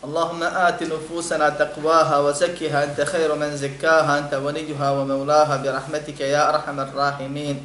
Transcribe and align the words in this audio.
اللهم 0.00 0.42
آت 0.42 0.82
نفوسنا 0.82 1.48
تقواها 1.60 2.18
وزكها 2.18 2.84
أنت 2.84 3.00
خير 3.00 3.34
من 3.34 3.56
زكاها 3.56 4.18
أنت 4.18 4.34
وليها 4.34 4.90
ومولاها 4.90 5.56
برحمتك 5.56 6.20
يا 6.20 6.48
أرحم 6.48 6.80
الراحمين. 6.80 7.56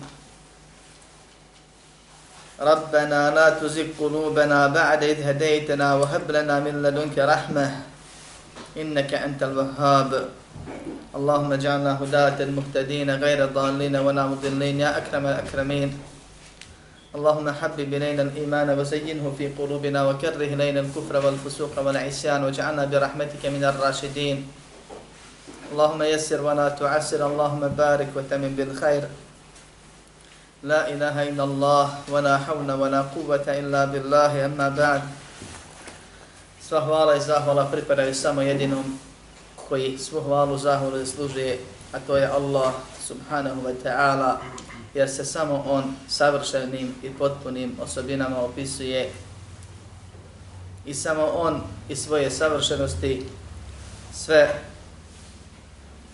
ربنا 2.59 3.21
لا 3.35 3.47
تزغ 3.59 3.87
قلوبنا 3.99 4.67
بعد 4.67 5.03
إذ 5.03 5.19
هديتنا 5.23 5.95
وهب 5.95 6.31
لنا 6.31 6.59
من 6.59 6.83
لدنك 6.83 7.15
رحمة 7.19 7.67
إنك 8.77 9.11
أنت 9.13 9.43
الوهاب. 9.43 10.11
اللهم 11.15 11.49
اجعلنا 11.53 12.03
هداة 12.03 12.37
المهتدين 12.43 13.09
غير 13.15 13.45
ضالين 13.45 13.95
ولا 13.95 14.27
مضلين 14.27 14.79
يا 14.79 14.97
أكرم 14.97 15.23
الأكرمين. 15.27 16.14
اللهم 17.14 17.50
حبب 17.50 17.90
إلينا 17.94 18.22
الإيمان 18.22 18.78
وزينه 18.78 19.34
في 19.38 19.48
قلوبنا 19.58 20.06
وكره 20.08 20.54
إلينا 20.54 20.80
الكفر 20.80 21.26
والفسوق 21.26 21.74
والعصيان 21.78 22.44
واجعلنا 22.44 22.84
برحمتك 22.86 23.42
من 23.50 23.64
الراشدين 23.64 24.46
اللهم 25.72 26.02
يسر 26.02 26.38
ولا 26.42 26.68
تعسر 26.68 27.26
اللهم 27.26 27.62
بارك 27.68 28.08
وتمن 28.14 28.54
بالخير 28.54 29.04
لا 30.62 30.86
إله 30.92 31.28
إلا 31.28 31.44
الله 31.44 31.86
ولا 32.14 32.38
حول 32.38 32.70
ولا 32.72 33.00
قوة 33.02 33.46
إلا 33.48 33.84
بالله 33.84 34.46
أما 34.46 34.68
بعد 34.68 35.02
Sva 36.70 36.78
hvala 36.86 37.16
i 37.18 37.20
zahvala 37.20 37.66
pripadaju 37.66 38.14
samo 38.14 38.42
jedinom 38.42 38.98
koji 39.68 39.98
svu 39.98 40.20
hvalu 40.20 40.58
zahvalu 40.58 40.98
zaslužuje, 40.98 41.58
a 41.92 41.98
to 42.06 42.16
je 42.16 42.26
Allah 42.26 42.72
subhanahu 43.02 43.66
wa 43.66 43.74
ta'ala, 43.82 44.38
jer 44.95 45.09
se 45.09 45.25
samo 45.25 45.63
on 45.67 45.95
savršenim 46.07 46.95
i 47.03 47.09
potpunim 47.09 47.77
osobinama 47.81 48.39
opisuje 48.39 49.11
i 50.85 50.93
samo 50.93 51.25
on 51.25 51.61
i 51.89 51.95
svoje 51.95 52.31
savršenosti 52.31 53.25
sve 54.13 54.61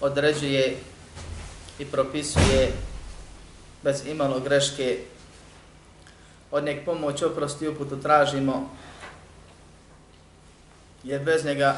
određuje 0.01 0.77
i 1.79 1.85
propisuje 1.85 2.71
bez 3.83 4.05
imalo 4.05 4.39
greške. 4.39 4.99
Od 6.51 6.63
nek 6.63 6.85
pomoć 6.85 7.21
oprosti 7.21 7.67
uputu 7.67 8.01
tražimo, 8.01 8.69
jer 11.03 11.23
bez 11.23 11.45
njega 11.45 11.77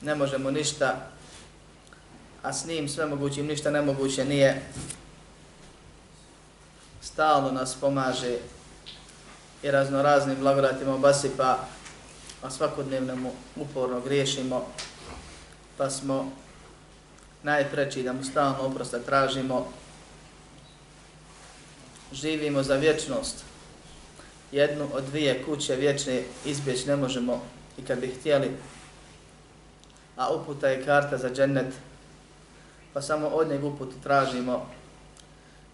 ne 0.00 0.14
možemo 0.14 0.50
ništa, 0.50 1.10
a 2.42 2.52
s 2.52 2.66
njim 2.66 2.88
sve 2.88 3.06
mogućim 3.06 3.46
ništa 3.46 3.70
nemoguće 3.70 4.24
nije 4.24 4.62
stalno 7.00 7.50
nas 7.50 7.74
pomaže 7.74 8.36
i 9.62 9.70
raznoraznim 9.70 10.36
blagodatima 10.40 10.94
obasipa, 10.94 11.44
a 11.44 11.66
pa 12.42 12.50
svakodnevno 12.50 13.16
mu 13.16 13.32
uporno 13.56 14.00
griješimo, 14.00 14.66
pa 15.76 15.90
smo 15.90 16.32
najpreći 17.42 18.02
da 18.02 18.12
mu 18.12 18.24
stalno 18.24 18.58
oprosta 18.60 18.98
tražimo. 18.98 19.66
Živimo 22.12 22.62
za 22.62 22.74
vječnost. 22.74 23.44
Jednu 24.52 24.88
od 24.92 25.04
dvije 25.04 25.44
kuće 25.44 25.76
vječne 25.76 26.22
izbjeć 26.44 26.86
ne 26.86 26.96
možemo 26.96 27.42
i 27.78 27.84
kad 27.84 27.98
bi 28.00 28.06
htjeli, 28.06 28.56
a 30.16 30.34
uputa 30.34 30.68
je 30.68 30.84
karta 30.84 31.18
za 31.18 31.30
džennet, 31.30 31.74
pa 32.92 33.02
samo 33.02 33.26
od 33.26 33.48
njeg 33.48 33.64
uputu 33.64 33.94
tražimo 34.02 34.66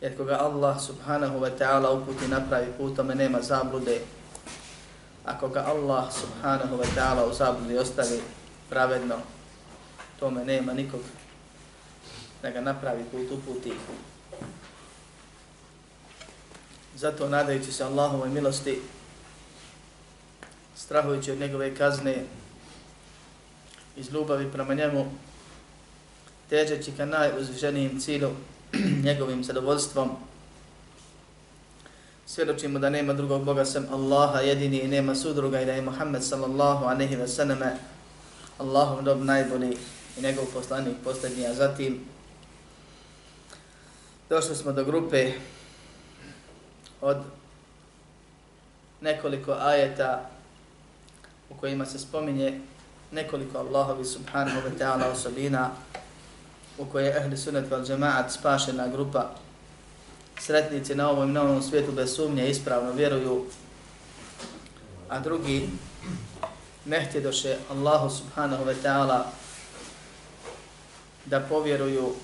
jer 0.04 0.12
koga 0.16 0.36
Allah 0.36 0.76
subhanahu 0.76 1.40
wa 1.40 1.48
ta'ala 1.48 1.88
uputi 1.96 2.28
napravi 2.28 2.76
putome 2.76 3.14
nema 3.14 3.40
zablude, 3.40 4.00
Ako 5.24 5.48
ga 5.48 5.64
Allah 5.64 6.12
subhanahu 6.12 6.76
wa 6.76 6.88
ta'ala 6.92 7.24
u 7.24 7.32
zabludi 7.32 7.78
ostavi 7.78 8.20
pravedno, 8.68 9.16
tome 10.20 10.44
nema 10.44 10.72
nikog 10.72 11.00
da 12.42 12.50
ga 12.50 12.60
napravi 12.60 13.04
put 13.08 13.32
uputi. 13.32 13.72
Zato 16.96 17.28
nadajući 17.28 17.72
se 17.72 17.84
Allahovoj 17.84 18.28
milosti, 18.28 18.80
strahujući 20.76 21.32
od 21.32 21.38
njegove 21.38 21.74
kazne, 21.76 22.24
iz 23.96 24.12
ljubavi 24.12 24.52
prema 24.52 24.74
njemu, 24.74 25.06
težeći 26.50 26.92
ka 26.92 27.06
najuzvišenijim 27.06 28.00
cilju, 28.00 28.30
njegovim 29.04 29.44
zadovoljstvom. 29.44 30.10
Svjedočimo 32.26 32.78
da 32.78 32.90
nema 32.90 33.12
drugog 33.12 33.44
Boga 33.44 33.64
sem 33.64 33.86
Allaha 33.92 34.40
jedini 34.40 34.78
i 34.78 34.88
nema 34.88 35.14
sudruga 35.14 35.60
i 35.60 35.66
da 35.66 35.72
je 35.72 35.82
Muhammed 35.82 36.24
sallallahu 36.24 36.84
anehi 36.84 37.16
ve 37.16 37.28
sallame 37.28 37.76
Allahom 38.58 39.04
dob 39.04 39.22
najbolji 39.22 39.76
i 40.18 40.22
njegov 40.22 40.44
poslanik 40.54 40.94
posljednji, 41.04 41.46
a 41.46 41.54
zatim 41.54 42.00
došli 44.30 44.56
smo 44.56 44.72
do 44.72 44.84
grupe 44.84 45.32
od 47.00 47.16
nekoliko 49.00 49.52
ajeta 49.52 50.30
u 51.50 51.54
kojima 51.54 51.86
se 51.86 51.98
spominje 51.98 52.60
nekoliko 53.12 53.58
Allahovi 53.58 54.04
subhanahu 54.04 54.60
wa 54.60 54.78
ta'ala 54.78 55.12
osobina 55.12 55.70
u 56.78 56.84
kojoj 56.84 57.06
je 57.06 57.16
ehli 57.16 57.36
sunet 57.36 57.70
val 57.70 57.84
džemaat 57.84 58.32
spašena 58.32 58.88
grupa 58.88 59.30
sretnici 60.40 60.94
na 60.94 61.10
ovom 61.10 61.30
i 61.30 61.32
na 61.32 61.42
ovom 61.42 61.62
svijetu 61.62 61.92
bez 61.92 62.14
sumnje 62.14 62.50
ispravno 62.50 62.92
vjeruju, 62.92 63.44
a 65.08 65.20
drugi 65.20 65.68
ne 66.84 67.04
htjedoše 67.04 67.56
Allahu 67.70 68.10
subhanahu 68.10 68.64
wa 68.64 68.74
ta'ala 68.84 69.22
da 71.24 71.40
povjeruju 71.40 72.14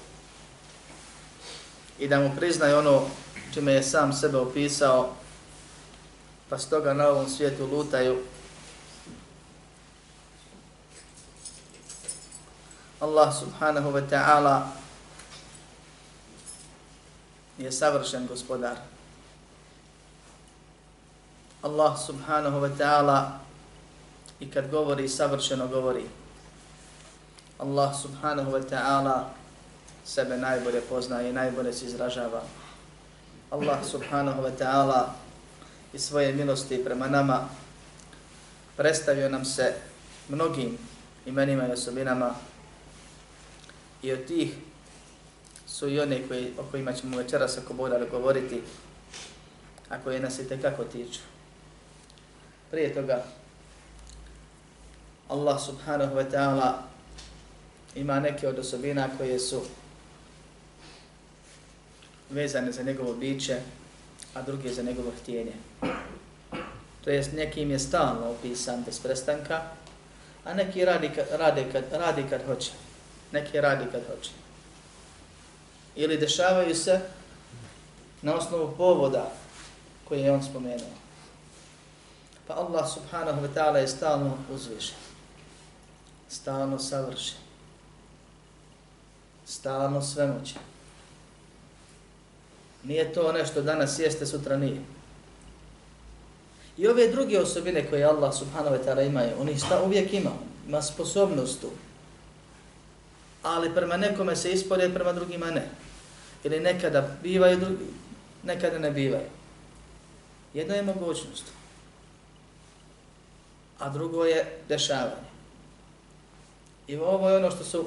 i 1.99 2.09
da 2.09 2.21
mu 2.21 2.31
priznaju 2.37 2.78
ono 2.78 3.03
čime 3.55 3.72
je 3.72 3.83
sam 3.83 4.12
sebe 4.12 4.39
opisao, 4.39 5.12
pa 6.49 6.59
stoga 6.59 6.94
na 6.94 7.09
ovom 7.09 7.28
svijetu 7.28 7.66
lutaju 7.66 8.19
Allah 13.00 13.33
subhanahu 13.33 13.97
wa 13.97 14.05
ta'ala 14.05 14.69
je 17.56 17.72
savršen 17.72 18.28
gospodar. 18.28 18.77
Allah 21.65 21.93
subhanahu 21.97 22.60
wa 22.60 22.69
ta'ala 22.69 23.41
i 24.41 24.50
kad 24.50 24.71
govori 24.71 25.09
savršeno 25.09 25.69
govori. 25.69 26.05
Allah 27.60 27.89
subhanahu 27.97 28.53
wa 28.53 28.60
ta'ala 28.60 29.33
sebe 30.05 30.37
najbolje 30.37 30.81
poznaje 30.81 31.31
i 31.31 31.33
najbolje 31.33 31.72
se 31.72 31.84
izražava. 31.87 32.44
Allah 33.50 33.81
subhanahu 33.84 34.44
wa 34.44 34.53
ta'ala 34.53 35.12
i 35.93 35.99
svoje 35.99 36.33
milosti 36.33 36.84
prema 36.84 37.09
nama 37.09 37.49
predstavio 38.77 39.28
nam 39.28 39.44
se 39.44 39.75
mnogim 40.28 40.78
imenima 41.27 41.69
i 41.69 41.72
osobinama 41.72 42.34
I 44.02 44.12
od 44.12 44.24
tih 44.26 44.54
su 45.66 45.88
i 45.88 46.00
one 46.00 46.28
koji, 46.28 46.52
o 46.58 46.62
kojima 46.70 46.92
ćemo 46.92 47.16
večeras 47.16 47.58
ako 47.58 47.74
Boga 47.74 48.06
govoriti, 48.10 48.62
a 49.88 49.98
koje 50.04 50.20
nas 50.20 50.38
i 50.38 50.48
tekako 50.48 50.84
tiču. 50.84 51.20
Prije 52.70 52.94
toga, 52.94 53.24
Allah 55.28 55.60
subhanahu 55.62 56.14
wa 56.14 56.30
ta'ala 56.30 56.72
ima 57.94 58.20
neke 58.20 58.48
od 58.48 58.58
osobina 58.58 59.08
koje 59.18 59.38
su 59.38 59.62
vezane 62.30 62.72
za 62.72 62.82
njegovo 62.82 63.14
biće, 63.14 63.60
a 64.34 64.42
druge 64.42 64.72
za 64.72 64.82
njegovo 64.82 65.12
htjenje. 65.22 65.52
To 67.04 67.10
jest 67.10 67.32
nekim 67.32 67.70
je 67.70 67.78
stalno 67.78 68.30
opisan 68.30 68.82
bez 68.86 69.00
prestanka, 69.00 69.62
a 70.44 70.54
neki 70.54 70.84
radi 70.84 71.10
kad, 71.14 71.26
radi 71.30 71.64
kad, 71.72 71.84
radi 71.92 72.24
kad 72.30 72.47
hoće 72.47 72.70
neke 73.32 73.60
radi 73.60 73.84
kad 73.92 74.00
hoće. 74.06 74.30
Ili 75.97 76.16
dešavaju 76.16 76.74
se 76.74 77.00
na 78.22 78.34
osnovu 78.34 78.74
povoda 78.77 79.32
koje 80.09 80.21
je 80.21 80.32
on 80.32 80.42
spomenuo. 80.42 81.00
Pa 82.47 82.54
Allah 82.54 82.82
subhanahu 82.94 83.41
wa 83.42 83.48
ta'ala 83.54 83.77
je 83.77 83.88
stalno 83.88 84.38
uzvišen. 84.54 84.97
Stalno 86.28 86.78
savršen. 86.78 87.38
Stalno 89.47 90.03
svemoćen. 90.03 90.59
Nije 92.84 93.12
to 93.12 93.33
nešto 93.33 93.62
danas 93.62 93.98
jeste, 93.98 94.26
sutra 94.26 94.56
nije. 94.56 94.80
I 96.76 96.88
ove 96.88 97.09
druge 97.09 97.38
osobine 97.38 97.91
koje 97.91 98.04
Allah 98.04 98.34
subhanahu 98.34 98.76
wa 98.76 98.84
ta'ala 98.84 99.06
ima, 99.06 99.22
on 99.41 99.48
ih 99.48 99.65
uvijek 99.84 100.12
ima, 100.12 100.30
ima 100.68 100.83
sposobnost 100.83 101.60
tu. 101.60 101.71
Ali 103.42 103.75
prema 103.75 103.97
nekome 103.97 104.37
se 104.37 104.53
ispore, 104.53 104.95
prema 104.95 105.13
drugima 105.13 105.51
ne. 105.51 105.69
Ili 106.45 106.60
nekada 106.60 107.16
bivaju, 107.22 107.59
drugi, 107.59 107.84
nekada 108.45 108.78
ne 108.78 108.91
bivaju. 108.91 109.27
Jedno 110.54 110.75
je 110.75 110.83
mogućnost. 110.83 111.45
A 113.78 113.89
drugo 113.89 114.25
je 114.25 114.59
dešavanje. 114.69 115.31
I 116.87 116.97
ovo 116.97 117.31
je 117.31 117.37
ono 117.37 117.51
što 117.51 117.65
su 117.65 117.87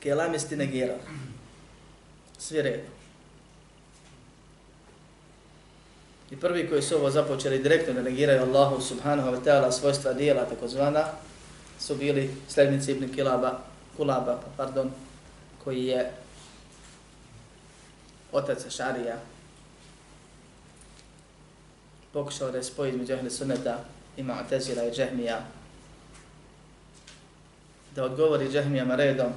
kelamisti 0.00 0.56
negirali. 0.56 1.00
Svi 2.38 2.62
redom. 2.62 2.86
I 6.30 6.36
prvi 6.36 6.68
koji 6.68 6.82
su 6.82 6.96
ovo 6.96 7.10
započeli 7.10 7.58
direktno 7.58 7.94
da 7.94 8.02
negiraju 8.02 8.42
Allahu 8.42 8.80
subhanahu 8.80 9.30
wa 9.30 9.44
ta'ala 9.44 9.72
svojstva 9.72 10.12
dijela 10.12 10.44
takozvana 10.44 11.04
su 11.86 11.94
bili 11.94 12.30
slednici 12.48 12.92
Ibn 12.92 13.14
Kilaba, 13.14 13.58
Kulaba, 13.96 14.40
pardon, 14.56 14.90
koji 15.64 15.86
je 15.86 16.12
otac 18.32 18.70
Šarija 18.70 19.16
pokušao 22.12 22.50
da 22.50 22.58
je 22.58 22.64
spoji 22.64 22.90
između 22.90 23.14
Ahli 23.14 23.30
Sunneta 23.30 23.84
i 24.16 24.22
Mu'tazila 24.22 24.88
i 24.88 24.94
Džehmija 24.94 25.40
da 27.94 28.04
odgovori 28.04 28.52
Džehmijama 28.52 28.94
redom 28.94 29.32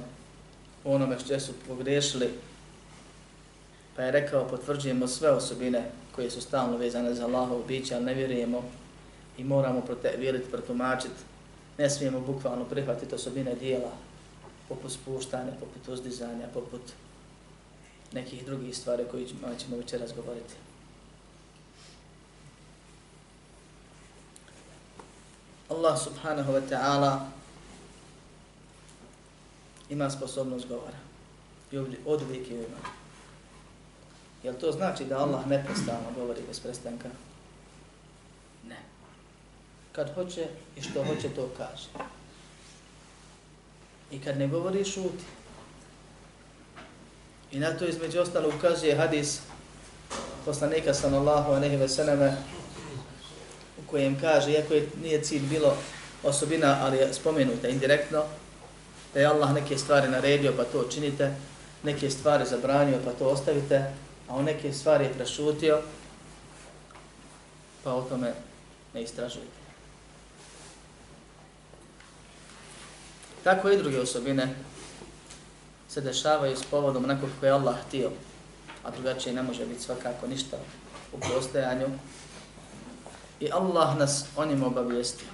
u 0.84 0.94
onome 0.94 1.18
što 1.18 1.40
su 1.40 1.52
pogriješili 1.68 2.30
pa 3.96 4.02
je 4.02 4.10
rekao 4.10 4.48
potvrđujemo 4.48 5.06
sve 5.06 5.30
osobine 5.30 5.90
koje 6.14 6.30
su 6.30 6.40
stalno 6.40 6.76
vezane 6.76 7.14
za 7.14 7.24
Allahov 7.24 7.62
biće, 7.68 7.94
ali 7.94 8.04
ne 8.04 8.14
vjerujemo 8.14 8.64
i 9.38 9.44
moramo 9.44 9.82
vjeriti, 10.18 10.50
protumačiti. 10.50 11.35
Ne 11.78 11.90
smijemo 11.90 12.20
bukvalno 12.20 12.64
prihvatiti 12.64 13.14
osobine 13.14 13.54
dijela, 13.54 13.92
poput 14.68 14.92
spuštanja, 14.92 15.52
poput 15.60 15.88
uzdizanja, 15.88 16.46
poput 16.54 16.80
nekih 18.12 18.46
drugih 18.46 18.76
stvari 18.76 19.04
koji 19.10 19.26
ćemo 19.58 19.76
večer 19.76 20.00
razgovoriti. 20.00 20.54
Allah 25.68 25.98
subhanahu 25.98 26.52
wa 26.52 26.62
ta'ala 26.70 27.18
ima 29.90 30.10
sposobnost 30.10 30.68
govora. 30.68 30.98
I 31.72 31.78
od 32.06 32.22
uvijek 32.22 32.50
je 32.50 32.56
ima. 32.56 32.78
Jel 34.42 34.54
to 34.60 34.72
znači 34.72 35.04
da 35.04 35.18
Allah 35.18 35.46
neprestano 35.46 36.12
govori 36.16 36.40
bez 36.46 36.60
prestanka? 36.60 37.08
Kad 39.96 40.14
hoće 40.14 40.46
i 40.76 40.82
što 40.82 41.04
hoće, 41.04 41.28
to 41.28 41.48
kaže. 41.56 41.88
I 44.10 44.20
kad 44.20 44.38
ne 44.38 44.48
govori, 44.48 44.84
šuti. 44.84 45.24
I 47.52 47.58
na 47.58 47.78
to 47.78 47.86
između 47.86 48.20
ostalo 48.20 48.52
ukazuje 48.56 48.96
hadis 48.96 49.40
poslanika 50.44 50.94
sallallahu 50.94 51.52
aleyhi 51.52 51.78
ve 51.78 51.88
selleme 51.88 52.36
u 53.78 53.90
kojem 53.90 54.20
kaže, 54.20 54.52
iako 54.52 54.74
je 54.74 54.88
nije 55.02 55.22
cilj 55.22 55.42
bilo 55.48 55.76
osobina, 56.22 56.78
ali 56.82 56.96
je 56.96 57.14
spomenuta 57.14 57.68
indirektno, 57.68 58.24
da 59.14 59.20
je 59.20 59.26
Allah 59.26 59.54
neke 59.54 59.78
stvari 59.78 60.08
naredio 60.08 60.52
pa 60.56 60.64
to 60.64 60.88
činite, 60.90 61.34
neke 61.82 62.10
stvari 62.10 62.44
zabranio 62.46 62.98
pa 63.04 63.12
to 63.12 63.28
ostavite, 63.28 63.76
a 64.28 64.34
on 64.34 64.44
neke 64.44 64.72
stvari 64.72 65.04
je 65.04 65.14
prešutio, 65.14 65.80
pa 67.84 67.94
o 67.94 68.02
tome 68.02 68.32
ne 68.94 69.02
istražujte. 69.02 69.65
Tako 73.46 73.70
i 73.70 73.76
druge 73.76 74.00
osobine 74.00 74.54
se 75.88 76.00
dešavaju 76.00 76.56
s 76.56 76.64
povodom 76.64 77.04
onako 77.04 77.26
kako 77.34 77.46
je 77.46 77.52
Allah 77.52 77.76
htio, 77.86 78.10
a 78.84 78.90
drugačije 78.90 79.34
ne 79.34 79.42
može 79.42 79.66
biti 79.66 79.82
svakako 79.82 80.26
ništa 80.26 80.56
u 81.12 81.20
postojanju. 81.20 81.86
I 83.40 83.52
Allah 83.52 83.98
nas 83.98 84.24
onim 84.36 84.62
obavijestio. 84.62 85.28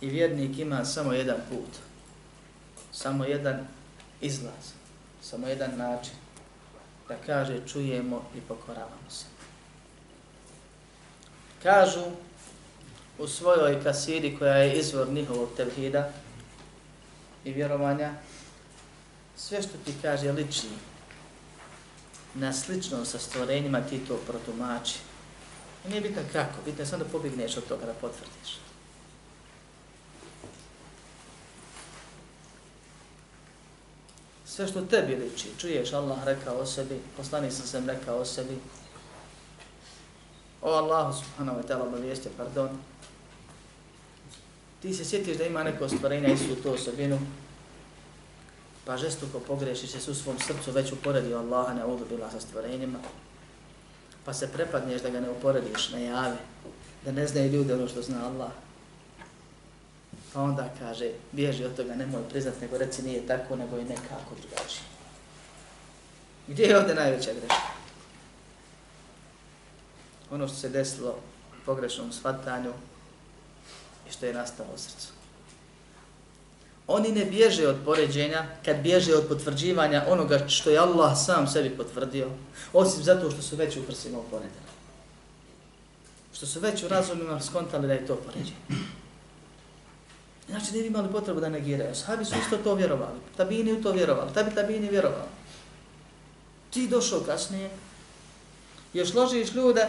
I 0.00 0.08
vjernik 0.08 0.58
ima 0.58 0.84
samo 0.84 1.12
jedan 1.12 1.36
put, 1.50 1.68
samo 2.92 3.24
jedan 3.24 3.66
izlaz, 4.20 4.72
samo 5.22 5.46
jedan 5.46 5.76
način 5.76 6.14
da 7.08 7.14
kaže 7.26 7.60
čujemo 7.66 8.24
i 8.36 8.40
pokoravamo 8.40 9.10
se. 9.10 9.24
Kažu 11.62 12.04
u 13.18 13.26
svojoj 13.26 13.82
kasiri 13.82 14.36
koja 14.38 14.54
je 14.54 14.78
izvor 14.78 15.08
njihovog 15.08 15.48
tevhida 15.56 16.12
i 17.48 17.52
vjerovanja, 17.52 18.12
sve 19.36 19.62
što 19.62 19.78
ti 19.84 19.94
kaže 20.02 20.32
lični, 20.32 20.78
na 22.34 22.52
slično 22.52 23.04
sa 23.04 23.18
stvorenjima 23.18 23.80
ti 23.80 23.98
to 24.08 24.16
protumači. 24.26 24.98
I 25.86 25.88
nije 25.88 26.00
bitno 26.00 26.22
kako, 26.32 26.62
bitno 26.64 26.82
je 26.82 26.86
samo 26.86 27.04
da 27.04 27.10
pobigneš 27.10 27.56
od 27.56 27.68
toga 27.68 27.86
da 27.86 27.92
potvrdiš. 27.92 28.58
sve 34.58 34.66
što 34.66 34.80
tebi 34.80 35.14
liči, 35.14 35.48
čuješ 35.58 35.92
Allah 35.92 36.24
rekao 36.24 36.56
o 36.56 36.66
sebi, 36.66 37.00
poslani 37.16 37.50
sam 37.50 37.66
sam 37.66 37.86
rekao 37.86 38.18
o 38.18 38.24
sebi, 38.24 38.58
o 40.62 40.70
Allahu 40.70 41.12
subhanahu 41.12 41.60
wa 41.60 41.66
ta'ala 41.68 41.86
obavijestio, 41.86 42.30
pardon, 42.36 42.68
ti 44.82 44.94
se 44.94 45.04
sjetiš 45.04 45.36
da 45.36 45.44
ima 45.44 45.62
neko 45.62 45.88
stvarenja 45.88 46.28
i 46.28 46.36
tu 46.36 46.62
to 46.62 46.72
osobinu, 46.72 47.18
pa 48.84 48.96
žestuko 48.96 49.40
pogrešiš 49.40 49.90
se 49.90 50.10
u 50.10 50.14
svom 50.14 50.38
srcu 50.38 50.70
već 50.70 50.92
uporedio 50.92 51.38
Allaha 51.38 51.74
ne 51.74 51.82
bila 52.08 52.30
sa 52.30 52.40
stvarenjima, 52.40 52.98
pa 54.24 54.34
se 54.34 54.52
prepadneš 54.52 55.02
da 55.02 55.10
ga 55.10 55.20
ne 55.20 55.30
uporediš 55.30 55.90
na 55.90 55.98
jave, 55.98 56.36
da 57.04 57.12
ne 57.12 57.26
znaju 57.26 57.52
ljudi 57.52 57.72
ono 57.72 57.88
što 57.88 58.02
zna 58.02 58.26
Allah, 58.26 58.50
Pa 60.32 60.42
onda 60.42 60.68
kaže, 60.78 61.10
bježi 61.32 61.64
od 61.64 61.76
toga, 61.76 61.94
nemoj 61.94 62.22
priznat, 62.28 62.60
nego 62.60 62.78
reci 62.78 63.02
nije 63.02 63.26
tako, 63.26 63.56
nego 63.56 63.76
je 63.76 63.84
nekako 63.84 64.34
drugačije. 64.40 64.82
Gdje 66.48 66.62
je 66.64 66.78
ovdje 66.78 66.94
najveća 66.94 67.30
greška? 67.30 67.68
Ono 70.30 70.48
što 70.48 70.56
se 70.56 70.68
desilo 70.68 71.10
u 71.52 71.64
pogrešnom 71.66 72.12
shvatanju 72.12 72.72
i 74.08 74.12
što 74.12 74.26
je 74.26 74.34
nastalo 74.34 74.68
u 74.74 74.78
srcu. 74.78 75.08
Oni 76.86 77.12
ne 77.12 77.24
bježe 77.24 77.68
od 77.68 77.76
poređenja 77.84 78.46
kad 78.64 78.76
bježe 78.76 79.14
od 79.14 79.28
potvrđivanja 79.28 80.04
onoga 80.08 80.48
što 80.48 80.70
je 80.70 80.78
Allah 80.78 81.18
sam 81.24 81.46
sebi 81.46 81.76
potvrdio, 81.76 82.30
osim 82.72 83.02
zato 83.02 83.30
što 83.30 83.42
su 83.42 83.56
već 83.56 83.76
u 83.76 83.86
prsima 83.86 84.18
uporedili. 84.18 84.68
Što 86.32 86.46
su 86.46 86.60
već 86.60 86.82
u 86.82 86.88
razumima 86.88 87.40
skontali 87.40 87.86
da 87.86 87.92
je 87.92 88.06
to 88.06 88.16
poređenje. 88.16 88.86
Znači, 90.48 90.74
ne 90.74 90.80
bi 90.80 90.86
imali 90.86 91.12
potrebu 91.12 91.40
da 91.40 91.48
negiraju. 91.48 91.94
Sahabi 91.94 92.24
su 92.24 92.34
isto 92.42 92.56
to 92.56 92.74
vjerovali. 92.74 93.18
Tabini 93.36 93.72
u 93.72 93.82
to 93.82 93.92
vjerovali. 93.92 94.34
Tabi 94.34 94.54
tabini 94.54 94.88
vjerovali. 94.88 95.28
Ti 96.70 96.88
došao 96.88 97.20
kasnije. 97.20 97.70
Još 98.92 99.14
ložiš 99.14 99.54
ljude 99.54 99.86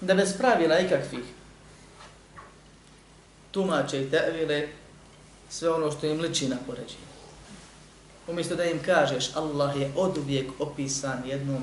da 0.00 0.14
bez 0.14 0.36
pravila 0.38 0.78
ikakvih 0.78 1.24
tumače 3.50 4.02
i 4.02 4.10
tevile 4.10 4.68
sve 5.48 5.70
ono 5.70 5.90
što 5.90 6.06
im 6.06 6.20
liči 6.20 6.48
na 6.48 6.56
poređenje. 6.66 7.10
Umjesto 8.28 8.56
da 8.56 8.64
im 8.64 8.82
kažeš 8.82 9.30
Allah 9.34 9.76
je 9.76 9.92
od 9.96 10.18
uvijek 10.18 10.50
opisan 10.58 11.22
jednom 11.26 11.62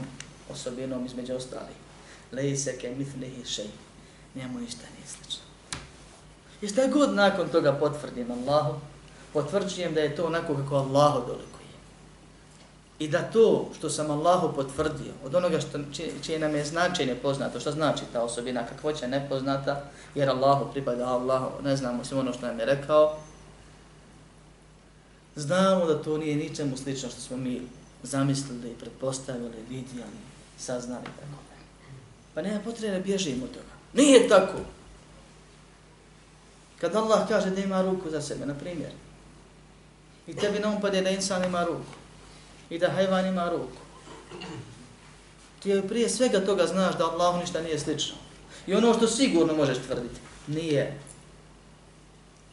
osobinom 0.50 1.06
između 1.06 1.34
ostalih. 1.36 1.75
Lejse 2.32 2.77
ke 2.77 2.89
mitlihi 2.89 3.46
šej. 3.46 3.70
Njemu 4.36 4.60
ništa 4.60 4.84
nije 4.96 5.08
slično. 5.08 5.44
I 6.62 6.67
šta 6.67 6.88
god 6.88 7.13
nakon 7.13 7.50
toga 7.50 7.74
potvrdim 7.74 8.32
Allahu, 8.32 8.79
potvrđujem 9.34 9.94
da 9.94 10.01
je 10.01 10.15
to 10.15 10.25
onako 10.25 10.56
kako 10.56 10.75
Allahu 10.75 11.27
doliko. 11.27 11.57
I 13.00 13.08
da 13.08 13.22
to 13.22 13.70
što 13.77 13.89
sam 13.89 14.12
Allahu 14.12 14.56
potvrdio, 14.56 15.13
od 15.25 15.36
onoga 15.36 15.60
što, 15.60 15.80
čije 16.24 16.39
nam 16.39 16.56
je 16.56 16.66
značenje 16.66 17.16
poznato, 17.16 17.60
što 17.60 17.72
znači 17.72 18.04
ta 18.13 18.24
osobina, 18.24 18.66
kakvoća 18.66 19.08
nepoznata, 19.08 19.84
jer 20.16 20.30
Allahu 20.30 20.72
pripada 20.72 21.08
Allahu, 21.08 21.63
ne 21.63 21.75
znamo 21.75 22.06
sve 22.06 22.18
ono 22.18 22.34
što 22.34 22.48
nam 22.48 22.60
je 22.60 22.66
rekao, 22.66 23.18
znamo 25.36 25.86
da 25.86 26.04
to 26.04 26.18
nije 26.18 26.36
ničemu 26.36 26.77
slično 26.77 27.10
što 27.10 27.22
smo 27.22 27.38
mi 27.38 27.62
zamislili, 28.04 28.75
pretpostavili, 28.80 29.66
vidjeli, 29.70 30.20
saznali, 30.58 31.04
tako 31.04 31.42
da. 31.50 31.58
Pa 32.34 32.42
nema 32.42 32.60
potrebe 32.60 32.94
da 32.98 33.04
bježimo 33.04 33.46
od 33.46 33.51
toga. 33.51 33.74
Nije 33.94 34.27
tako. 34.27 34.58
Kad 36.82 36.96
Allah 36.96 37.27
kaže 37.27 37.50
da 37.50 37.62
ima 37.62 37.82
ruku 37.82 38.10
za 38.10 38.22
sebe, 38.22 38.46
na 38.46 38.54
primjer, 38.54 38.92
i 40.27 40.36
tebi 40.36 40.60
ne 40.60 40.68
upade 40.68 41.01
da 41.01 41.10
insan 41.10 41.44
ima 41.44 41.63
ruku, 41.63 41.94
i 42.70 42.80
da 42.80 42.90
hajvan 42.90 43.26
ima 43.26 43.50
ruku, 43.50 43.82
ti 45.60 45.82
prije 45.88 46.10
svega 46.10 46.46
toga 46.46 46.68
znaš 46.68 46.98
da 46.98 47.12
Allahu 47.12 47.40
ništa 47.40 47.62
nije 47.62 47.80
slično. 47.80 48.16
I 48.68 48.74
ono 48.74 48.94
što 48.94 49.08
sigurno 49.08 49.54
možeš 49.54 49.78
tvrditi, 49.78 50.20
nije 50.48 51.00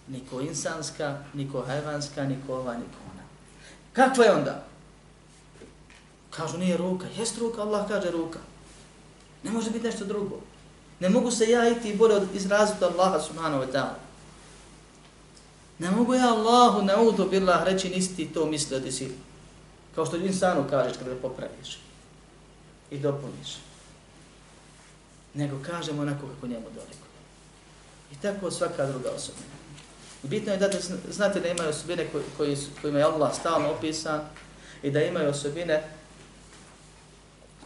niko 0.09 0.40
insanska, 0.40 1.18
niko 1.35 1.62
hajvanska, 1.62 2.25
niko 2.25 2.54
ova, 2.54 2.75
niko 2.75 2.99
ona. 3.12 3.23
Kakva 3.92 4.25
je 4.25 4.33
onda? 4.33 4.64
Kažu 6.30 6.59
nije 6.59 6.76
ruka. 6.76 7.06
Jest 7.18 7.38
ruka, 7.38 7.62
Allah 7.62 7.88
kaže 7.88 8.11
ruka. 8.11 8.38
Ne 9.42 9.50
može 9.50 9.71
biti 9.71 9.87
nešto 9.87 10.04
drugo. 10.04 10.40
Ne 11.00 11.09
mogu 11.09 11.30
se 11.30 11.50
ja 11.50 11.68
iti 11.68 11.88
i 11.90 11.97
bolje 11.97 12.21
izraziti 12.35 12.85
Allaha 12.85 13.21
subhanahu 13.21 13.64
wa 13.64 13.73
ta'ala. 13.73 13.99
Ne 15.78 15.90
mogu 15.90 16.14
ja 16.14 16.28
Allahu 16.28 16.83
naudu 16.83 17.28
billah 17.30 17.64
reći 17.64 17.88
nisi 17.88 18.16
ti 18.16 18.26
to 18.26 18.47
mislio 18.47 18.80
ti 18.80 18.92
si. 18.92 19.11
Kao 19.94 20.06
što 20.06 20.16
insanu 20.16 20.64
kažeš 20.70 20.96
kada 20.96 21.14
popraviš 21.22 21.78
i 22.90 22.98
dopuniš. 22.98 23.56
Nego 25.34 25.56
kažemo 25.66 26.02
onako 26.02 26.26
kako 26.34 26.46
njemu 26.46 26.66
doliko. 26.74 27.06
I 28.12 28.16
tako 28.22 28.50
svaka 28.50 28.86
druga 28.86 29.10
osobina. 29.10 29.54
Bitno 30.22 30.52
je 30.52 30.58
da 30.58 30.68
znate 31.10 31.40
da 31.40 31.48
imaju 31.48 31.68
osobine 31.68 32.06
koji, 32.36 32.56
kojima 32.80 32.98
je 32.98 33.04
Allah 33.04 33.34
stalno 33.34 33.70
opisan 33.70 34.20
i 34.82 34.90
da 34.90 35.02
imaju 35.02 35.30
osobine 35.30 35.82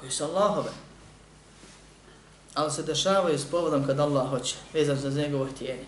koje 0.00 0.11
su 0.11 0.25
Allahove. 0.25 0.70
Ali 2.54 2.70
se 2.70 2.82
dešavaju 2.82 3.38
s 3.38 3.50
povodom 3.50 3.87
kad 3.87 4.00
Allah 4.00 4.30
hoće, 4.30 4.56
vezan 4.73 4.97
za 4.97 5.11
njegovo 5.11 5.47
htjenje. 5.47 5.85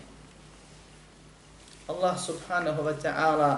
Allah 1.87 2.15
subhanahu 2.25 2.83
wa 2.83 2.95
ta'ala 3.03 3.57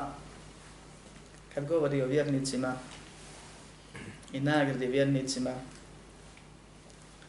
kad 1.55 1.69
govori 1.69 2.03
o 2.03 2.07
vjernicima 2.07 2.75
i 4.33 4.41
nagradi 4.41 4.87
vjernicima, 4.87 5.51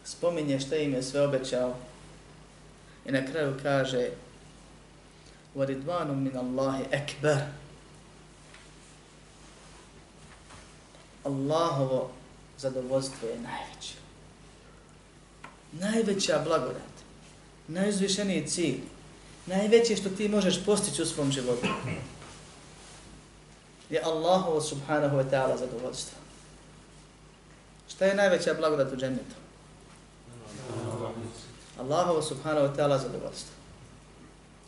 spominje 0.03 0.59
što 0.59 0.75
im 0.75 0.93
je 0.93 1.03
sve 1.03 1.21
obećao 1.21 1.75
i 3.05 3.11
na 3.11 3.25
kraju 3.25 3.53
kaže 3.63 4.09
وَرِدْوَانٌ 5.55 6.09
مِنَ 6.13 6.35
اللَّهِ 6.37 6.83
أَكْبَرُ 6.91 7.39
Allahovo 11.23 12.11
zadovoljstvo 12.57 13.27
je 13.27 13.35
najveće. 13.39 13.93
Najveća 15.71 16.41
blagodat, 16.43 16.93
najuzvišeniji 17.67 18.47
cilj, 18.47 18.79
najveće 19.45 19.95
što 19.95 20.09
ti 20.09 20.27
možeš 20.27 20.65
postići 20.65 21.01
u 21.01 21.05
svom 21.05 21.31
životu 21.31 21.67
je 23.94 24.02
Allahovo 24.02 24.60
subhanahu 24.60 25.16
wa 25.16 25.26
ta'ala 25.30 25.54
zadovoljstvo. 25.56 26.18
Šta 27.88 28.04
je 28.04 28.14
najveća 28.14 28.54
blagodat 28.54 28.92
u 28.92 28.96
džennetu? 28.96 29.36
Allahovo 31.78 32.22
subhanahu 32.22 32.66
wa 32.66 32.74
ta'ala 32.76 32.98
zadovoljstvo. 32.98 33.54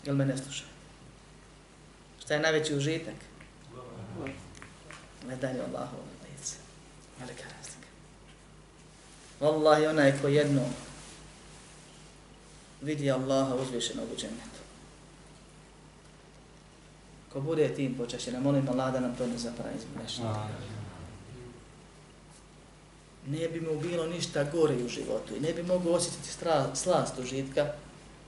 Jel 0.04 0.16
me 0.16 0.24
ne 0.24 0.36
sluša? 0.36 0.64
Šta 2.24 2.34
je 2.34 2.40
najveći 2.40 2.74
užitak? 2.74 3.14
Gledanje 5.24 5.60
Allahovo 5.60 6.02
lice. 6.22 6.56
Velika 7.18 7.42
razlika. 7.42 7.88
Wallahi 9.40 9.90
onaj 9.90 10.20
ko 10.22 10.28
jedno 10.28 10.62
vidi 12.82 13.10
Allaha 13.10 13.54
uzvišenog 13.54 14.06
u 14.12 14.16
džennetu. 14.16 14.55
Ko 17.32 17.40
bude 17.40 17.68
tim 17.74 17.94
počešćena, 17.94 18.40
molim 18.40 18.68
Allah 18.68 18.92
da 18.92 19.00
nam 19.00 19.16
to 19.16 19.26
ne 19.26 19.38
zapravi 19.38 19.76
izmrešno. 19.76 20.48
Ne 23.26 23.48
bi 23.48 23.60
mu 23.60 23.80
bilo 23.80 24.06
ništa 24.06 24.44
gore 24.44 24.74
u 24.74 24.88
životu 24.88 25.36
i 25.36 25.40
ne 25.40 25.52
bi 25.52 25.62
mogu 25.62 25.90
osjetiti 25.90 26.28
stra, 26.28 26.74
slast 26.74 27.18
užitka 27.18 27.66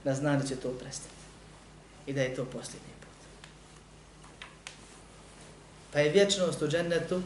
da 0.04 0.14
zna 0.14 0.36
da 0.36 0.46
će 0.46 0.56
to 0.56 0.70
prestati. 0.70 1.14
I 2.06 2.12
da 2.12 2.22
je 2.22 2.34
to 2.34 2.44
posljednji 2.44 2.92
put. 3.00 3.28
Pa 5.92 5.98
je 5.98 6.10
vječnost 6.10 6.62
u 6.62 6.68
džennetu 6.68 7.22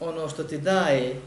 ono 0.00 0.28
što 0.28 0.44
ti 0.44 0.58
daje 0.58 1.20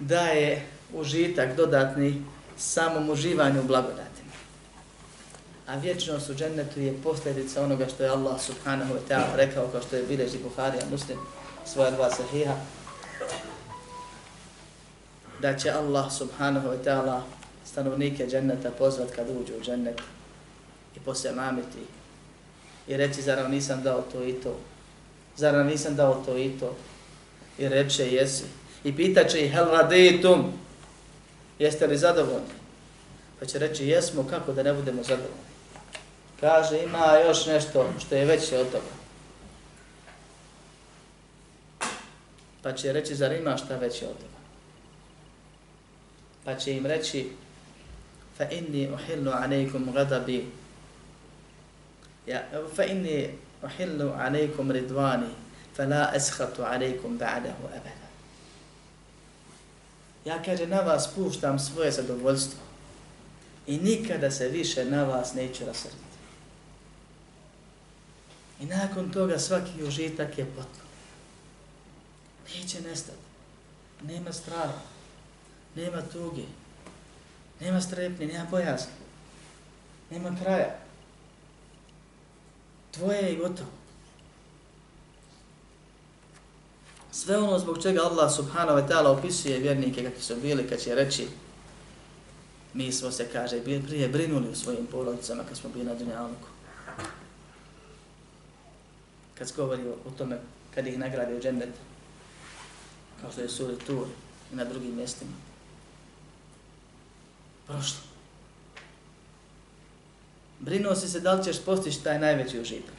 daje 0.00 0.66
užitak 0.94 1.56
dodatni 1.56 2.24
samom 2.56 3.10
uživanju 3.10 3.60
u 3.60 3.64
blagodatima. 3.64 4.11
A 5.66 5.76
vječnost 5.76 6.30
u 6.30 6.34
džennetu 6.34 6.80
je 6.80 7.02
posljedica 7.02 7.64
onoga 7.64 7.86
što 7.88 8.02
je 8.02 8.10
Allah 8.10 8.40
subhanahu 8.40 8.94
wa 8.94 9.00
ta'ala 9.08 9.36
rekao 9.36 9.68
kao 9.68 9.82
što 9.82 9.96
je 9.96 10.02
bileži 10.02 10.38
Buharija 10.38 10.82
muslim 10.90 11.18
svoja 11.66 11.90
dva 11.90 12.10
sahiha 12.10 12.54
da 15.40 15.58
će 15.58 15.70
Allah 15.70 16.12
subhanahu 16.12 16.68
wa 16.68 16.78
ta'ala 16.84 17.20
stanovnike 17.64 18.26
dženneta 18.26 18.70
pozvat 18.70 19.10
kad 19.10 19.26
uđu 19.30 19.52
u 19.58 19.64
džennet 19.64 20.00
i 20.96 21.00
poslije 21.00 21.34
mamiti. 21.34 21.78
I 22.88 22.96
reći 22.96 23.22
zar 23.22 23.50
nisam 23.50 23.82
dao 23.82 24.02
to 24.12 24.24
i 24.24 24.32
to? 24.32 24.56
Zar 25.36 25.66
nisam 25.66 25.96
dao 25.96 26.22
to 26.26 26.38
i 26.38 26.50
to? 26.60 26.76
I 27.58 27.68
reče 27.68 28.12
jesi. 28.12 28.44
I 28.84 28.96
pitaće 28.96 29.44
ih 29.44 29.52
hel 29.52 29.66
raditum? 29.66 30.52
Jeste 31.58 31.86
li 31.86 31.98
zadovoljni? 31.98 32.54
Pa 33.40 33.46
će 33.46 33.58
reći 33.58 33.86
jesmo 33.86 34.26
kako 34.30 34.52
da 34.52 34.62
ne 34.62 34.72
budemo 34.72 35.02
zadovoljni? 35.02 35.51
Kaže 36.42 36.82
ima 36.82 37.16
još 37.26 37.46
nešto 37.46 37.92
što 38.00 38.14
je 38.14 38.24
veće 38.24 38.58
od 38.58 38.66
toga. 38.66 38.92
Pa 42.62 42.72
će 42.72 42.92
reći 42.92 43.14
zar 43.14 43.32
ima 43.32 43.56
šta 43.56 43.76
veće 43.76 44.06
od 44.06 44.16
toga? 44.16 44.42
Pa 46.44 46.54
će 46.54 46.72
im 46.76 46.86
reći 46.86 47.30
fa 48.38 48.44
inni 48.50 48.90
uhillu 48.92 49.30
alaykum 49.30 49.92
ghadabi. 49.92 50.46
Ja, 52.26 52.42
fa 52.76 52.84
inni 52.84 53.38
uhillu 53.62 54.12
alejkum 54.18 54.70
ridvani, 54.70 55.30
fa 55.76 55.84
la 55.84 56.10
askhatu 56.14 56.62
alaykum 56.62 57.18
ba'dahu 57.18 57.66
abada. 57.66 58.02
Ja 60.24 60.42
kaže 60.42 60.66
na 60.66 60.80
vas 60.80 61.14
puštam 61.14 61.58
svoje 61.58 61.90
zadovoljstvo 61.90 62.60
i 63.66 63.78
nikada 63.78 64.30
se 64.30 64.48
više 64.48 64.84
na 64.84 65.04
vas 65.04 65.34
neću 65.34 65.64
rasrditi. 65.66 66.11
I 68.62 68.66
nakon 68.66 69.10
toga 69.10 69.38
svaki 69.38 69.82
užitak 69.82 70.38
je 70.38 70.44
potpun. 70.44 70.86
Neće 72.54 72.80
nestati. 72.80 73.18
Nema 74.02 74.32
straha. 74.32 74.80
Nema 75.76 76.02
tuge. 76.02 76.42
Nema 77.60 77.80
strepnje, 77.80 78.26
nema 78.26 78.46
bojazna. 78.50 78.92
Nema 80.10 80.36
kraja. 80.42 80.78
Tvoje 82.90 83.22
je 83.22 83.36
gotovo. 83.36 83.70
Sve 87.12 87.38
ono 87.38 87.58
zbog 87.58 87.82
čega 87.82 88.00
Allah 88.02 88.32
subhanahu 88.34 88.78
wa 88.78 88.88
ta'ala 88.88 89.18
opisuje 89.18 89.58
vjernike 89.58 90.04
kakvi 90.04 90.22
su 90.22 90.36
bili 90.36 90.68
kad 90.68 90.80
će 90.80 90.94
reći 90.94 91.28
mi 92.74 92.92
smo 92.92 93.10
se, 93.10 93.28
kaže, 93.32 93.60
prije 93.62 94.08
brinuli 94.08 94.48
u 94.48 94.54
svojim 94.54 94.86
porodicama 94.86 95.44
kad 95.48 95.56
smo 95.56 95.70
bili 95.70 95.84
na 95.84 95.94
Dunjalku. 95.94 96.51
Kad 99.38 99.48
se 99.48 99.54
govori 99.56 99.82
o 99.88 100.10
tome 100.18 100.38
kad 100.74 100.86
ih 100.86 100.98
nagradi 100.98 101.34
u 101.34 101.40
džennet, 101.40 101.74
kao 103.20 103.32
što 103.32 103.40
je 103.40 103.48
suri 103.48 103.76
Tur 103.86 104.06
i 104.52 104.56
na 104.56 104.64
drugim 104.64 104.96
mjestima 104.96 105.32
prošlo. 107.72 108.00
Brinuo 110.60 110.94
si 110.94 111.08
se 111.08 111.20
da 111.20 111.32
li 111.32 111.44
ćeš 111.44 111.64
postići 111.64 112.04
taj 112.04 112.18
najveći 112.18 112.60
užitak. 112.60 112.94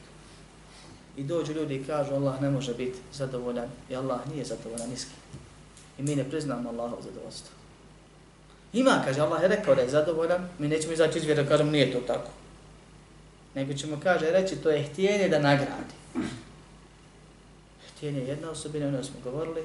I 1.17 1.23
dođu 1.23 1.53
ljudi 1.53 1.75
i 1.75 1.83
kažu 1.83 2.13
Allah 2.13 2.41
ne 2.41 2.49
može 2.49 2.73
biti 2.73 2.99
zadovoljan 3.13 3.69
i 3.89 3.95
Allah 3.95 4.19
nije 4.27 4.45
zadovoljan 4.45 4.89
niski. 4.89 5.11
I 5.99 6.03
mi 6.03 6.15
ne 6.15 6.23
priznamo 6.23 6.69
Allahov 6.69 7.01
zadovoljstvo. 7.01 7.55
Ima, 8.73 9.01
kaže 9.05 9.21
Allah 9.21 9.41
je 9.41 9.47
rekao 9.47 9.75
da 9.75 9.81
je 9.81 9.89
zadovoljan, 9.89 10.49
mi 10.59 10.67
nećemo 10.67 10.93
izaći 10.93 11.17
iz 11.17 11.25
vjera, 11.25 11.47
kažemo 11.47 11.71
nije 11.71 11.91
to 11.91 11.99
tako. 11.99 12.31
Nego 13.55 13.73
ćemo, 13.73 13.99
kaže, 14.03 14.31
reći 14.31 14.55
to 14.55 14.69
je 14.69 14.83
htjenje 14.83 15.29
da 15.29 15.39
nagradi. 15.39 15.93
Htjenje 17.87 18.19
je 18.19 18.27
jedna 18.27 18.49
osobina, 18.49 18.87
ono 18.87 19.03
smo 19.03 19.15
govorili, 19.23 19.63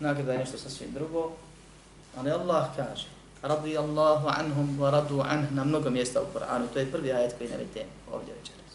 nagrada 0.00 0.32
je 0.32 0.38
nešto 0.38 0.58
sasvim 0.58 0.92
drugo, 0.92 1.32
ali 2.16 2.30
Allah 2.30 2.66
kaže, 2.76 3.06
radi 3.42 3.78
Allahu 3.78 4.28
anhum 4.28 4.78
wa 4.80 4.90
radu 4.90 5.20
anh 5.20 5.52
na 5.52 5.64
mnogo 5.64 5.90
mjesta 5.90 6.20
u 6.22 6.32
Koranu. 6.32 6.66
To 6.72 6.78
je 6.78 6.92
prvi 6.92 7.12
ajet 7.12 7.34
koji 7.38 7.50
navite 7.50 7.84
ovdje 8.12 8.34
večeras. 8.34 8.72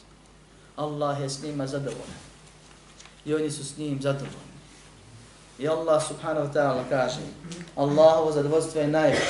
Allah 0.75 1.21
je 1.21 1.29
s 1.29 1.43
njima 1.43 1.67
zadovoljan. 1.67 2.23
I 3.25 3.33
oni 3.33 3.51
su 3.51 3.65
s 3.65 3.77
njim 3.77 4.01
zadovoljni. 4.01 4.53
I 5.59 5.67
Allah 5.67 6.07
subhanahu 6.07 6.47
wa 6.47 6.53
ta'ala 6.53 6.83
kaže 6.89 7.19
Allahovo 7.75 8.31
zadovoljstvo 8.31 8.81
je 8.81 8.87
najveće. 8.87 9.25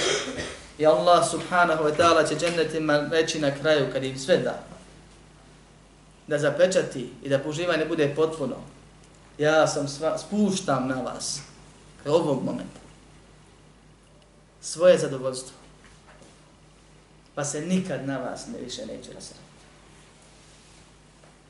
I 0.78 0.86
Allah 0.86 1.30
subhanahu 1.32 1.84
wa 1.84 1.96
ta'ala 1.98 2.30
će 2.30 2.36
džennetima 2.36 2.98
reći 3.12 3.40
na 3.40 3.52
kraju 3.56 3.88
kad 3.94 4.04
im 4.04 4.20
sve 4.20 4.38
da 4.38 4.64
da 6.28 6.40
zapečati 6.40 7.10
i 7.24 7.30
da 7.30 7.40
poživanje 7.40 7.86
bude 7.86 8.16
potpuno. 8.16 8.56
Ja 9.38 9.68
sam 9.68 9.88
sva, 9.88 10.18
spuštam 10.18 10.88
na 10.88 10.96
vas 10.96 11.42
ovog 12.06 12.44
momenta 12.44 12.84
svoje 14.64 14.98
zadovoljstvo. 14.98 15.56
Pa 17.36 17.44
se 17.44 17.62
nikad 17.62 18.08
na 18.08 18.18
vas 18.18 18.48
ne 18.48 18.60
više 18.60 18.86
neće 18.86 19.14
rasrati. 19.14 19.44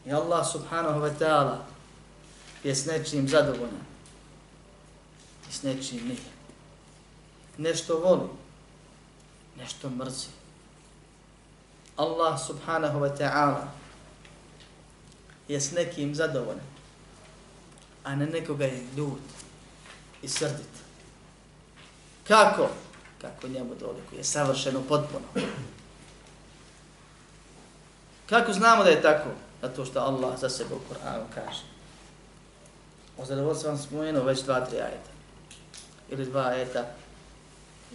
I 0.06 0.12
Allah 0.12 0.52
subhanahu 0.52 1.00
wa 1.00 1.12
ta'ala 1.20 1.58
je 2.64 2.76
s 2.76 2.86
nečim 2.86 3.28
zadovoljan. 3.28 3.86
I 5.50 5.54
s 5.54 5.64
nečim 5.64 6.08
nije. 6.08 6.34
Nešto 7.58 8.00
voli. 8.00 8.30
Nešto 9.58 9.90
mrzi. 9.90 10.28
Allah 11.98 12.40
subhanahu 12.48 13.00
wa 13.00 13.18
ta'ala 13.18 13.83
je 15.48 15.62
s 15.62 15.72
nekim 15.72 16.16
zadovoljan. 16.16 16.66
A 18.04 18.16
na 18.16 18.26
nekoga 18.26 18.66
je 18.66 18.84
ljud 18.98 19.20
i 20.22 20.28
srdit. 20.28 20.74
Kako? 22.28 22.70
Kako 23.22 23.48
njemu 23.48 23.76
doliko 23.80 24.16
je 24.18 24.24
savršeno 24.24 24.82
potpuno. 24.82 25.26
Kako 28.30 28.54
znamo 28.54 28.84
da 28.84 28.90
je 28.90 29.02
tako? 29.02 29.30
Zato 29.62 29.86
što 29.86 30.00
Allah 30.00 30.40
za 30.40 30.50
sebe 30.50 30.76
u 30.76 30.94
Koranu 30.94 31.26
kaže. 31.36 31.64
O 33.18 33.26
zadovoljstvu 33.26 33.68
vam 33.68 33.78
spomenuo 33.78 34.24
već 34.24 34.42
dva, 34.42 34.66
tri 34.66 34.78
ajeta. 34.78 35.12
Ili 36.10 36.26
dva 36.26 36.42
ajeta, 36.42 36.86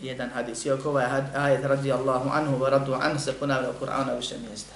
jedan 0.03 0.31
hadis. 0.31 0.67
I 0.67 0.71
oko 0.71 0.89
ovaj 0.89 1.05
ajet 1.35 1.65
radi 1.65 1.93
Allahu 1.93 2.31
anhu 2.33 2.59
wa 2.59 2.69
radu 2.69 2.95
an 2.95 3.19
se 3.19 3.33
ponavlja 3.33 3.71
u 3.71 3.79
Koranu 3.79 4.17
više 4.17 4.39
mjesta. 4.49 4.75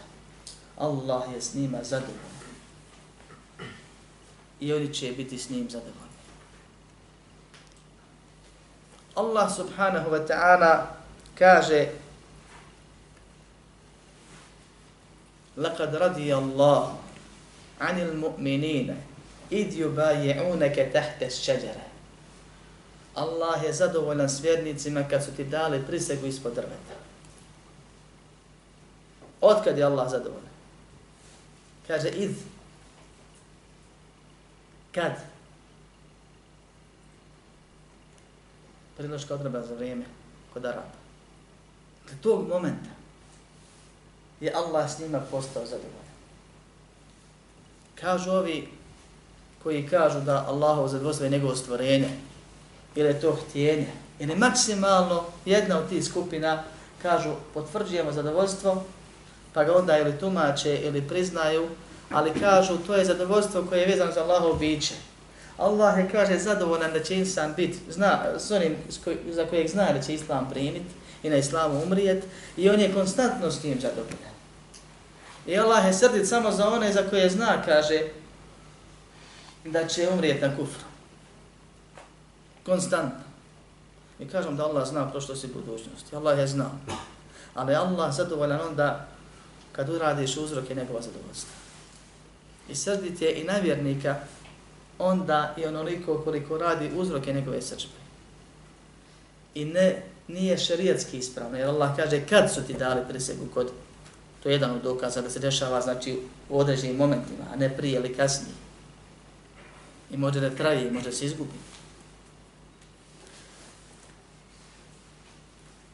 Allah 0.78 1.22
je 1.34 1.40
s 1.40 1.54
njima 1.54 1.78
zadovoljan 1.82 2.41
I 4.61 4.73
oni 4.73 4.93
će 4.93 5.11
biti 5.11 5.37
s 5.37 5.49
njim 5.49 5.69
zadovoljni. 5.69 6.17
Allah 9.15 9.55
subhanahu 9.55 10.09
wa 10.11 10.27
ta'ala 10.27 10.85
kaže 11.39 11.87
لقد 15.57 15.95
رضي 15.95 16.35
الله 16.35 16.97
عن 17.81 17.99
المؤمنين 17.99 19.01
إذ 19.51 19.67
يبايعونك 19.73 20.75
تحت 20.93 21.23
الشجرة 21.23 21.87
Allah 23.17 23.63
je 23.63 23.73
zadovoljan 23.73 24.29
s 24.29 24.43
vjernicima 24.43 25.03
kad 25.09 25.25
su 25.25 25.31
ti 25.31 25.43
dali 25.43 25.83
prisegu 25.87 26.25
ispod 26.27 26.53
drveta. 26.53 26.95
Otkad 29.41 29.77
je 29.77 29.83
Allah 29.83 30.11
zadovoljan? 30.11 30.53
Kaže, 31.87 32.09
id. 32.09 32.35
Kad? 34.94 35.12
Priloška 38.96 39.34
odreba 39.34 39.62
za 39.62 39.74
vrijeme 39.74 40.04
kod 40.52 40.64
Araba. 40.64 41.02
Do 42.10 42.12
tog 42.22 42.48
momenta 42.48 42.90
je 44.40 44.52
Allah 44.54 44.90
s 44.90 44.98
njima 44.98 45.20
postao 45.30 45.66
zadovoljan. 45.66 46.12
Kažu 47.94 48.30
ovi 48.30 48.68
koji 49.62 49.88
kažu 49.88 50.20
da 50.20 50.44
Allahov 50.48 50.88
zadovoljstvo 50.88 51.24
je 51.24 51.30
njegovo 51.30 51.56
stvorenje, 51.56 52.08
ili 52.94 53.08
je 53.08 53.20
to 53.20 53.36
htjenje, 53.36 53.92
ili 54.18 54.36
maksimalno 54.36 55.24
jedna 55.44 55.78
od 55.78 55.88
tih 55.88 56.04
skupina 56.04 56.64
kažu 57.02 57.30
potvrđujemo 57.54 58.12
zadovoljstvo, 58.12 58.84
pa 59.52 59.64
ga 59.64 59.76
onda 59.76 59.98
ili 59.98 60.18
tumače 60.18 60.80
ili 60.82 61.08
priznaju, 61.08 61.68
ali 62.12 62.40
kažu 62.40 62.78
to 62.86 62.94
je 62.94 63.04
zadovoljstvo 63.04 63.62
koje 63.68 63.80
je 63.80 63.86
vezano 63.86 64.12
za 64.12 64.22
Allahov 64.22 64.58
biće. 64.58 64.94
Allah 65.58 65.98
je 65.98 66.08
kaže 66.12 66.38
zadovoljan 66.38 66.92
da 66.92 67.02
će 67.02 67.14
insan 67.14 67.54
biti 67.56 67.78
zna, 67.88 68.18
s 68.38 68.50
onim 68.50 68.76
za 69.30 69.46
kojeg 69.46 69.68
zna 69.68 69.92
da 69.92 70.02
će 70.02 70.14
Islam 70.14 70.48
primiti 70.50 70.94
i 71.22 71.30
na 71.30 71.36
Islamu 71.36 71.82
umrijet 71.82 72.24
i 72.56 72.70
on 72.70 72.80
je 72.80 72.94
konstantno 72.94 73.50
s 73.50 73.64
njim 73.64 73.80
zadovoljan. 73.80 74.32
I 75.46 75.58
Allah 75.58 75.86
je 75.86 75.92
srdit 75.92 76.28
samo 76.28 76.50
za 76.50 76.68
one 76.68 76.92
za 76.92 77.02
koje 77.10 77.30
zna, 77.30 77.62
kaže, 77.64 78.00
da 79.64 79.86
će 79.86 80.08
umrijet 80.08 80.42
na 80.42 80.56
kufru. 80.56 80.84
Konstantno. 82.66 83.24
I 84.20 84.28
kažem 84.28 84.56
da 84.56 84.64
Allah 84.64 84.88
zna 84.88 85.10
prošlost 85.10 85.44
i 85.44 85.46
budućnost. 85.46 86.14
Allah 86.14 86.38
je 86.38 86.46
znao. 86.46 86.70
Ali 87.54 87.74
Allah 87.74 88.14
zadovoljan 88.14 88.60
onda 88.60 89.06
kad 89.72 89.88
uradiš 89.88 90.36
uzroke 90.36 90.74
njegova 90.74 91.00
zadovoljstva. 91.02 91.61
I 92.72 92.74
srdit 92.74 93.22
je 93.22 93.32
i 93.34 93.44
navjernika 93.44 94.16
onda 94.98 95.54
i 95.58 95.64
onoliko 95.66 96.18
koliko 96.24 96.58
radi 96.58 96.90
uzroke 96.96 97.32
njegove 97.32 97.62
srđbe. 97.62 98.02
I 99.54 99.64
ne, 99.64 100.02
nije 100.28 100.58
šerijatski 100.58 101.18
ispravno, 101.18 101.58
jer 101.58 101.68
Allah 101.68 101.96
kaže 101.96 102.26
kad 102.28 102.52
su 102.54 102.62
ti 102.62 102.74
dali 102.74 103.00
prisegu 103.08 103.46
kod 103.54 103.72
To 104.42 104.48
je 104.48 104.52
jedan 104.52 104.70
od 104.70 104.82
dokaza 104.82 105.22
da 105.22 105.30
se 105.30 105.38
dešava 105.38 105.80
znači, 105.80 106.18
u 106.48 106.58
određenim 106.58 106.96
momentima, 106.96 107.44
a 107.52 107.56
ne 107.56 107.76
prije 107.76 107.96
ili 107.96 108.14
kasnije. 108.14 108.54
I 110.10 110.16
može 110.16 110.40
da 110.40 110.50
traje 110.50 110.90
može 110.90 111.10
da 111.10 111.16
se 111.16 111.26
izgubi. 111.26 111.58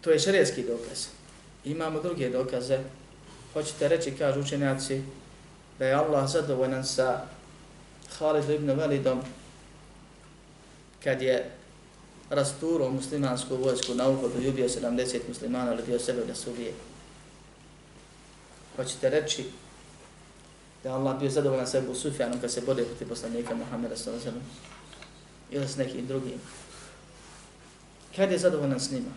To 0.00 0.10
je 0.10 0.18
šarijetski 0.18 0.62
dokaz. 0.62 1.06
Imamo 1.64 2.00
druge 2.00 2.30
dokaze. 2.30 2.78
Hoćete 3.52 3.88
reći, 3.88 4.10
kažu 4.10 4.40
učenjaci, 4.40 5.02
da 5.78 5.86
je 5.86 5.94
Allah 5.94 6.30
zadovoljan 6.30 6.84
sa 6.84 7.22
Khalid 8.18 8.50
ibn 8.50 8.70
Velidom 8.70 9.20
kad 11.04 11.22
je 11.22 11.50
rasturo 12.30 12.90
muslimansku 12.90 13.56
vojsku 13.56 13.94
na 13.94 14.08
uhodu 14.08 14.42
i 14.42 14.48
ubio 14.48 14.68
70 14.68 15.18
muslimana, 15.28 15.70
ali 15.70 15.82
dio 15.82 15.98
sebe 15.98 16.24
da 16.24 16.34
se 16.34 16.50
ubije. 16.50 16.72
Hoćete 18.76 19.10
reći 19.10 19.44
da 20.82 20.94
Allah 20.94 21.18
bio 21.20 21.30
zadovoljan 21.30 21.66
sa 21.66 21.78
Ebu 21.78 21.94
Sufjanom 21.94 22.40
kad 22.40 22.52
se 22.52 22.60
bode 22.60 22.84
protiv 22.84 23.08
poslanika 23.08 23.54
Muhammeda 23.54 23.96
s.a.v. 23.96 24.30
ili 25.50 25.68
s 25.68 25.76
nekim 25.76 26.06
drugim. 26.06 26.40
Kad 28.16 28.32
je 28.32 28.38
zadovoljan 28.38 28.80
s 28.80 28.90
njima? 28.90 29.10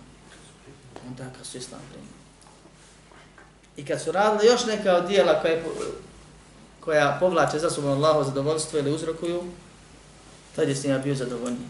Onda 1.07 1.23
kad 1.37 1.45
su 1.45 1.57
islam 1.57 1.81
primili. 1.89 2.13
I 3.77 3.85
kad 3.85 4.01
su 4.01 4.11
radili 4.11 4.45
još 4.45 4.65
neka 4.65 4.95
od 4.95 5.07
dijela 5.07 5.41
koje, 5.41 5.63
koja 6.81 7.17
povlače 7.19 7.59
za 7.59 7.69
sobom 7.69 7.91
Allahovo 7.91 8.23
zadovoljstvo 8.23 8.79
ili 8.79 8.93
uzrokuju, 8.93 9.43
tad 10.55 10.69
je 10.69 10.75
s 10.75 10.83
njima 10.83 10.97
bio 10.97 11.15
zadovoljniji. 11.15 11.67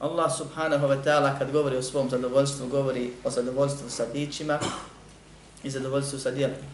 Allah 0.00 0.32
subhanahu 0.36 0.86
wa 0.86 1.02
ta'ala 1.04 1.38
kad 1.38 1.52
govori 1.52 1.76
o 1.76 1.82
svom 1.82 2.10
zadovoljstvu, 2.10 2.68
govori 2.68 3.12
o 3.24 3.30
zadovoljstvu 3.30 3.90
sa 3.90 4.04
bićima 4.12 4.58
i 5.62 5.70
zadovoljstvu 5.70 6.18
sa 6.18 6.30
djelima. 6.30 6.68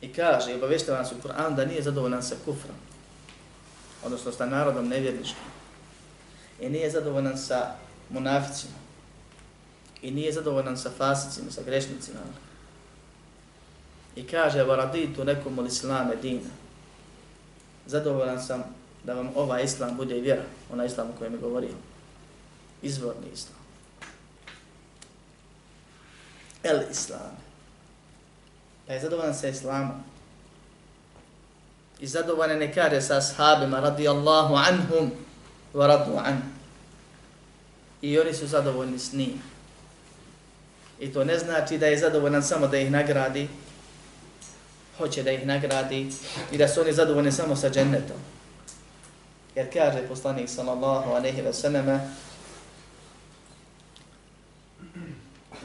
I 0.00 0.12
kaže, 0.12 0.52
i 0.52 0.54
obaveštava 0.54 0.98
nas 0.98 1.12
u 1.12 1.28
Kur'an 1.28 1.54
da 1.56 1.64
nije 1.64 1.82
zadovoljan 1.82 2.22
sa 2.22 2.34
kufrom, 2.44 2.76
odnosno 4.04 4.32
sa 4.32 4.46
narodom 4.46 4.88
nevjerničkim. 4.88 5.44
I 6.60 6.68
nije 6.68 6.90
zadovoljan 6.90 7.38
sa 7.38 7.74
munaficima. 8.10 8.74
I 10.02 10.10
nije 10.10 10.32
zadovoljan 10.32 10.78
sa 10.78 10.90
fasicima, 10.98 11.50
sa 11.50 11.62
grešnicima. 11.62 12.20
I 14.16 14.26
kaže, 14.26 14.62
varaditu 14.62 15.24
nekom 15.24 15.58
u 15.58 15.66
islame 15.66 16.16
dina. 16.16 16.50
Zadovoljan 17.86 18.42
sam 18.42 18.64
da 19.04 19.14
vam 19.14 19.30
ova 19.34 19.60
islam 19.60 19.96
bude 19.96 20.14
vjera, 20.14 20.42
ona 20.72 20.84
islam 20.84 21.08
o 21.10 21.18
kojem 21.18 21.32
je 21.32 21.38
govorio. 21.38 21.74
Izvorni 22.82 23.26
islam. 23.32 23.58
El 26.62 26.80
islam. 26.90 27.36
Pa 28.86 28.92
je 28.92 29.00
zadovoljan 29.00 29.34
sa 29.34 29.48
islamom. 29.48 30.02
I 32.00 32.06
zadovoljan 32.06 32.58
ne 32.58 32.74
kaže 32.74 33.00
sa 33.00 33.16
ashabima 33.16 33.80
radijallahu 33.80 34.54
anhum 34.54 35.10
wa 35.74 35.86
radu 35.86 36.16
an. 36.16 36.42
I 38.02 38.18
oni 38.18 38.34
su 38.34 38.46
zadovoljni 38.46 38.98
s 38.98 39.12
njim. 39.12 39.42
I 41.00 41.12
to 41.12 41.24
ne 41.24 41.38
znači 41.38 41.78
da 41.78 41.86
je 41.86 41.98
zadovoljan 41.98 42.42
samo 42.42 42.66
da 42.66 42.78
ih 42.78 42.90
nagradi, 42.90 43.48
hoće 44.97 45.23
da 45.23 45.31
ih 45.31 45.45
nagradi 45.45 46.09
i 46.51 46.57
da 46.57 46.67
su 46.67 46.81
oni 46.81 46.93
zadovoljni 46.93 47.31
samo 47.31 47.55
sa 47.55 47.69
džennetom. 47.69 48.17
Jer 49.55 49.73
kaže 49.73 50.07
poslanik 50.07 50.49
sallallahu 50.49 51.11
alejhi 51.11 51.41
ve 51.41 51.53
selleme 51.53 51.99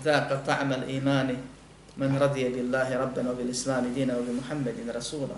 ذاق 0.03 0.43
طعم 0.47 0.73
الإيمان 0.73 1.37
من 1.97 2.19
رضي 2.19 2.49
بالله 2.49 2.97
ربا 2.97 3.23
وبالإسلام 3.31 3.95
دينا 3.95 4.19
وبمحمد 4.19 4.91
رسولا 4.97 5.37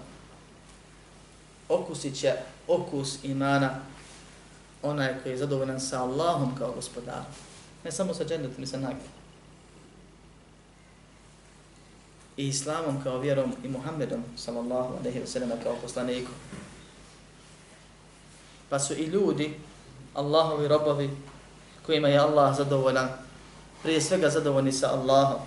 okusit 1.69 2.21
će 2.21 2.33
okus 2.69 3.25
imana 3.25 3.81
onaj 4.83 5.15
koji 5.23 5.33
je 5.33 5.37
zadovoljan 5.37 5.81
sa 5.81 6.03
Allahom 6.03 6.57
kao 6.59 6.73
gospodarom. 6.73 7.33
Ne 7.85 7.93
samo 7.93 8.15
sa 8.15 8.25
džennetom 8.25 8.65
i 8.65 8.67
sa 8.67 8.77
nagradom. 8.77 9.18
I 12.40 12.48
islamom 12.48 13.04
kao 13.04 13.20
vjerom 13.20 13.54
i 13.64 13.68
Muhammedom 13.68 14.24
sallallahu 14.38 14.94
alaihi 15.00 15.20
ve 15.20 15.28
sellem 15.28 15.52
kao 15.64 15.76
poslanikom. 15.82 16.34
Pa 18.70 18.80
su 18.80 18.94
i 18.94 19.06
ljudi, 19.06 19.60
Allahovi 20.14 20.68
robovi, 20.68 21.10
kojima 21.86 22.08
je 22.08 22.20
Allah 22.20 22.58
zadovoljan, 22.58 23.10
prije 23.84 24.02
svega 24.02 24.30
zadovoljni 24.30 24.72
sa 24.72 24.88
Allahom, 24.88 25.42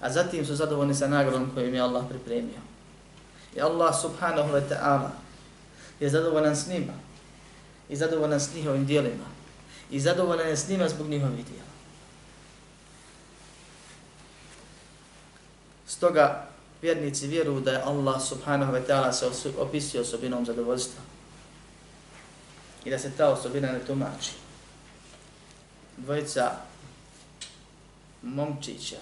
a 0.00 0.12
zatim 0.12 0.46
su 0.46 0.54
zadovoljni 0.54 0.94
sa 0.94 1.08
nagradom 1.08 1.50
kojim 1.54 1.74
je 1.74 1.80
Allah 1.80 2.04
pripremio. 2.08 2.60
I 3.56 3.60
Allah 3.60 4.00
subhanahu 4.00 4.52
wa 4.52 4.62
ta'ala 4.70 5.10
je 6.00 6.08
zadovoljan 6.08 6.56
s 6.56 6.68
njima 6.68 6.92
i 7.88 7.96
zadovoljan 7.96 8.40
s 8.40 8.54
njihovim 8.54 8.86
dijelima 8.86 9.24
i 9.90 10.00
zadovoljan 10.00 10.48
je 10.48 10.56
s 10.56 10.68
njima 10.68 10.88
zbog 10.88 11.08
njihovih 11.08 11.46
dijela. 11.46 11.65
Stoga 15.86 16.48
vjernici 16.82 17.26
vjeruju 17.26 17.60
da 17.60 17.72
je 17.72 17.82
Allah 17.82 18.22
subhanahu 18.22 18.72
wa 18.72 18.86
ta'ala 18.86 19.12
se 19.12 19.50
opisio 19.58 20.00
osobinom 20.00 20.46
zadovoljstva 20.46 21.02
i 22.84 22.90
da 22.90 22.98
se 22.98 23.10
ta 23.16 23.28
osobina 23.28 23.72
ne 23.72 23.80
tumači. 23.86 24.32
Dvojica 25.96 26.52
momčića, 28.22 28.96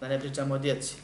da 0.00 0.08
ne 0.08 0.20
pričamo 0.20 0.54
o 0.54 0.58
djeci, 0.58 0.94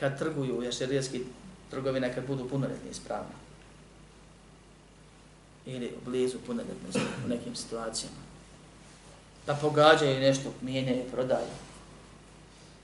kad 0.00 0.18
trguju, 0.18 0.62
jer 0.62 0.74
se 0.74 0.86
rijeski 0.86 1.24
trgovine 1.70 2.14
kad 2.14 2.26
budu 2.26 2.48
punoljetni 2.48 2.90
ispravni 2.90 3.34
Ili 5.66 5.92
blizu 6.04 6.38
punoljetnosti 6.46 7.00
u 7.24 7.28
nekim 7.28 7.56
situacijama. 7.56 8.16
Da 9.46 9.54
pogađaju 9.54 10.20
nešto, 10.20 10.52
mijenjaju, 10.60 11.10
prodaju. 11.12 11.69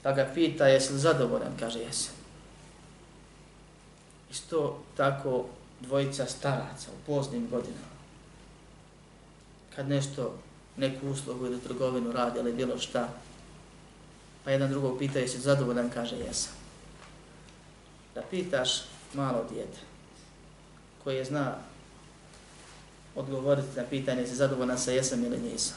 Pa 0.06 0.12
ga 0.14 0.22
pita, 0.34 0.68
jesi 0.70 0.92
li 0.92 0.98
zadovoljan? 1.02 1.56
Kaže, 1.58 1.80
jesam. 1.82 2.14
Isto 4.30 4.82
tako 4.96 5.46
dvojica 5.80 6.26
staraca 6.26 6.90
u 6.90 7.06
poznim 7.06 7.48
godinama. 7.50 7.96
Kad 9.76 9.88
nešto, 9.88 10.38
neku 10.76 11.08
uslugu 11.08 11.46
ili 11.46 11.60
trgovinu 11.60 12.12
radi, 12.12 12.38
ali 12.38 12.52
bilo 12.52 12.78
šta, 12.78 13.08
pa 14.44 14.50
jedan 14.50 14.70
drugog 14.70 14.98
pita, 14.98 15.18
jesi 15.18 15.40
zadovoljan? 15.40 15.90
Kaže, 15.90 16.16
jesam 16.16 16.52
da 18.14 18.22
pitaš 18.30 18.82
malo 19.14 19.44
djete 19.50 19.78
koje 21.04 21.24
zna 21.24 21.54
odgovoriti 23.14 23.76
na 23.76 23.84
pitanje 23.90 24.20
jesi 24.20 24.36
zadovoljan 24.36 24.78
sa 24.78 24.90
jesam 24.90 25.24
ili 25.24 25.38
nisam. 25.38 25.76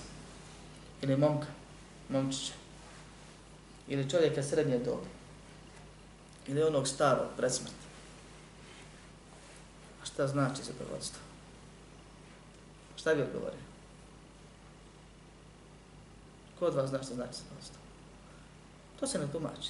Ili 1.01 1.17
momka, 1.17 1.47
momčića. 2.09 2.58
Ili 3.89 4.09
čovjeka 4.09 4.43
srednje 4.43 4.77
dobe 4.77 5.07
Ili 6.47 6.63
onog 6.63 6.87
starog 6.87 7.27
predsmrti. 7.37 7.75
A 10.01 10.05
šta 10.05 10.27
znači 10.27 10.61
zadovoljstvo? 10.63 11.19
Šta 12.95 13.15
bi 13.15 13.21
odgovorio? 13.21 13.59
Ko 16.59 16.65
od 16.65 16.75
vas 16.75 16.89
zna 16.89 17.03
šta 17.03 17.15
znači 17.15 17.33
zadovoljstvo? 17.33 17.79
To 18.99 19.07
se 19.07 19.19
ne 19.19 19.31
tumači. 19.31 19.69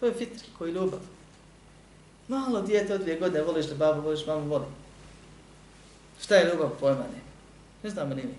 To 0.00 0.06
je 0.06 0.14
fitri 0.14 0.46
koji 0.58 0.72
ljubav. 0.72 1.00
Malo 2.28 2.62
dijete 2.62 2.94
od 2.94 3.00
dvije 3.00 3.18
godine, 3.18 3.42
voliš 3.42 3.66
li 3.66 3.74
babu, 3.74 4.00
voliš 4.00 4.26
mamu, 4.26 4.48
voli. 4.48 4.66
Šta 6.22 6.34
je 6.34 6.52
ljubav 6.52 6.70
pojma 6.80 7.02
ne? 7.02 7.20
Ne 7.82 7.90
znamo 7.90 8.14
ni 8.14 8.22
mi. 8.22 8.34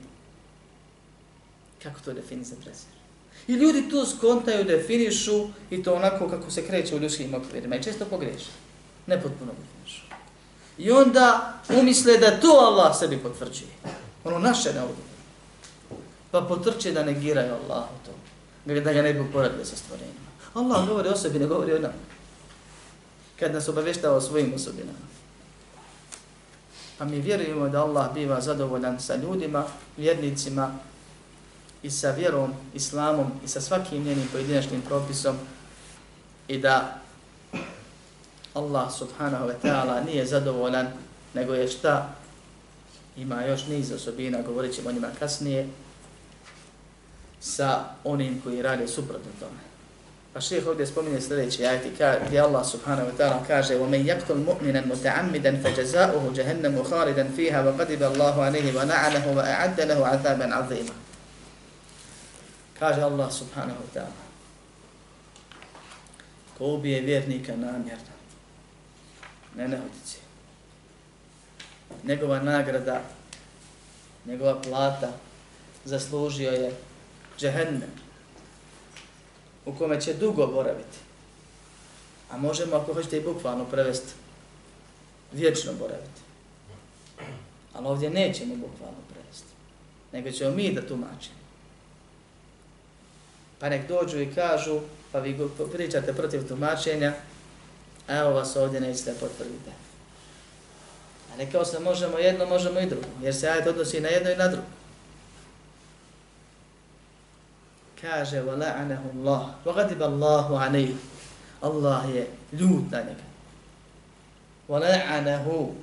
Kako 1.84 1.99
to 1.99 2.13
definisati 2.13 2.62
presir? 2.62 2.94
I 3.48 3.54
ljudi 3.54 3.89
to 3.89 4.06
skontaju, 4.06 4.63
definišu 4.63 5.48
i 5.69 5.84
to 5.84 5.93
onako 5.93 6.30
kako 6.30 6.52
se 6.52 6.67
kreće 6.67 6.95
u 6.95 7.00
ljudskim 7.00 7.34
okvirima 7.34 7.76
i 7.76 7.84
često 7.84 8.06
pogreši. 8.06 8.50
Ne 9.08 9.21
potpuno 9.21 9.52
definišu. 9.52 10.02
I 10.78 10.91
onda 10.91 11.54
umisle 11.80 12.17
da 12.17 12.39
to 12.39 12.48
Allah 12.48 12.98
sebi 13.00 13.17
potvrđuje. 13.17 13.71
Ono 14.24 14.39
naše 14.39 14.74
ne. 14.74 14.82
Pa 16.32 16.41
potrče 16.41 16.91
da 16.91 17.04
negiraju 17.04 17.54
Allah 17.54 17.86
to. 18.06 18.12
Da 18.65 18.93
ga 18.93 19.02
ne 19.02 19.13
bi 19.13 19.19
uporadili 19.19 19.65
sa 19.65 19.76
stvorenjima. 19.76 20.26
Allah 20.54 20.88
govori 20.88 21.10
o 21.10 21.15
sebi, 21.15 21.39
ne 21.39 21.45
govori 21.45 21.74
o 21.74 21.80
nama 21.80 22.15
kad 23.39 23.54
nas 23.54 23.69
obavještava 23.69 24.15
o 24.15 24.21
svojim 24.21 24.54
osobinama. 24.54 25.06
Pa 26.98 27.06
mi 27.06 27.19
vjerujemo 27.19 27.69
da 27.69 27.84
Allah 27.84 28.13
biva 28.13 28.41
zadovoljan 28.41 29.00
sa 29.00 29.15
ljudima, 29.15 29.63
vjernicima 29.98 30.71
i 31.85 31.90
sa 31.90 32.11
vjerom, 32.11 32.53
islamom 32.74 33.33
i 33.44 33.48
sa 33.48 33.61
svakim 33.61 34.05
njenim 34.05 34.29
pojedinačnim 34.33 34.83
propisom 34.83 35.37
i 36.48 36.59
da 36.59 37.00
Allah 38.55 38.92
subhanahu 38.92 39.46
wa 39.46 39.55
ta'ala 39.62 40.05
nije 40.05 40.26
zadovoljan, 40.26 40.88
nego 41.35 41.55
je 41.55 41.68
šta 41.68 42.14
ima 43.16 43.44
još 43.44 43.66
niz 43.66 43.92
osobina, 43.92 44.42
govorit 44.42 44.74
ćemo 44.74 44.88
o 44.88 44.92
njima 44.92 45.09
kasnije, 45.18 45.68
sa 47.40 47.85
onim 48.05 48.40
koji 48.44 48.62
rade 48.62 48.88
suprotno 48.88 49.31
tome. 49.40 49.61
Pa 50.33 50.40
šeheh 50.40 50.66
ovdje 50.66 50.87
spominje 50.87 51.20
sljedeći 51.20 51.66
ajti 51.66 51.90
gdje 52.26 52.40
Allah 52.40 52.66
subhanahu 52.66 53.11
wa 53.11 53.14
ta'ala 53.18 53.46
kaže 53.46 53.74
وَمَنْ 53.74 54.07
يَقْتُلْ 54.07 54.44
مُؤْمِنًا 54.46 54.87
مُتَعَمِّدًا 54.87 55.62
فَجَزَاؤُهُ 55.64 56.33
جَهَنَّمُ 56.35 56.85
خَالِدًا 56.85 57.29
فِيهَا 57.37 57.62
وَقَدِبَ 57.62 58.03
اللَّهُ 58.03 58.42
عَلَيْهِ 58.42 58.79
وَنَعَنَهُ 58.79 59.24
وَأَعَدَّ 59.37 59.81
لَهُ 59.81 60.07
عَذَابًا 60.07 60.55
عَظِيمًا 60.55 60.94
Kaže 62.79 63.01
Allah 63.01 63.31
subhanahu 63.31 63.79
wa 63.79 63.89
ta'ala 63.93 64.25
ko 66.57 66.65
ubije 66.65 67.01
vjernika 67.01 67.55
namjerno, 67.55 68.15
ne 69.55 69.67
nehotici, 69.67 70.17
njegova 72.03 72.39
nagrada, 72.39 73.01
njegova 74.25 74.61
plata 74.61 75.11
zaslužio 75.85 76.51
je 76.51 76.75
džehennem, 77.39 77.91
u 79.65 79.73
kome 79.73 80.01
će 80.01 80.13
dugo 80.13 80.47
boraviti. 80.47 80.97
A 82.31 82.38
možemo, 82.38 82.75
ako 82.75 82.93
hoćete 82.93 83.17
i 83.17 83.23
bukvalno 83.23 83.65
prevesti, 83.65 84.13
vječno 85.31 85.73
boraviti. 85.73 86.21
Ali 87.73 87.88
ovdje 87.88 88.09
nećemo 88.09 88.55
bukvalno 88.55 88.99
prevesti. 89.09 89.47
Nego 90.11 90.31
ćemo 90.31 90.51
mi 90.51 90.73
da 90.73 90.88
tumačimo. 90.88 91.44
Pa 93.65 93.69
nek 93.69 93.88
dođu 93.88 94.19
i 94.21 94.34
kažu, 94.36 94.80
pa 95.12 95.19
vi 95.19 95.39
pričate 95.73 96.13
protiv 96.13 96.47
tumačenja, 96.47 97.13
a 98.08 98.17
evo 98.17 98.30
vas 98.30 98.56
ovdje 98.56 98.82
nećete 98.82 99.13
potvrdite. 99.13 99.71
A 101.34 101.38
rekao 101.38 101.65
se 101.65 101.80
možemo 101.80 102.17
jedno, 102.17 102.45
možemo 102.45 102.80
i 102.80 102.86
drugo, 102.86 103.08
jer 103.21 103.36
se 103.36 103.49
ajet 103.49 103.67
odnosi 103.67 104.01
na 104.01 104.10
jedno 104.10 104.32
i 104.32 104.36
na 104.36 104.47
drugo. 104.47 104.67
kaže 108.01 108.41
wa 108.41 108.54
la'anahu 108.54 109.08
Allah. 109.17 109.49
Wa 109.65 109.73
ghadiba 109.75 110.06
Allahu 110.06 110.54
alayhi. 110.54 110.95
Allah 111.62 112.15
je 112.15 112.28
ljut 112.51 112.91
na 112.91 112.99
njega. 113.01 113.25
Wa 114.69 114.80
la'anahu 114.80 115.73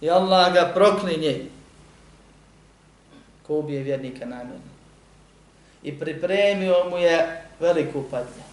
i 0.00 0.10
Allah 0.10 0.54
ga 0.54 0.70
proklinje. 0.74 1.50
Ko 3.46 3.58
ubije 3.58 3.82
vjernika 3.82 4.26
namjerno? 4.26 4.77
I 5.82 5.98
pripremio 5.98 6.74
mu 6.90 6.98
je 6.98 7.42
veliku 7.60 8.04
patnju 8.10 8.48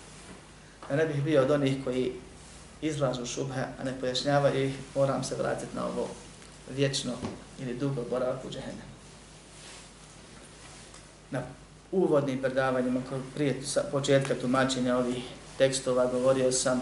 da 0.90 0.96
ne 0.96 1.06
bih 1.06 1.24
bio 1.24 1.42
od 1.42 1.52
onih 1.52 1.84
koji 1.84 2.12
izlažu 2.82 3.26
šubhe, 3.26 3.62
a 3.80 3.84
ne 3.84 4.00
pojašnjavaju 4.00 4.66
ih, 4.66 4.74
moram 4.96 5.24
se 5.24 5.36
vratiti 5.36 5.76
na 5.76 5.86
ovo 5.86 6.08
vječno 6.76 7.12
ili 7.62 7.74
dugo 7.74 8.04
boravak 8.10 8.46
u 8.46 8.50
džehennemu. 8.50 8.96
Na 11.32 11.42
uvodnim 11.92 12.42
predavanjima 12.42 13.02
prije 13.36 13.62
početka 13.92 14.36
tumačenja 14.36 14.98
ovih 14.98 15.24
tekstova 15.58 16.06
govorio 16.06 16.52
sam 16.52 16.82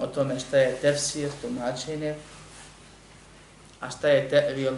o 0.00 0.06
tome 0.06 0.40
šta 0.40 0.58
je 0.58 0.76
tefsir, 0.76 1.30
tumačenje, 1.42 2.14
a 3.80 3.90
šta 3.90 4.08
je 4.08 4.28
tevil, 4.28 4.74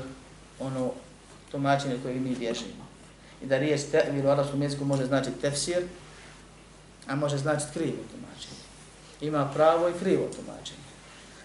ono 0.61 0.93
tumačenje 1.51 1.97
koje 2.03 2.15
mi 2.15 2.37
bježimo. 2.37 2.82
I 3.43 3.47
da 3.47 3.59
riječ 3.59 3.81
tevil 3.91 4.27
u 4.27 4.31
arabskom 4.31 4.63
jeziku 4.63 4.85
može 4.85 5.07
značiti 5.07 5.41
tefsir, 5.41 5.83
a 7.07 7.17
može 7.17 7.39
značiti 7.39 7.73
krivo 7.73 8.03
tumačenje. 8.11 8.63
Ima 9.21 9.51
pravo 9.55 9.89
i 9.89 9.99
krivo 10.01 10.29
tumačenje. 10.37 10.83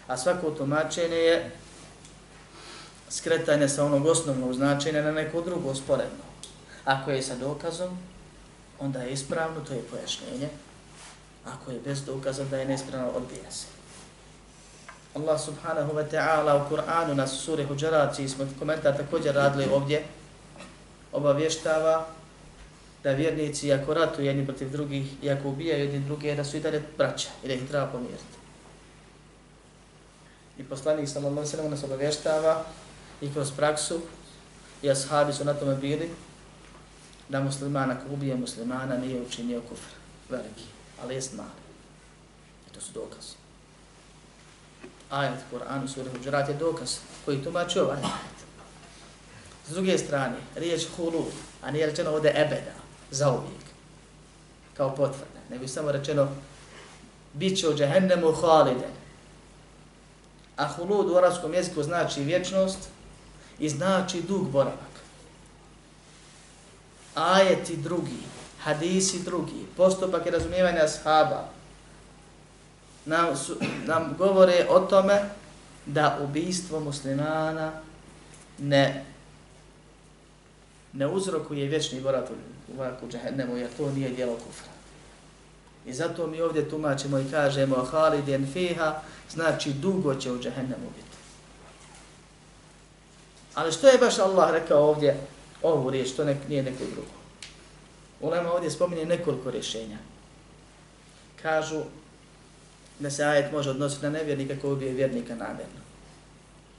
A 0.07 0.17
svako 0.17 0.51
tumačenje 0.51 1.15
je 1.15 1.51
skretanje 3.09 3.69
sa 3.69 3.85
onog 3.85 4.05
osnovnog 4.05 4.53
značenja 4.53 5.01
na 5.01 5.11
neko 5.11 5.41
drugo 5.41 5.75
sporedno. 5.75 6.27
Ako 6.85 7.11
je 7.11 7.21
sa 7.21 7.35
dokazom, 7.35 7.97
onda 8.79 9.01
je 9.01 9.11
ispravno, 9.11 9.59
to 9.67 9.73
je 9.73 9.81
pojašnjenje. 9.81 10.49
Ako 11.45 11.71
je 11.71 11.79
bez 11.79 12.05
dokaza 12.05 12.43
da 12.43 12.57
je 12.57 12.65
nespravno, 12.65 13.09
odbija 13.09 13.51
se. 13.51 13.65
Allah 15.15 15.41
subhanahu 15.41 15.93
wa 15.93 16.05
ta'ala 16.11 16.55
u 16.55 16.69
Kur'anu 16.69 17.13
na 17.13 17.27
suri 17.27 17.63
Huđarat, 17.63 18.15
smo 18.15 18.45
komentar 18.59 18.97
također 18.97 19.35
radili 19.35 19.65
ovdje, 19.73 20.03
obavještava 21.11 22.07
da 23.03 23.11
vjernici 23.11 23.73
ako 23.73 23.93
ratu 23.93 24.21
jedni 24.21 24.45
protiv 24.45 24.71
drugih 24.71 25.23
i 25.23 25.29
ako 25.29 25.49
ubijaju 25.49 25.83
jedni 25.83 25.99
druge, 25.99 26.35
da 26.35 26.43
su 26.43 26.57
i 26.57 26.59
dalje 26.59 26.83
braća 26.97 27.29
i 27.43 27.47
da 27.47 27.53
ih 27.53 27.67
treba 27.67 27.87
pomiriti. 27.87 28.37
I 30.57 30.63
poslanik 30.63 31.09
sallallahu 31.09 31.37
alejhi 31.37 31.51
ve 31.51 31.57
sellem 31.57 31.71
nas 31.71 31.83
obavještava 31.83 32.63
i 33.21 33.33
kroz 33.33 33.51
praksu 33.51 34.01
i 34.81 34.91
ashabi 34.91 35.33
su 35.33 35.45
na 35.45 35.53
tome 35.53 35.75
bili 35.75 36.09
da 37.29 37.39
musliman 37.39 37.91
ako 37.91 38.13
ubije 38.13 38.35
muslimana 38.35 38.97
nije 38.97 39.21
učinio 39.21 39.61
kufr 39.69 39.91
veliki, 40.29 40.63
ali 41.03 41.15
jest 41.15 41.33
mali. 41.33 41.49
I 42.69 42.73
to 42.73 42.81
su 42.81 42.93
dokazi. 42.93 43.33
Ajet 45.09 45.39
u 45.85 45.87
sura 45.87 46.11
Huđurat 46.11 46.49
je 46.49 46.55
dokaz 46.55 46.97
koji 47.25 47.43
tumači 47.43 47.79
ovaj. 47.79 47.97
S 49.67 49.73
druge 49.73 49.97
strane, 49.97 50.35
riječ 50.55 50.87
hulu, 50.97 51.25
a 51.61 51.71
nije 51.71 51.85
rečeno 51.85 52.11
ovdje 52.11 52.31
ebeda, 52.35 52.75
za 53.11 53.31
uvijek, 53.31 53.63
kao 54.77 54.95
potvrda, 54.95 55.39
nego 55.49 55.63
je 55.63 55.67
samo 55.67 55.91
rečeno 55.91 56.27
bit 57.33 57.59
će 57.59 57.69
u 57.69 57.75
džehennemu 57.77 58.31
haliden. 58.31 58.91
A 60.57 60.67
hulud 60.67 61.09
u 61.09 61.15
arabskom 61.15 61.53
jeziku 61.53 61.83
znači 61.83 62.23
vječnost 62.23 62.79
i 63.59 63.69
znači 63.69 64.21
dug 64.21 64.49
boravak. 64.49 64.77
Ajeti 67.15 67.77
drugi, 67.77 68.23
hadisi 68.63 69.23
drugi, 69.23 69.65
postupak 69.77 70.25
i 70.25 70.31
razumijevanja 70.31 70.83
ashaba 70.83 71.47
nam, 73.05 73.37
su, 73.37 73.55
nam 73.85 74.15
govore 74.17 74.65
o 74.69 74.79
tome 74.79 75.29
da 75.85 76.19
ubijstvo 76.23 76.79
muslimana 76.79 77.71
ne 78.57 79.05
ne 80.97 81.07
uzrokuje 81.07 81.67
vječni 81.67 82.01
borat 82.01 82.29
u 82.73 82.77
vaku 82.77 83.07
džahennemu, 83.07 83.57
jer 83.57 83.69
to 83.77 83.91
nije 83.91 84.09
djelo 84.09 84.35
kufra. 84.35 84.71
I 85.85 85.93
zato 85.93 86.27
mi 86.27 86.41
ovdje 86.41 86.69
tumačimo 86.69 87.19
i 87.19 87.31
kažemo 87.31 87.75
haliden 87.75 88.47
fiha, 88.53 89.01
znači 89.29 89.73
dugo 89.73 90.15
će 90.15 90.31
u 90.31 90.39
džahennemu 90.39 90.89
biti. 90.95 91.17
Ali 93.53 93.71
što 93.71 93.87
je 93.87 93.97
baš 93.97 94.19
Allah 94.19 94.51
rekao 94.51 94.89
ovdje 94.89 95.17
ovu 95.63 95.89
riječ, 95.89 96.11
to 96.11 96.25
nek, 96.25 96.37
nije 96.49 96.63
neko 96.63 96.83
drugo. 96.93 97.17
Ulema 98.21 98.53
ovdje 98.53 98.71
spominje 98.71 99.05
nekoliko 99.05 99.51
rješenja. 99.51 99.97
Kažu 101.41 101.81
da 102.99 103.11
se 103.11 103.23
ajet 103.23 103.51
može 103.51 103.69
odnositi 103.69 104.05
na 104.05 104.09
nevjernika 104.09 104.55
koji 104.61 104.73
ubije 104.73 104.93
vjernika 104.93 105.35
namjerno. 105.35 105.81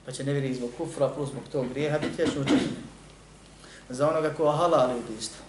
Pa 0.07 0.13
će 0.13 0.25
nevjernik 0.25 0.57
zbog 0.57 0.71
kufra 0.79 1.09
plus 1.09 1.31
zbog 1.31 1.43
tog 1.53 1.69
grijeha 1.69 1.99
biti 1.99 2.23
vječno 2.23 2.45
džahennemu. 2.45 2.98
Za 3.91 4.09
onoga 4.09 4.35
ko 4.35 4.51
halali 4.51 4.99
ubistvo. 4.99 5.45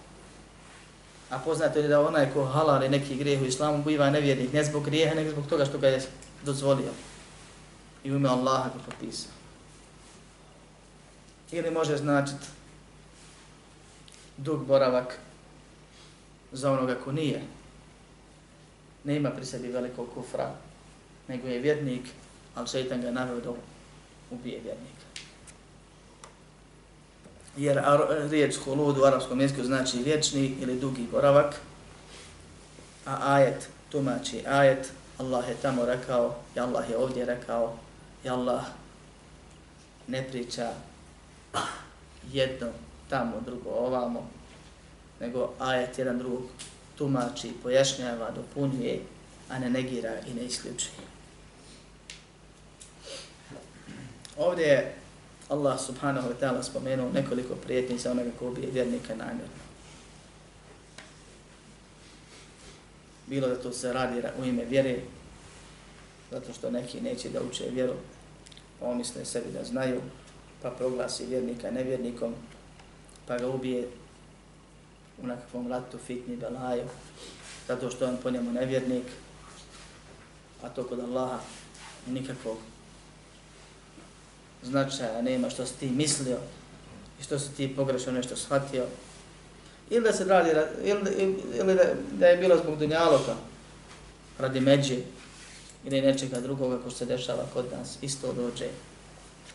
A 1.30 1.38
poznate 1.38 1.80
li 1.80 1.88
da 1.88 2.00
onaj 2.00 2.32
ko 2.34 2.44
halali 2.44 2.88
neki 2.88 3.16
grijeh 3.16 3.42
u 3.42 3.44
islamu 3.44 3.84
biva 3.84 4.10
nevjernik 4.10 4.52
ne 4.52 4.64
zbog 4.64 4.84
grijeha, 4.84 5.14
nego 5.14 5.30
zbog 5.30 5.46
toga 5.46 5.64
što 5.64 5.78
ga 5.78 5.88
je 5.88 6.02
dozvolio. 6.44 6.92
I 8.04 8.12
u 8.12 8.16
ime 8.16 8.28
Allaha 8.28 8.68
ga 8.68 8.92
popisao. 8.92 9.32
Ili 11.52 11.70
može 11.70 11.96
značiti 11.96 12.46
dug 14.36 14.64
boravak 14.64 15.18
za 16.52 16.72
onoga 16.72 16.94
ko 16.94 17.12
nije. 17.12 17.42
Ne 19.04 19.16
ima 19.16 19.30
pri 19.30 19.46
sebi 19.46 19.68
velikog 19.68 20.08
kufra, 20.14 20.54
nego 21.28 21.48
je 21.48 21.58
vjernik, 21.58 22.08
ali 22.54 22.68
šeitan 22.68 23.00
ga 23.00 23.10
naveo 23.10 23.40
da 23.40 23.50
ubije 24.30 24.60
vjernika. 24.60 25.09
Jer 27.56 27.82
riječ 28.30 28.56
hulud 28.56 28.98
u 28.98 29.04
arapskom 29.04 29.40
jeziku 29.40 29.62
znači 29.62 30.02
vječni 30.02 30.56
ili 30.60 30.80
dugi 30.80 31.06
boravak, 31.12 31.54
a 33.06 33.34
ajet 33.34 33.68
tumači 33.90 34.42
ajet, 34.46 34.92
Allah 35.18 35.48
je 35.48 35.54
tamo 35.62 35.84
rekao, 35.84 36.36
i 36.56 36.60
Allah 36.60 36.90
je 36.90 36.96
ovdje 36.96 37.24
rekao, 37.24 37.76
i 38.24 38.28
Allah 38.28 38.64
ne 40.06 40.28
priča 40.28 40.70
jedno 42.32 42.66
tamo, 43.08 43.40
drugo 43.46 43.70
ovamo, 43.70 44.30
nego 45.20 45.52
ajet 45.58 45.98
jedan 45.98 46.18
drugog 46.18 46.42
tumači, 46.98 47.52
pojašnjava, 47.62 48.30
dopunjuje, 48.30 49.00
a 49.48 49.58
ne 49.58 49.70
negira 49.70 50.14
i 50.26 50.34
ne 50.34 50.42
isključuje. 50.42 51.10
Ovdje 54.36 54.66
je 54.66 54.99
Allah 55.50 55.74
subhanahu 55.74 56.30
wa 56.30 56.36
ta'ala 56.38 56.62
spomenuo 56.62 57.10
nekoliko 57.10 57.54
prijetnji 57.54 57.98
za 57.98 58.10
onoga 58.10 58.30
ko 58.38 58.48
ubije 58.48 58.70
vjernika 58.70 59.14
namjerno. 59.14 59.58
Bilo 63.26 63.48
da 63.48 63.62
to 63.62 63.72
se 63.72 63.92
radi 63.92 64.22
u 64.38 64.44
ime 64.44 64.64
vjere, 64.64 65.00
zato 66.30 66.52
što 66.52 66.70
neki 66.70 67.00
neće 67.00 67.28
da 67.28 67.42
uče 67.42 67.64
vjeru, 67.70 67.94
pa 68.80 68.94
misle 68.94 69.24
sebi 69.24 69.52
da 69.52 69.64
znaju, 69.64 70.00
pa 70.62 70.70
proglasi 70.70 71.26
vjernika 71.26 71.70
nevjernikom, 71.70 72.34
pa 73.26 73.38
ga 73.38 73.48
ubije 73.48 73.88
u 75.22 75.26
nekakvom 75.26 75.68
ratu, 75.68 75.98
fitni, 75.98 76.36
belaju, 76.36 76.84
zato 77.68 77.90
što 77.90 78.06
on 78.06 78.16
po 78.22 78.30
njemu 78.30 78.52
nevjernik, 78.52 79.06
a 80.62 80.68
to 80.68 80.84
kod 80.84 81.00
Allaha 81.00 81.38
nikakvog 82.06 82.56
značaja 84.62 85.22
nema 85.22 85.50
što 85.50 85.66
si 85.66 85.74
ti 85.74 85.90
mislio 85.90 86.36
i 87.20 87.22
što 87.22 87.38
si 87.38 87.54
ti 87.54 87.76
pogrešno 87.76 88.12
nešto 88.12 88.36
shvatio. 88.36 88.86
Ili 89.90 90.04
da 90.04 90.12
se 90.12 90.24
radi, 90.24 90.50
ili, 90.84 91.36
ili 91.54 91.74
da, 91.74 91.84
da 92.12 92.26
je 92.26 92.36
bilo 92.36 92.56
zbog 92.56 92.78
dunjaloka, 92.78 93.34
radi 94.38 94.60
međe, 94.60 94.96
ili 95.84 96.02
nečega 96.02 96.40
drugoga 96.40 96.78
ko 96.82 96.90
se 96.90 97.06
dešava 97.06 97.46
kod 97.52 97.64
nas, 97.72 97.98
isto 98.02 98.32
dođe. 98.32 98.68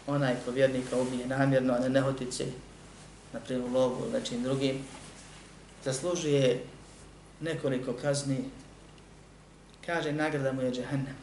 Onaj 0.08 0.36
ko 0.46 0.52
vjernika 0.52 0.98
ubije 1.02 1.28
namjerno, 1.28 1.74
a 1.74 1.80
ne 1.80 1.90
nehotice, 1.90 2.46
na 3.34 3.40
primjer 3.40 3.72
lovu 3.72 4.04
ili 4.04 4.14
nečim 4.14 4.44
drugim, 4.44 4.84
zaslužuje 5.86 6.64
nekoliko 7.42 7.94
kazni, 7.94 8.38
kaže 9.86 10.12
nagrada 10.12 10.52
mu 10.52 10.62
je 10.62 10.72
džehennem, 10.72 11.16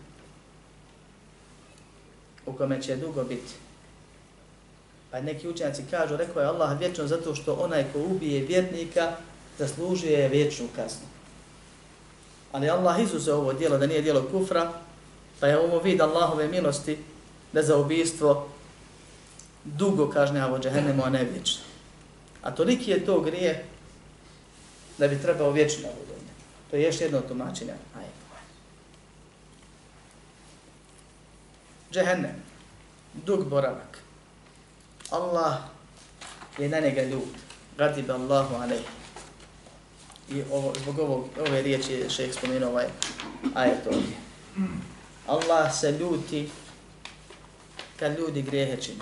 u 2.47 2.53
kome 2.53 2.83
će 2.83 2.97
dugo 2.97 3.25
biti. 3.25 3.53
Pa 5.13 5.21
neki 5.21 5.49
učenjaci 5.49 5.83
kažu, 5.91 6.17
rekao 6.17 6.41
je 6.41 6.49
Allah 6.49 6.79
vječno 6.79 7.07
zato 7.07 7.35
što 7.35 7.55
onaj 7.55 7.85
ko 7.93 7.99
ubije 7.99 8.47
vjernika 8.47 9.13
zaslužuje 9.59 10.29
vječnu 10.29 10.67
kaznu. 10.77 11.07
Ali 12.53 12.71
Allah 12.71 13.01
izuze 13.01 13.33
ovo 13.33 13.53
dijelo 13.53 13.79
da 13.79 13.87
nije 13.87 14.03
dijelo 14.03 14.29
kufra, 14.31 14.73
pa 15.41 15.47
je 15.47 15.59
ovo 15.59 15.79
vid 15.79 16.01
Allahove 16.01 16.49
milosti 16.49 16.99
da 17.53 17.63
za 17.63 17.77
ubijstvo 17.77 18.49
dugo 19.65 20.11
kažnjavo 20.11 20.59
džahennemu, 20.59 21.05
a 21.05 21.11
ne 21.11 21.25
vječno. 21.25 21.63
A 22.43 22.51
toliki 22.51 22.91
je 22.91 23.05
to 23.05 23.21
grije 23.21 23.65
da 24.99 25.09
bi 25.09 25.23
trebao 25.23 25.51
vječno 25.51 25.89
budovnje. 26.01 26.33
To 26.71 26.77
je 26.77 26.83
još 26.83 27.01
jedno 27.01 27.21
tumačenje. 27.21 27.75
Džehennem, 31.93 32.35
dug 33.27 33.49
boravak. 33.49 33.99
Allah 35.13 35.59
je 36.59 36.69
na 36.69 36.81
njega 36.81 37.03
ljud. 37.03 37.33
Gadib 37.79 38.11
Allahu 38.11 38.55
alaihi. 38.55 38.85
I 40.31 40.43
ovo, 40.53 40.73
zbog 40.83 40.99
ovog, 40.99 41.29
ove 41.49 41.63
riječi 41.63 41.93
je 41.93 42.11
šeheh 42.11 42.35
spomenuo 42.35 42.71
ovaj 42.71 42.87
ajet 43.55 43.87
ovdje. 43.87 44.17
Allah 45.27 45.75
se 45.75 45.93
ljuti 45.93 46.49
kad 47.97 48.19
ljudi 48.19 48.43
grijehe 48.43 48.77
čini. 48.83 49.01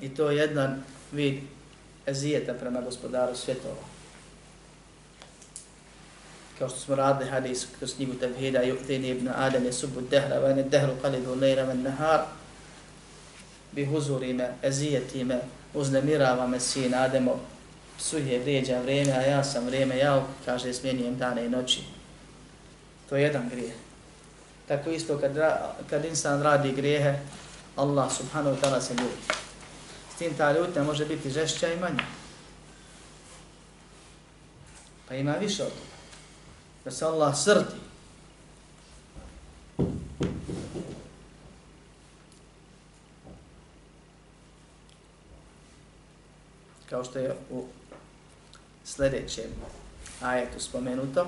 I 0.00 0.14
to 0.14 0.30
je 0.30 0.36
jedan 0.36 0.82
vid 1.12 1.40
ezijeta 2.06 2.54
prema 2.54 2.80
gospodaru 2.80 3.36
svjetova. 3.36 3.74
Kao 6.58 6.68
što 6.68 6.78
smo 6.78 6.94
radili 6.94 7.30
hadis 7.30 7.66
kroz 7.78 7.94
knjigu 7.94 8.14
Tevhida, 8.14 8.60
Ju'tini 8.62 9.10
ibn 9.10 9.28
Adam 9.28 9.64
je 9.64 9.72
subu 9.72 10.00
dehra, 10.00 10.38
va 10.38 10.52
dehru 10.52 10.92
qalidu 11.02 11.40
lejra 11.40 11.64
van 11.64 11.82
nahar, 11.82 12.20
bi 13.72 13.84
huzuri 13.84 14.32
me, 14.32 14.54
ezijeti 14.62 15.24
me, 15.24 15.40
uznemirava 15.74 16.46
me 16.46 16.60
sin 16.60 16.94
Ademo, 16.94 17.40
psuje, 17.98 18.38
vrijeđa 18.38 18.80
vrijeme, 18.80 19.12
a 19.12 19.22
ja 19.22 19.44
sam 19.44 19.66
vrijeme, 19.66 19.98
ja 19.98 20.26
kaže, 20.44 20.72
smjenjujem 20.72 21.16
dane 21.18 21.44
i 21.44 21.48
noći. 21.48 21.82
To 23.08 23.16
je 23.16 23.22
jedan 23.22 23.48
grijeh. 23.48 23.72
Tako 24.68 24.90
isto 24.90 25.18
kad, 25.18 25.36
kad 25.90 26.04
insan 26.04 26.42
radi 26.42 26.72
grijehe, 26.72 27.18
Allah 27.76 28.12
subhanahu 28.12 28.56
wa 28.56 28.60
ta'ala 28.60 28.80
se 28.80 28.94
ljubi. 28.94 29.16
S 30.14 30.18
tim 30.18 30.34
ta 30.34 30.52
ljutnja 30.52 30.82
može 30.82 31.06
biti 31.06 31.30
žešća 31.30 31.72
i 31.72 31.80
manja. 31.80 32.04
Pa 35.08 35.14
ima 35.14 35.32
više 35.32 35.62
od 35.62 35.68
toga. 35.68 35.90
Da 36.84 36.90
se 36.90 37.04
Allah 37.04 37.36
srdi. 37.36 37.89
Kao 46.90 47.04
što 47.04 47.18
je 47.18 47.36
u 47.50 47.64
sljedećem 48.84 49.50
ajetu 50.20 50.60
spomenuto. 50.60 51.26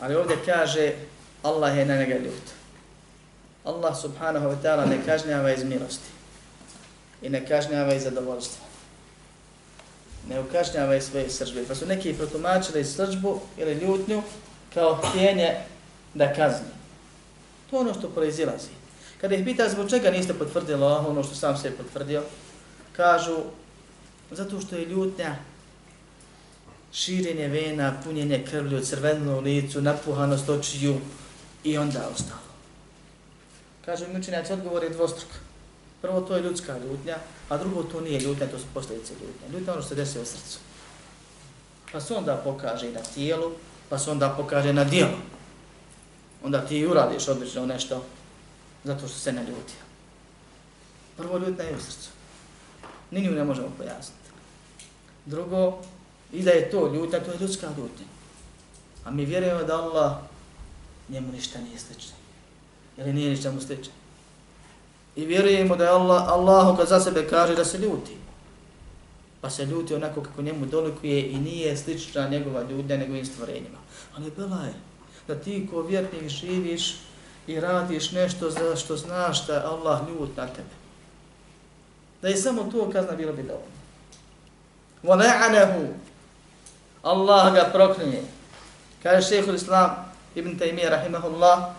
Ali 0.00 0.14
ovdje 0.14 0.36
kaže 0.44 0.92
Allah 1.42 1.78
je 1.78 1.86
na 1.86 1.96
njega 1.96 2.14
ljut. 2.14 2.42
Allah 3.64 4.00
subhanahu 4.00 4.46
wa 4.46 4.56
ta'ala 4.62 4.88
ne 4.88 4.98
kažnjava 5.06 5.52
iz 5.52 5.64
milosti 5.64 6.10
i 7.22 7.28
ne 7.28 7.46
kažnjava 7.46 7.94
iz 7.94 8.02
zadovoljstva. 8.02 8.64
Ne 10.28 10.40
ukašnjava 10.40 10.96
iz 10.96 11.04
svoje 11.04 11.30
sržbe. 11.30 11.64
Pa 11.68 11.74
su 11.74 11.86
neki 11.86 12.14
protumačili 12.14 12.84
sržbu 12.84 13.40
ili 13.58 13.72
ljutnju 13.72 14.22
kao 14.74 14.94
htjenje 14.94 15.56
da 16.14 16.34
kazni. 16.34 16.68
To 17.70 17.76
je 17.76 17.80
ono 17.80 17.94
što 17.94 18.08
proizilazi. 18.08 18.68
Kada 19.20 19.34
ih 19.34 19.44
pita 19.44 19.68
zbog 19.68 19.90
čega 19.90 20.10
niste 20.10 20.34
potvrdili 20.34 20.84
ono 20.84 21.24
što 21.24 21.34
sam 21.34 21.56
se 21.56 21.76
potvrdio, 21.76 22.22
kažu 23.00 23.36
zato 24.30 24.60
što 24.60 24.76
je 24.76 24.84
ljutnja 24.84 25.36
širenje 26.92 27.48
vena, 27.48 27.94
punjenje 28.04 28.44
krvlju, 28.50 28.80
crvenu 28.84 29.38
u 29.38 29.40
licu, 29.40 29.80
napuhanost 29.82 30.48
očiju 30.48 31.00
i 31.64 31.78
onda 31.78 32.08
ostalo. 32.12 32.50
Kažu 33.84 34.04
mi 34.08 34.20
učenjaci, 34.20 34.52
odgovor 34.52 34.84
je 34.84 34.90
dvostruk. 34.90 35.30
Prvo, 36.02 36.20
to 36.20 36.36
je 36.36 36.42
ljudska 36.42 36.78
ljutnja, 36.78 37.16
a 37.48 37.56
drugo, 37.56 37.82
to 37.82 38.00
nije 38.00 38.20
ljutnja, 38.20 38.46
to 38.46 38.58
su 38.58 38.64
posljedice 38.74 39.12
ljutnja. 39.12 39.58
Ljutnja 39.58 39.72
ono 39.72 39.82
što 39.82 39.88
se 39.88 39.94
desi 39.94 40.18
u 40.18 40.24
srcu. 40.24 40.58
Pa 41.92 42.00
se 42.00 42.14
onda 42.14 42.36
pokaže 42.44 42.88
i 42.88 42.92
na 42.92 43.00
tijelu, 43.14 43.52
pa 43.88 43.98
se 43.98 44.10
onda 44.10 44.28
pokaže 44.28 44.72
na 44.72 44.84
dijelu. 44.84 45.16
Onda 46.44 46.66
ti 46.66 46.86
uradiš 46.86 47.28
odlično 47.28 47.66
nešto 47.66 48.04
zato 48.84 49.08
što 49.08 49.18
se 49.18 49.32
ne 49.32 49.40
ljutio. 49.40 49.84
Prvo, 51.16 51.38
ljutnja 51.38 51.64
je 51.64 51.76
u 51.76 51.80
srcu. 51.80 52.19
Ni 53.10 53.20
nju 53.20 53.30
ne 53.30 53.44
možemo 53.44 53.68
pojasniti. 53.78 54.30
Drugo, 55.26 55.78
i 56.32 56.42
da 56.42 56.50
je 56.50 56.70
to 56.70 56.94
ljutnja, 56.94 57.20
to 57.20 57.32
je 57.32 57.38
ljudska 57.40 57.66
ljutnja. 57.66 58.06
A 59.04 59.10
mi 59.10 59.24
vjerujemo 59.24 59.62
da 59.62 59.82
Allah 59.82 60.16
njemu 61.08 61.32
ništa 61.32 61.58
nije 61.60 61.78
slično. 61.78 62.12
Ili 62.98 63.12
nije 63.12 63.30
ništa 63.30 63.52
mu 63.52 63.60
slično. 63.60 63.92
I 65.16 65.26
vjerujemo 65.26 65.76
da 65.76 65.84
je 65.84 65.90
Allah, 65.90 66.28
Allahu 66.28 66.76
kad 66.76 66.88
za 66.88 67.00
sebe 67.00 67.28
kaže 67.28 67.54
da 67.54 67.64
se 67.64 67.78
ljuti. 67.78 68.16
Pa 69.40 69.50
se 69.50 69.64
ljuti 69.64 69.94
onako 69.94 70.22
kako 70.22 70.42
njemu 70.42 70.66
dolikuje 70.66 71.30
i 71.30 71.38
nije 71.38 71.76
slična 71.76 72.28
njegova 72.28 72.62
ljudnja 72.62 72.96
njegovim 72.96 73.26
stvorenjima. 73.26 73.78
Ali 74.16 74.32
bela 74.36 74.64
je 74.64 74.74
da 75.28 75.34
ti 75.34 75.68
ko 75.70 75.82
vjernik 75.82 76.28
živiš 76.28 76.96
i 77.46 77.60
radiš 77.60 78.12
nešto 78.12 78.50
za 78.50 78.76
što 78.76 78.96
znaš 78.96 79.46
da 79.46 79.70
Allah 79.70 80.00
ljut 80.08 80.36
na 80.36 80.46
tebe 80.46 80.79
Da 82.21 82.27
je 82.27 82.37
samo 82.37 82.63
to 82.63 82.89
kazna 82.91 83.11
bilo 83.11 83.33
bi 83.33 83.43
dovoljno. 83.43 83.75
وَلَعَنَهُ 85.03 85.87
Allah 87.03 87.53
ga 87.53 87.69
proklinje. 87.73 88.21
Kaže 89.03 89.27
šehhul 89.27 89.55
Islam 89.55 90.09
Ibn 90.35 90.57
Taymiyyah 90.57 90.89
rahimahullah, 90.89 91.77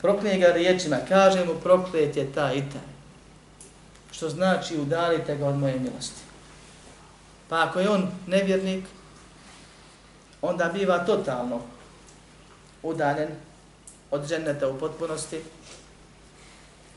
proklinje 0.00 0.38
ga 0.38 0.52
riječima, 0.52 0.96
kaže 1.08 1.44
mu 1.44 1.54
proklet 1.54 2.16
je 2.16 2.32
ta 2.32 2.52
i 2.52 2.60
ta. 2.60 2.84
Što 4.12 4.28
znači 4.28 4.78
udalite 4.78 5.36
ga 5.36 5.46
od 5.46 5.56
moje 5.58 5.78
milosti. 5.78 6.20
Pa 7.48 7.62
ako 7.62 7.80
je 7.80 7.90
on 7.90 8.08
nevjernik, 8.26 8.84
onda 10.42 10.70
biva 10.74 10.98
totalno 10.98 11.60
udaljen 12.82 13.28
od 14.10 14.28
dženeta 14.28 14.68
u 14.68 14.78
potpunosti. 14.78 15.40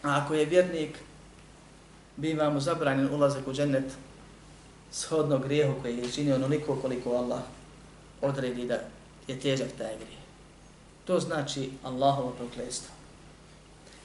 A 0.04 0.22
ako 0.24 0.34
je 0.34 0.46
vjernik, 0.46 0.98
biva 2.17 2.51
mu 2.51 2.61
zabranjen 2.61 3.15
ulazak 3.15 3.49
u 3.49 3.53
džennet 3.53 3.93
shodno 4.93 5.39
grijehu 5.39 5.75
koji 5.83 5.97
je 5.97 6.13
činio 6.13 6.35
onoliko 6.35 6.77
koliko 6.77 7.11
Allah 7.11 7.43
odredi 8.23 8.67
da 8.67 8.79
je 9.27 9.41
težak 9.41 9.69
taj 9.79 9.95
grijeh. 9.97 10.25
To 11.05 11.21
znači 11.21 11.71
Allahovo 11.83 12.31
prokletstvo. 12.31 12.95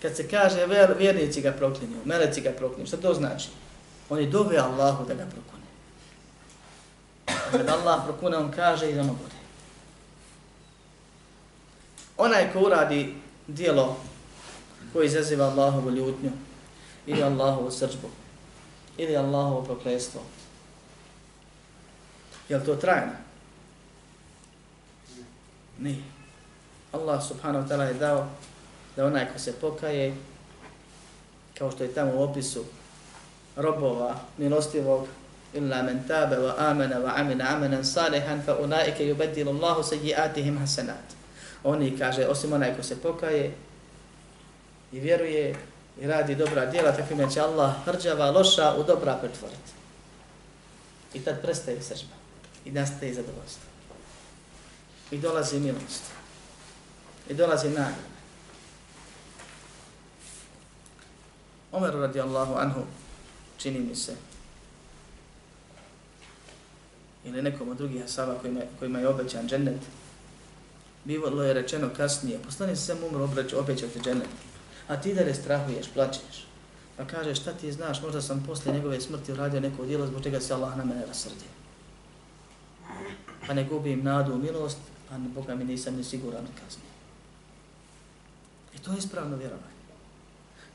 Kad 0.01 0.15
se 0.15 0.27
kaže 0.27 0.65
ver, 0.65 0.95
vjernici 0.97 1.41
ga 1.41 1.51
proklinju, 1.51 1.97
meleci 2.05 2.41
ga 2.41 2.51
proklinju, 2.51 2.87
šta 2.87 2.97
to 2.97 3.13
znači? 3.13 3.49
Oni 4.09 4.29
dove 4.29 4.57
Allahu 4.57 5.05
da 5.05 5.13
ga 5.13 5.25
prokune. 5.25 5.63
Kad 7.51 7.69
Allah 7.69 8.01
prokune, 8.05 8.37
on 8.37 8.51
kaže 8.51 8.91
i 8.91 8.99
ono 8.99 9.13
bude. 9.13 9.39
Onaj 12.17 12.53
ko 12.53 12.59
uradi 12.59 13.15
dijelo 13.47 13.97
koji 14.93 15.05
izaziva 15.05 15.45
Allahovu 15.45 15.91
ljutnju, 15.91 16.31
ili 17.09 17.23
Allahovu 17.23 17.71
srđbu, 17.71 18.09
ili 18.97 19.17
Allahovo 19.17 19.61
prokletstvo, 19.61 20.21
je 22.49 22.65
to 22.65 22.75
trajno? 22.75 23.11
Nije. 25.79 26.03
Allah 26.91 27.23
subhanahu 27.27 27.65
wa 27.65 27.69
ta'ala 27.69 27.83
je 27.83 27.93
dao 27.93 28.27
da 28.95 29.05
onaj 29.05 29.33
ko 29.33 29.39
se 29.39 29.53
pokaje, 29.53 30.15
kao 31.57 31.71
što 31.71 31.83
je 31.83 31.93
tamo 31.93 32.11
u 32.15 32.23
opisu 32.23 32.63
robova 33.55 34.15
milostivog, 34.37 35.07
illa 35.53 35.81
men 35.83 36.03
tabe 36.07 36.35
wa 36.35 36.53
amana 36.57 36.99
wa 36.99 37.13
amina 37.15 37.55
amanan 37.55 37.85
salihan 37.85 38.41
fa 38.45 38.55
unaike 38.55 39.07
yubadilu 39.07 39.49
Allahu 39.49 39.83
sayyiatihim 39.83 40.57
hasanat. 40.57 41.17
Oni 41.63 41.97
kaže, 41.97 42.27
osim 42.27 42.53
onaj 42.53 42.75
ko 42.75 42.83
se 42.83 43.01
pokaje 43.01 43.55
i 44.91 44.99
vjeruje 44.99 45.55
i 46.01 46.07
radi 46.07 46.35
dobra 46.35 46.65
djela, 46.65 46.91
takvime 46.91 47.31
će 47.31 47.41
Allah 47.41 47.75
hrđava 47.85 48.31
loša 48.31 48.75
u 48.77 48.83
dobra 48.83 49.15
pretvoriti. 49.15 49.71
I 51.13 51.19
tad 51.19 51.41
prestaje 51.41 51.81
sržba 51.81 52.15
i 52.65 52.71
nastaje 52.71 53.13
zadovoljstvo. 53.13 53.69
I 55.12 55.17
dolazi 55.17 55.59
milost. 55.59 56.03
I 57.29 57.33
dolazi 57.33 57.69
nagrada. 57.69 58.09
Omer 61.71 61.93
radijallahu 61.93 62.53
anhu, 62.53 62.81
čini 63.57 63.79
mi 63.79 63.95
se, 63.95 64.13
ili 67.25 67.41
nekom 67.41 67.69
od 67.69 67.77
drugih 67.77 68.03
asaba 68.03 68.35
kojima, 68.41 68.62
kojima 68.79 68.99
je 68.99 69.07
obećan 69.07 69.47
džennet, 69.47 69.81
bivalo 71.05 71.43
je 71.43 71.53
rečeno 71.53 71.89
kasnije, 71.97 72.39
poslani 72.45 72.75
se 72.75 72.85
sam 72.85 73.03
umro 73.03 73.29
obećati 73.59 73.99
džennet, 73.99 74.29
a 74.89 74.97
ti 74.97 75.13
da 75.13 75.23
ne 75.23 75.34
strahuješ, 75.34 75.88
plačeš. 75.93 76.45
Pa 76.97 77.06
kaže, 77.06 77.36
šta 77.36 77.54
ti 77.54 77.71
znaš, 77.71 78.02
možda 78.02 78.21
sam 78.21 78.43
posle 78.47 78.73
njegove 78.73 79.02
smrti 79.02 79.32
uradio 79.32 79.60
neko 79.60 79.86
djelo 79.86 80.08
zbog 80.08 80.23
čega 80.23 80.39
se 80.39 80.54
Allah 80.54 80.78
na 80.78 80.86
mene 80.86 81.06
rasrdio. 81.06 81.49
Pa 83.47 83.54
ne 83.54 83.63
gubim 83.63 84.04
nadu 84.04 84.34
u 84.34 84.38
milost, 84.38 84.78
a 85.12 85.17
Boga 85.17 85.56
mi 85.56 85.63
nisam 85.63 85.95
ni 85.95 86.04
siguran 86.04 86.43
u 86.43 86.60
kazni. 86.63 86.84
I 88.75 88.78
to 88.78 88.91
je 88.91 88.97
ispravno 88.97 89.38
vjerovanje. 89.38 89.80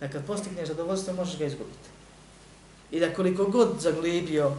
Da 0.01 0.09
kad 0.09 0.27
postigneš 0.27 0.69
zadovoljstvo, 0.69 1.15
možeš 1.15 1.39
ga 1.39 1.45
izgubiti. 1.45 1.89
I 2.91 3.01
da 3.01 3.15
koliko 3.15 3.45
god 3.45 3.81
zaglibio 3.81 4.53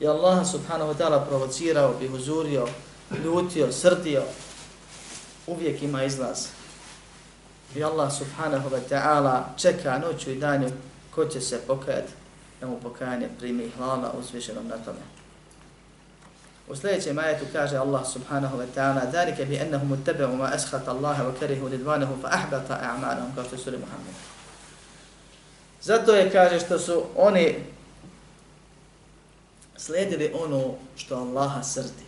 i 0.00 0.06
Allah 0.06 0.50
subhanahu 0.50 0.92
wa 0.92 0.96
ta'ala 0.98 1.26
provocirao, 1.28 1.94
bihuzurio, 2.00 2.66
ljutio, 3.24 3.72
srdio, 3.72 4.22
uvijek 5.46 5.82
ima 5.82 6.04
izlaz. 6.04 6.46
I 7.75 7.83
Allah 7.83 8.11
subhanahu 8.11 8.69
wa 8.69 8.79
ta'ala 8.89 9.43
čeka 9.57 9.97
noću 9.97 10.31
i 10.31 10.39
danju 10.39 10.69
ko 11.15 11.25
će 11.25 11.41
se 11.41 11.61
pokajati, 11.67 12.13
da 12.61 12.67
mu 12.67 12.79
pokajanje 12.79 13.29
primi 13.39 13.71
hvala 13.77 14.13
uzvišenom 14.19 14.67
na 14.67 14.77
tome. 14.77 14.99
U 16.69 16.75
sljedećem 16.75 17.17
ajetu 17.17 17.45
kaže 17.53 17.77
Allah 17.77 18.07
subhanahu 18.07 18.57
wa 18.57 18.65
ta'ala 18.75 19.11
ذَلِكَ 19.11 19.41
بِأَنَّهُمُ 19.41 19.93
اتَّبَعُوا 19.93 20.35
مَا 20.35 20.55
أَسْخَطَ 20.55 20.89
اللَّهَ 20.89 21.27
وَكَرِهُ 21.27 21.61
رِدْوَانَهُ 21.69 22.09
فَأَحْبَطَ 22.23 22.71
أَعْمَالَهُمْ 22.71 23.35
kao 23.35 23.43
što 23.43 23.55
je 23.55 23.59
suri 23.59 23.77
Muhammed. 23.77 24.15
Zato 25.81 26.15
je 26.15 26.31
kaže 26.31 26.59
što 26.59 26.79
su 26.79 27.03
oni 27.15 27.55
slijedili 29.77 30.31
ono 30.35 30.75
što 30.95 31.15
Allaha 31.15 31.63
srdi. 31.63 32.07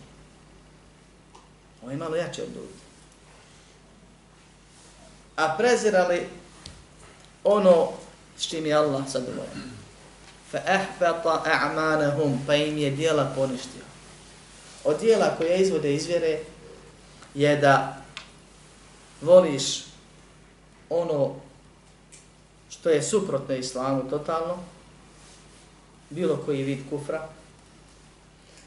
Ovo 1.82 1.90
je 1.90 1.96
malo 1.96 2.16
jače 2.16 2.42
od 2.42 2.48
ljudi. 2.48 2.83
A 5.36 5.54
prezirali 5.58 6.28
ono 7.44 7.88
s 8.36 8.48
čim 8.48 8.66
je 8.66 8.74
Allah 8.74 9.02
zadovoljan. 9.08 9.70
فَأَحْبَطَ 10.52 11.46
أَعْمَانَهُمْ 11.46 12.38
Pa 12.46 12.54
im 12.54 12.78
je 12.78 12.90
dijela 12.90 13.32
poništio 13.36 13.90
od 14.84 15.00
dijela 15.00 15.36
koje 15.38 15.58
izvode 15.58 15.94
izvjere 15.94 16.38
je 17.34 17.56
da 17.56 18.02
voliš 19.20 19.84
ono 20.90 21.34
što 22.70 22.90
je 22.90 23.02
suprotno 23.02 23.54
islamu 23.54 24.10
totalno, 24.10 24.58
bilo 26.10 26.36
koji 26.36 26.62
vid 26.62 26.78
kufra, 26.90 27.28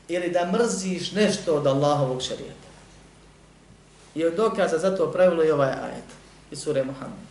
ili 0.08 0.32
da 0.32 0.52
mrziš 0.52 1.12
nešto 1.12 1.56
od 1.56 1.68
Allahovog 1.68 2.22
šarijeta. 2.22 2.74
I 4.16 4.26
od 4.26 4.34
dokaza 4.34 4.78
za 4.78 4.98
to 4.98 5.12
pravilo 5.12 5.44
je 5.44 5.54
ovaj 5.54 5.72
ajet 5.72 6.17
i 6.51 6.57
sure 6.57 6.85
Muhammed. 6.85 7.29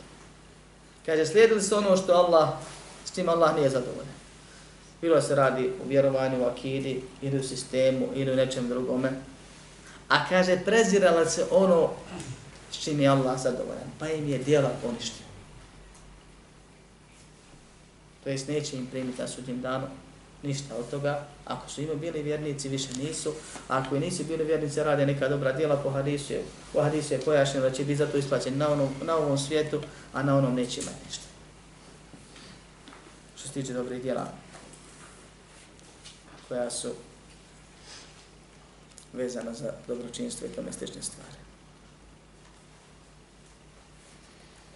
Kaže, 1.05 1.25
slijedili 1.25 1.61
su 1.61 1.75
ono 1.75 1.97
što 1.97 2.13
Allah, 2.13 2.49
s 3.05 3.11
tim 3.11 3.29
Allah 3.29 3.55
nije 3.55 3.69
zadovoljan. 3.69 4.17
Bilo 5.01 5.21
se 5.21 5.35
radi 5.35 5.71
u 5.85 5.87
vjerovanju, 5.87 6.43
u 6.43 6.45
akidi, 6.45 7.01
ili 7.21 7.39
u 7.39 7.43
sistemu, 7.43 8.09
ili 8.15 8.31
u 8.31 8.35
nečem 8.35 8.69
drugome. 8.69 9.11
A 10.09 10.29
kaže, 10.29 10.59
prezirala 10.65 11.25
se 11.25 11.45
ono 11.51 11.89
s 12.71 12.83
čim 12.83 12.99
je 12.99 13.07
Allah 13.07 13.41
zadovoljan, 13.41 13.91
pa 13.99 14.09
im 14.09 14.29
je 14.29 14.37
dijela 14.37 14.69
poništio. 14.83 15.25
To 18.23 18.29
jest 18.29 18.47
neće 18.47 18.77
im 18.77 18.87
primiti 18.87 19.21
na 19.21 19.27
sudnjem 19.27 19.61
danu 19.61 19.87
ništa 20.43 20.75
od 20.75 20.89
toga. 20.89 21.25
Ako 21.45 21.69
su 21.69 21.81
ima 21.81 21.95
bili 21.95 22.21
vjernici, 22.21 22.69
više 22.69 22.89
nisu. 22.97 23.33
A 23.67 23.77
ako 23.77 23.95
i 23.95 23.99
nisu 23.99 24.23
bili 24.23 24.43
vjernici, 24.43 24.83
rade 24.83 25.05
neka 25.05 25.29
dobra 25.29 25.53
djela 25.53 25.75
po 25.75 25.89
hadisu. 25.89 26.33
Po 26.73 26.81
hadisu 26.81 27.13
je 27.13 27.21
pojašnjeno 27.21 27.69
da 27.69 27.75
će 27.75 27.83
biti 27.83 27.95
zato 27.95 28.17
isplaćen 28.17 28.57
na, 28.57 28.69
onom, 28.69 28.89
na 29.03 29.15
ovom 29.15 29.37
svijetu, 29.37 29.81
a 30.13 30.23
na 30.23 30.37
onom 30.37 30.55
neće 30.55 30.81
imati 30.81 31.05
ništa. 31.05 31.23
Što 33.35 33.47
se 33.47 33.53
tiče 33.53 33.73
dobrih 33.73 34.01
djela 34.01 34.27
koja 36.47 36.71
su 36.71 36.91
vezana 39.13 39.53
za 39.53 39.73
dobročinstvo 39.87 40.47
i 40.47 40.49
tome 40.49 40.73
slične 40.73 41.01
stvari. 41.01 41.37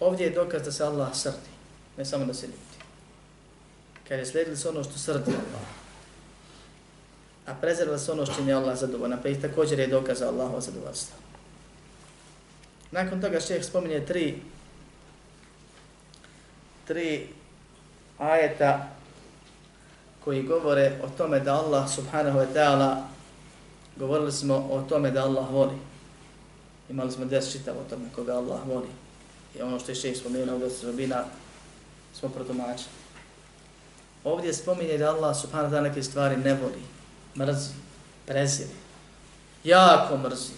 Ovdje 0.00 0.24
je 0.26 0.30
dokaz 0.30 0.62
da 0.62 0.72
se 0.72 0.84
Allah 0.84 1.16
srdi, 1.16 1.52
ne 1.96 2.04
samo 2.04 2.24
da 2.24 2.34
se 2.34 2.46
ljubi. 2.46 2.71
Kad 4.12 4.18
je 4.18 4.26
slijedili 4.26 4.56
se 4.56 4.68
ono 4.68 4.84
što 4.84 4.98
srdi 4.98 5.30
Allah, 5.30 5.66
a 7.46 7.54
prezirali 7.60 7.98
se 7.98 8.12
ono 8.12 8.26
što 8.26 8.42
je 8.42 8.54
Allah 8.54 8.78
zadovoljna, 8.78 9.16
pa 9.22 9.28
i 9.28 9.40
također 9.40 9.78
je 9.78 9.86
dokazao 9.86 10.28
Allahova 10.28 10.60
zadovoljstva. 10.60 11.16
Nakon 12.90 13.20
toga 13.20 13.40
šeheh 13.40 13.64
spominje 13.64 14.04
tri, 14.06 14.42
tri 16.86 17.28
ajeta 18.18 18.88
koji 20.24 20.42
govore 20.42 21.00
o 21.02 21.08
tome 21.18 21.40
da 21.40 21.54
Allah 21.54 21.90
subhanahu 21.94 22.38
wa 22.38 22.46
ta'ala, 22.54 23.02
govorili 23.96 24.32
smo 24.32 24.54
o 24.54 24.82
tome 24.88 25.10
da 25.10 25.24
Allah 25.24 25.50
voli. 25.50 25.78
Imali 26.90 27.12
smo 27.12 27.24
des 27.24 27.52
čitav 27.52 27.74
o 27.78 27.90
tome 27.90 28.04
koga 28.14 28.32
Allah 28.32 28.60
voli. 28.66 28.88
I 29.58 29.62
ono 29.62 29.78
što 29.78 29.90
je 29.90 29.94
šeheh 29.94 30.18
spomenuo 30.18 30.58
da 30.58 30.70
se 30.70 30.86
robina 30.86 31.24
smo 32.14 32.28
protumačili. 32.28 33.01
Ovdje 34.24 34.54
spominje 34.54 34.98
da 34.98 35.10
Allah 35.10 35.36
subhanahu 35.36 35.70
wa 35.70 35.76
ta'ala 35.76 35.88
neke 35.88 36.02
stvari 36.02 36.36
ne 36.36 36.54
voli, 36.54 36.82
mrzi, 37.36 37.74
preziri, 38.26 38.74
jako 39.64 40.16
mrzi, 40.16 40.52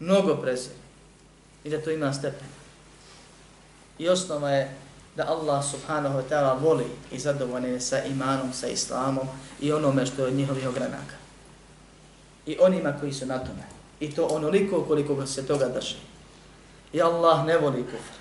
mnogo 0.00 0.36
preziri 0.36 0.74
i 1.64 1.70
da 1.70 1.80
to 1.82 1.90
ima 1.90 2.12
stepen. 2.12 2.48
I 3.98 4.08
osnova 4.08 4.50
je 4.50 4.76
da 5.16 5.28
Allah 5.28 5.64
subhanahu 5.64 6.18
wa 6.18 6.22
ta'ala 6.30 6.58
voli 6.60 6.86
i 7.12 7.18
zadovoljne 7.18 7.80
sa 7.80 8.04
imanom, 8.04 8.52
sa 8.52 8.68
islamom 8.68 9.28
i 9.60 9.72
onome 9.72 10.06
što 10.06 10.22
je 10.22 10.28
od 10.28 10.34
njihovih 10.34 10.68
ogranaka. 10.68 11.16
I 12.46 12.56
onima 12.60 12.92
koji 13.00 13.12
su 13.12 13.26
na 13.26 13.38
tome. 13.38 13.62
I 14.00 14.14
to 14.14 14.26
onoliko 14.26 14.84
koliko 14.84 15.26
se 15.26 15.46
toga 15.46 15.68
drži. 15.68 15.96
I 16.92 17.02
Allah 17.02 17.46
ne 17.46 17.58
voli 17.58 17.82
kufr. 17.82 18.18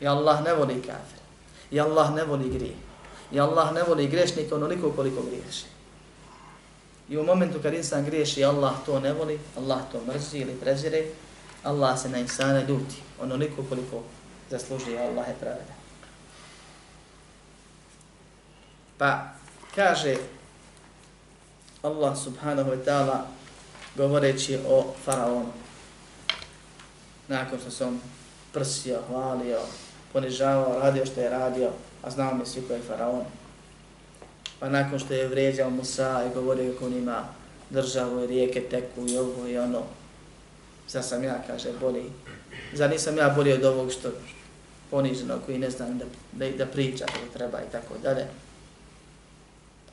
I 0.00 0.06
Allah 0.06 0.44
ne 0.44 0.54
voli 0.54 0.82
kafir. 0.82 1.21
I 1.72 1.80
Allah 1.80 2.14
ne 2.14 2.24
voli 2.24 2.48
grije. 2.48 2.74
I 3.32 3.40
Allah 3.40 3.72
ne 3.72 3.82
voli 3.82 4.08
grešnika 4.08 4.54
onoliko 4.54 4.90
koliko 4.90 5.22
griješi. 5.22 5.64
I 7.08 7.18
u 7.18 7.24
momentu 7.24 7.58
kad 7.62 7.74
insan 7.74 8.04
griješi, 8.04 8.44
Allah 8.44 8.72
to 8.86 9.00
ne 9.00 9.12
voli, 9.12 9.38
Allah 9.56 9.80
to 9.92 10.00
mrzi 10.06 10.38
ili 10.38 10.54
prezire, 10.60 11.04
Allah 11.62 11.98
se 11.98 12.08
na 12.08 12.18
insana 12.18 12.60
ljuti 12.60 12.96
onoliko 13.20 13.62
koliko 13.68 14.02
zasluži 14.50 14.98
Allah 14.98 15.28
je 15.28 15.34
pravedan. 15.40 15.76
Pa 18.98 19.34
kaže 19.74 20.16
Allah 21.82 22.18
subhanahu 22.18 22.70
wa 22.70 22.84
ta'ala 22.84 23.26
govoreći 23.96 24.58
o 24.68 24.94
faraonu. 25.04 25.52
Nakon 27.28 27.60
što 27.60 27.70
se 27.70 27.84
on 27.84 28.00
prsio, 28.52 29.02
hvalio, 29.08 29.60
ponižavao, 30.13 30.79
radio 30.79 31.05
što 31.05 31.21
je 31.21 31.29
radio, 31.29 31.69
a 32.03 32.11
znao 32.11 32.35
mi 32.35 32.45
svi 32.45 32.61
ko 32.67 32.73
je 32.73 32.81
faraon. 32.81 33.25
Pa 34.59 34.69
nakon 34.69 34.99
što 34.99 35.13
je 35.13 35.27
vrijeđao 35.27 35.69
Musa 35.69 36.23
i 36.25 36.33
govorio 36.33 36.73
kako 36.73 36.85
on 36.85 36.93
ima 36.93 37.23
državu 37.69 38.23
i 38.23 38.27
rijeke 38.27 38.61
teku 38.61 39.07
i 39.07 39.17
ovo 39.17 39.47
i 39.47 39.57
ono, 39.57 39.83
za 40.87 41.01
sam 41.01 41.23
ja, 41.23 41.43
kaže, 41.47 41.69
boli. 41.79 42.11
Za 42.73 42.87
nisam 42.87 43.17
ja 43.17 43.29
bolji 43.29 43.53
od 43.53 43.65
ovog 43.65 43.91
što 43.91 44.09
poniženo 44.91 45.39
koji 45.45 45.57
ne 45.57 45.69
znam 45.69 45.97
da, 45.97 46.05
da, 46.31 46.51
da 46.57 46.65
priča 46.65 47.05
kako 47.05 47.33
treba 47.33 47.57
i 47.57 47.71
tako 47.71 47.93
dalje. 48.03 48.27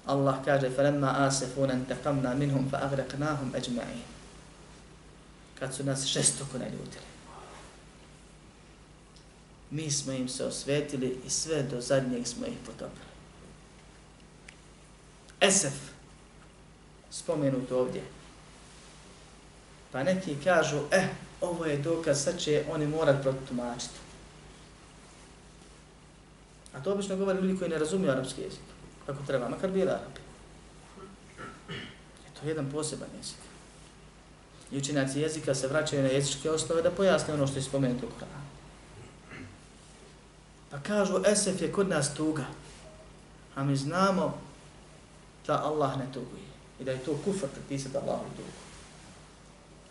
Allah 0.07 0.45
kaže 0.45 0.68
فَلَمَّا 0.70 1.28
آسِفُونَ 1.28 1.70
انْتَقَمْنَا 1.70 2.35
مِنْهُمْ 2.35 2.68
فَأَغْرَقْنَاهُمْ 2.72 3.57
أَجْمَعِينَ 3.57 4.05
Kad 5.59 5.74
su 5.74 5.85
nas 5.85 6.07
šestoko 6.07 6.59
ne 6.59 6.64
ljutili. 6.64 7.07
Mi 9.72 9.91
smo 9.91 10.13
im 10.13 10.30
se 10.30 10.45
osvetili 10.45 11.20
i 11.26 11.30
sve 11.30 11.63
do 11.63 11.82
zadnjeg 11.82 12.28
smo 12.28 12.45
ih 12.45 12.57
potopili. 12.65 13.09
Esef, 15.41 15.74
spomenuto 17.11 17.80
ovdje. 17.80 18.01
Pa 19.91 20.03
neki 20.03 20.36
kažu, 20.43 20.78
eh, 20.91 21.07
ovo 21.41 21.65
je 21.65 21.78
dokaz, 21.78 22.24
sad 22.24 22.39
će 22.39 22.65
oni 22.72 22.88
morat 22.88 23.22
protumačiti. 23.22 23.99
A 26.74 26.84
to 26.84 26.93
obično 26.93 27.17
govori 27.17 27.41
ljudi 27.41 27.57
koji 27.57 27.70
ne 27.70 27.78
razumiju 27.78 28.11
arapski 28.11 28.41
jezik 28.41 28.70
kako 29.09 29.26
treba, 29.26 29.49
makar 29.49 29.72
bili 29.72 29.89
Arapi. 29.89 30.22
E, 31.70 31.74
je 32.26 32.32
to 32.39 32.47
jedan 32.47 32.72
poseban 32.72 33.09
jezik. 33.17 33.41
I 34.72 34.78
učenjaci 34.78 35.20
jezika 35.20 35.55
se 35.55 35.67
vraćaju 35.67 36.03
na 36.03 36.09
jezičke 36.09 36.51
osnove 36.51 36.82
da 36.82 36.91
pojasne 36.91 37.34
ono 37.34 37.47
što 37.47 37.57
je 37.57 37.63
spomenuto 37.63 38.05
u 38.05 38.09
Koranu. 38.09 38.49
Pa 40.72 40.80
kažu, 40.80 41.22
Esef 41.26 41.61
je 41.61 41.72
kod 41.72 41.89
nas 41.89 42.13
tuga, 42.13 42.45
a 43.55 43.63
mi 43.63 43.76
znamo 43.76 44.38
da 45.47 45.63
Allah 45.63 45.97
ne 45.97 46.05
tuguje. 46.13 46.49
I 46.80 46.84
da 46.84 46.91
je 46.91 46.97
to 46.97 47.17
kufr 47.26 47.47
pripisati 47.47 47.97
Allahu 47.97 48.26
tugu. 48.36 48.57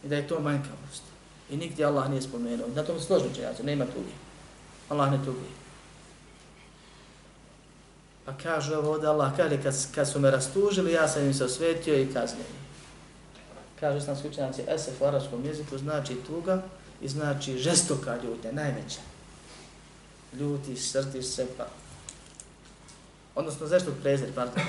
I 0.05 0.09
da 0.09 0.17
je 0.17 0.29
to 0.29 0.41
manjkavost. 0.41 1.03
I 1.51 1.57
nigdje 1.57 1.87
Allah 1.87 2.11
nije 2.11 2.23
spomenuo. 2.23 2.69
Na 2.75 2.83
tom 2.83 3.01
složno 3.01 3.29
čenjaci, 3.35 3.63
nema 3.63 3.85
tugi. 3.85 4.15
Allah 4.89 5.13
ne 5.13 5.19
tuguje. 5.19 5.51
Pa 8.25 8.33
kažu, 8.43 8.75
ovo 8.75 8.93
ovdje 8.93 9.09
Allah, 9.09 9.37
kaže 9.37 9.63
kad, 9.63 9.75
kad 9.95 10.09
su 10.09 10.21
me 10.21 10.31
rastužili, 10.31 10.93
ja 10.93 11.09
sam 11.09 11.25
im 11.25 11.35
se 11.35 11.45
osvetio 11.45 12.01
i 12.01 12.13
kaznio. 12.13 12.45
Kažu 13.81 13.99
islamski 13.99 14.29
učenjaci, 14.29 14.63
esef 14.69 15.01
u 15.01 15.05
arabskom 15.05 15.45
jeziku 15.45 15.79
znači 15.79 16.17
tuga 16.27 16.63
i 17.01 17.09
znači 17.09 17.59
žestoka 17.59 18.17
ljutnja, 18.25 18.53
najveća. 18.53 19.01
Ljuti, 20.33 20.77
srtiš 20.77 21.27
se, 21.27 21.47
pa... 21.57 21.67
Odnosno, 23.35 23.67
zašto 23.67 23.93
prezir, 24.03 24.35
pardon. 24.35 24.65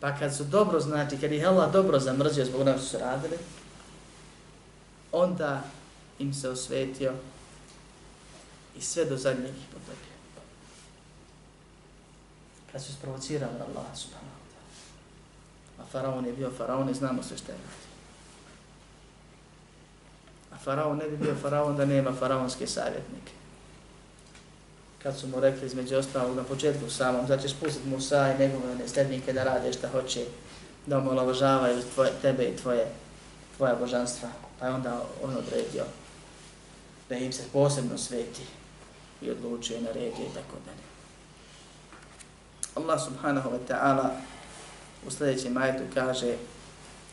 Pa 0.00 0.16
kad 0.18 0.36
su 0.36 0.44
dobro, 0.44 0.80
znači, 0.80 1.18
kad 1.20 1.32
ih 1.32 1.46
Allah 1.46 1.72
dobro 1.72 2.00
zamrzio 2.00 2.44
zbog 2.44 2.60
onog 2.60 2.76
što 2.76 2.86
su 2.86 2.98
radili, 2.98 3.38
onda 5.12 5.62
im 6.18 6.34
se 6.34 6.48
osvetio 6.48 7.12
i 8.78 8.80
sve 8.82 9.04
do 9.04 9.16
zadnjeg 9.16 9.56
ih 9.56 9.66
potopio 9.72 10.14
kad 12.74 12.82
su 12.82 12.92
sprovocirali 12.92 13.54
Allah 13.54 13.86
subhanahu 13.94 14.38
wa 14.42 14.50
ta'ala. 14.50 15.82
A 15.82 15.86
faraon 15.92 16.26
je 16.26 16.32
bio 16.32 16.50
faraon 16.50 16.90
i 16.90 16.94
znamo 16.94 17.22
sve 17.22 17.36
što 17.36 17.52
je 17.52 17.58
radio. 17.58 17.83
A 20.54 20.58
faraon 20.58 20.96
ne 20.96 21.08
bi 21.08 21.16
bio 21.16 21.34
faraon 21.42 21.76
da 21.76 21.84
nema 21.84 22.12
faraonske 22.12 22.66
savjetnike. 22.66 23.32
Kad 25.02 25.18
su 25.18 25.28
mu 25.28 25.40
rekli 25.40 25.66
između 25.66 25.96
ostalog 25.96 26.36
na 26.36 26.42
početku 26.42 26.90
samom, 26.90 27.26
znači 27.26 27.48
spustiti 27.48 27.88
Musa 27.88 28.32
i 28.32 28.38
njegove 28.38 28.74
nesljednike 28.74 29.32
da 29.32 29.44
rade 29.44 29.72
šta 29.72 29.88
hoće, 29.88 30.24
da 30.86 30.98
omalovažavaju 30.98 31.82
tvoje, 31.94 32.10
tebe 32.22 32.44
i 32.44 32.56
tvoje, 32.56 32.86
tvoja 33.56 33.74
božanstva. 33.74 34.28
Pa 34.60 34.66
je 34.66 34.72
onda 34.72 35.02
on 35.22 35.36
odredio 35.36 35.84
da 37.08 37.16
im 37.16 37.32
se 37.32 37.42
posebno 37.52 37.98
sveti 37.98 38.42
i 39.22 39.30
odlučuje 39.30 39.80
na 39.80 39.88
regije 39.88 40.26
i 40.26 40.34
tako 40.34 40.56
dalje. 40.66 40.84
Allah 42.74 43.00
subhanahu 43.04 43.50
wa 43.50 43.58
ta'ala 43.68 44.08
u 45.06 45.10
sljedećem 45.10 45.52
majetu 45.52 45.82
kaže, 45.94 46.34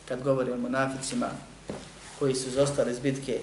kad 0.08 0.22
govori 0.22 0.52
o 0.52 0.56
munaficima 0.56 1.26
koji 2.22 2.34
su 2.34 2.50
zostali 2.50 2.92
iz 2.92 2.98
bitke 2.98 3.40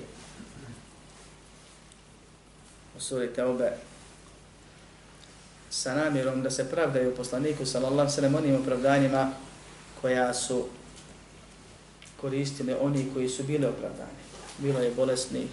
u 2.97 3.01
suri 3.01 3.33
Teube, 3.35 3.71
sa 5.69 5.95
namjerom 5.95 6.43
da 6.43 6.49
se 6.49 6.69
pravdaju 6.71 7.15
poslaniku 7.15 7.65
sallallahu 7.65 8.11
sallam 8.11 8.35
onim 8.35 8.55
opravdanjima 8.55 9.31
koja 10.01 10.33
su 10.33 10.65
koristili 12.21 12.75
oni 12.81 13.09
koji 13.13 13.29
su 13.29 13.43
bili 13.43 13.65
opravdani. 13.65 14.23
Bilo 14.57 14.79
je 14.79 14.91
bolesni, 14.91 15.47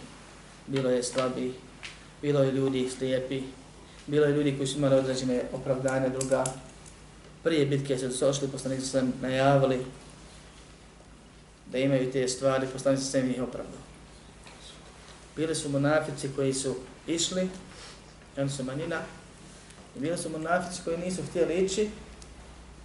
bilo 0.66 0.90
je 0.90 1.02
slabi, 1.02 1.54
bilo 2.22 2.42
je 2.42 2.52
ljudi 2.52 2.90
slijepi, 2.98 3.42
Bilo 4.06 4.26
je 4.26 4.32
ljudi 4.32 4.56
koji 4.56 4.66
su 4.66 4.78
imali 4.78 4.94
određene 4.94 5.42
opravdanja 5.52 6.08
druga. 6.08 6.44
Prije 7.42 7.66
bitke 7.66 7.98
su 7.98 8.28
ošli, 8.28 8.48
poslanici 8.48 8.86
sallam 8.86 9.12
najavili 9.22 9.84
da 11.65 11.77
imaju 11.77 12.11
te 12.11 12.27
stvari, 12.27 12.67
poslanici 12.73 13.05
su 13.05 13.17
ih 13.17 13.41
opravdali. 13.43 13.83
Bili 15.35 15.55
su 15.55 15.69
monafici 15.69 16.29
koji 16.35 16.53
su 16.53 16.75
išli, 17.07 17.49
oni 18.37 18.49
su 18.49 18.63
manjina, 18.63 19.01
i 19.95 19.99
bili 19.99 20.17
su 20.17 20.29
monafici 20.29 20.81
koji 20.85 20.97
nisu 20.97 21.21
htjeli 21.29 21.53
ići, 21.53 21.89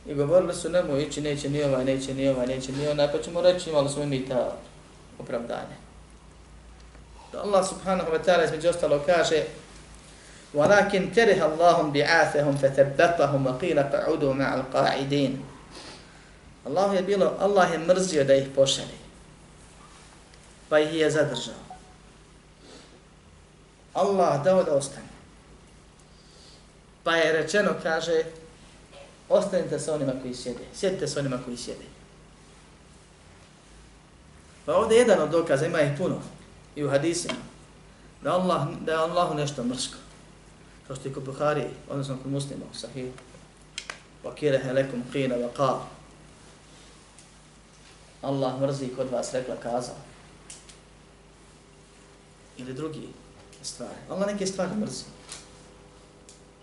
i 0.07 0.15
govorili 0.15 0.55
su 0.55 0.71
nemoj 0.71 1.03
ići, 1.03 1.21
neće 1.21 1.51
ni 1.51 1.63
ovaj, 1.63 1.85
neće 1.85 2.15
ni 2.15 2.29
ovaj, 2.29 2.47
neće 2.47 2.73
ni 2.73 2.89
onaj, 2.89 3.13
pa 3.13 3.23
ćemo 3.23 3.41
reći 3.41 3.71
imali 3.71 3.89
smo 3.89 4.07
mi 4.07 4.29
ta 4.29 4.57
opravdanje. 5.19 5.77
Da 7.33 7.43
Allah 7.43 7.69
subhanahu 7.69 8.11
wa 8.11 8.19
ta'ala 8.25 8.45
između 8.45 8.69
ostalo 8.69 9.03
kaže 9.07 9.45
وَلَكِنْ 10.55 11.13
كَرِهَ 11.15 11.41
اللَّهُمْ 11.43 11.93
بِعَاثَهُمْ 11.93 12.55
فَتَبَّطَهُمْ 12.63 13.41
وَقِيلَ 13.47 13.79
فَعُدُوا 13.93 14.33
مَعَ 14.35 14.51
الْقَاعِدِينَ 14.55 15.33
Allah 16.66 16.96
je 16.96 17.02
bilo, 17.02 17.34
Allah 17.40 17.72
je 17.72 17.78
mrzio 17.78 18.24
da 18.24 18.36
ih 18.36 18.48
pošali. 18.56 18.98
Pa 20.70 20.80
ih 20.80 20.94
je 20.94 21.12
zadržao. 21.12 21.62
Allah 23.94 24.44
dao 24.44 24.64
da 24.64 24.74
ostane. 24.74 25.08
Pa 27.04 27.16
je 27.16 27.34
rečeno, 27.34 27.74
kaže, 27.84 28.24
ostanite 29.30 29.80
sa 29.80 29.94
onima 29.94 30.14
koji 30.22 30.36
sjede. 30.36 30.64
Sjedite 30.74 31.08
sa 31.08 31.20
onima 31.20 31.40
koji 31.46 31.58
sjede. 31.58 31.86
Pa 34.66 34.76
ovdje 34.76 34.98
jedan 34.98 35.22
od 35.22 35.30
dokaza, 35.30 35.66
ima 35.66 35.82
ih 35.82 35.98
puno, 35.98 36.22
i 36.76 36.84
u 36.84 36.90
hadisima, 36.90 37.34
da, 38.22 38.34
Allah, 38.34 38.68
da 38.86 38.92
je 38.92 38.98
Allahu 38.98 39.36
nešto 39.36 39.64
mrsko. 39.64 39.98
Kao 40.88 40.96
što 40.96 41.10
je 41.10 41.14
kod 41.14 41.24
Buhari, 41.24 41.64
odnosno 41.90 42.18
kod 42.24 42.32
muslima, 42.32 42.66
sahih. 42.74 43.12
Wa 44.24 44.36
kirehe 44.36 44.74
lekum 44.74 45.04
qina 45.14 45.36
wa 45.36 45.50
qal. 45.58 45.80
Allah 48.22 48.62
mrzi 48.62 48.90
kod 48.96 49.12
vas 49.12 49.34
rekla 49.34 49.56
kazao. 49.56 49.96
Ili 52.58 52.74
drugi 52.74 53.10
stvari. 53.64 54.00
Allah 54.10 54.28
neke 54.28 54.48
stvari 54.48 54.76
mrzi. 54.76 55.04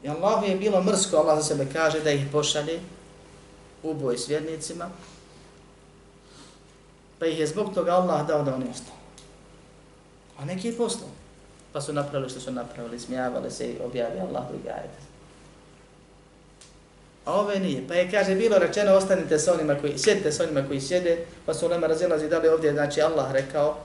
I 0.03 0.09
Allahu 0.09 0.47
je 0.47 0.57
bilo 0.57 0.83
mrsko, 0.83 1.17
Allah 1.17 1.39
za 1.39 1.45
sebe 1.45 1.67
kaže 1.73 2.01
da 2.01 2.11
ih 2.11 2.27
pošalje 2.33 2.81
u 3.83 3.95
boj 3.95 4.19
s 4.19 4.29
vjernicima, 4.29 4.91
pa 7.19 7.27
ih 7.27 7.39
je 7.39 7.47
zbog 7.47 7.75
toga 7.75 7.93
Allah 7.93 8.27
dao 8.27 8.43
da 8.43 8.55
oni 8.55 8.71
ostanu. 8.71 8.99
A 10.39 10.45
neki 10.45 10.69
je 10.69 10.77
poslao. 10.77 11.11
Pa 11.73 11.81
su 11.81 11.93
napravili 11.93 12.31
što 12.31 12.41
su 12.41 12.53
napravili, 12.53 13.01
smijavali 13.01 13.51
se 13.51 13.73
i 13.73 13.81
objavili 13.81 14.21
Allahu 14.21 14.49
drugi 14.49 14.65
gajete. 14.65 15.08
A 17.29 17.33
ove 17.33 17.61
nije. 17.61 17.89
Pa 17.89 17.95
je, 17.95 18.11
kaže, 18.11 18.35
bilo 18.35 18.59
rečeno, 18.59 18.95
ostanite 18.95 19.39
sa 19.39 19.55
onima 19.55 19.75
koji, 19.75 19.99
sjedite 19.99 20.33
sa 20.33 20.45
onima 20.45 20.69
koji 20.69 20.81
sjede, 20.81 21.19
pa 21.47 21.55
su 21.55 21.69
nama 21.69 21.87
razilazi 21.87 22.29
da 22.29 22.39
li 22.39 22.49
ovdje, 22.49 22.73
znači 22.73 23.03
Allah 23.03 23.33
rekao, 23.33 23.77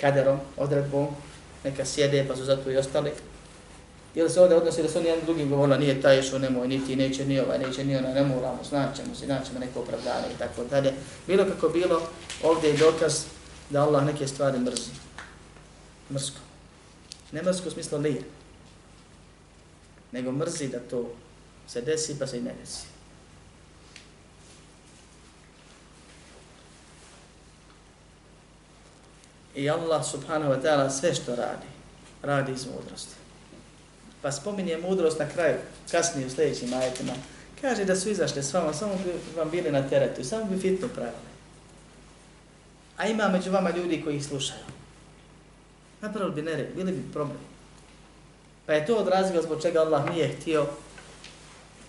kaderom, 0.00 0.38
odredbom, 0.56 1.08
neka 1.64 1.84
sjede, 1.84 2.24
pa 2.28 2.36
su 2.36 2.44
zato 2.44 2.70
i 2.70 2.76
ostali. 2.76 3.10
Ili 4.14 4.30
se 4.30 4.40
ovdje 4.40 4.56
odnosi 4.56 4.82
da 4.82 4.88
su 4.88 4.98
oni 4.98 5.08
jedan 5.08 5.24
drugim 5.24 5.50
govorili, 5.50 5.78
nije 5.78 6.00
taj 6.00 6.22
što 6.22 6.38
nemoj, 6.38 6.68
niti 6.68 6.96
neće 6.96 7.26
ni 7.26 7.40
ovaj, 7.40 7.58
neće 7.58 7.84
ni 7.84 7.96
ona, 7.96 8.14
ne 8.14 8.22
moramo, 8.22 8.58
znaćemo 8.68 9.14
se, 9.14 9.26
znaćemo 9.26 9.58
neko 9.58 9.80
opravdanje 9.80 10.26
i 10.34 10.38
tako 10.38 10.64
dalje. 10.64 10.92
Bilo 11.26 11.44
kako 11.44 11.68
bilo, 11.68 12.02
ovdje 12.42 12.70
je 12.70 12.76
dokaz 12.76 13.24
da 13.70 13.82
Allah 13.82 14.04
neke 14.04 14.26
stvari 14.26 14.58
mrzi. 14.58 14.90
Mrsko. 16.10 16.38
Ne 17.32 17.42
mrsko 17.42 17.68
u 17.68 17.70
smislu 17.70 17.98
lije. 17.98 18.22
Nego 20.12 20.32
mrzi 20.32 20.68
da 20.68 20.78
to 20.78 21.10
se 21.68 21.80
desi 21.80 22.18
pa 22.18 22.26
se 22.26 22.38
i 22.38 22.40
ne 22.40 22.54
desi. 22.60 22.86
I 29.54 29.70
Allah 29.70 30.04
subhanahu 30.04 30.52
wa 30.52 30.62
ta'ala 30.62 30.90
sve 30.90 31.14
što 31.14 31.36
radi, 31.36 31.66
radi 32.22 32.52
iz 32.52 32.66
mudrosti. 32.66 33.14
Pa 34.22 34.32
spominje 34.32 34.78
mudrost 34.78 35.18
na 35.18 35.28
kraju, 35.28 35.56
kasnije 35.90 36.26
u 36.26 36.30
sljedećim 36.30 36.74
ajetima. 36.74 37.12
Kaže 37.60 37.84
da 37.84 37.96
su 37.96 38.08
izašli 38.08 38.42
s 38.42 38.54
vama, 38.54 38.72
samo 38.72 38.92
bi 38.94 39.12
vam 39.36 39.50
bili 39.50 39.72
na 39.72 39.88
teretu, 39.88 40.24
samo 40.24 40.44
bi 40.44 40.58
fitno 40.58 40.88
pravili. 40.88 41.26
A 42.96 43.06
ima 43.06 43.28
među 43.28 43.50
vama 43.50 43.70
ljudi 43.70 44.02
koji 44.04 44.16
ih 44.16 44.26
slušaju. 44.26 44.64
Napravili 46.00 46.34
bi 46.34 46.42
nered, 46.42 46.66
bili 46.76 46.92
bi 46.92 47.12
problem. 47.12 47.38
Pa 48.66 48.72
je 48.72 48.86
to 48.86 48.96
odrazio 48.96 49.42
zbog 49.42 49.62
čega 49.62 49.80
Allah 49.80 50.10
nije 50.10 50.36
htio 50.40 50.66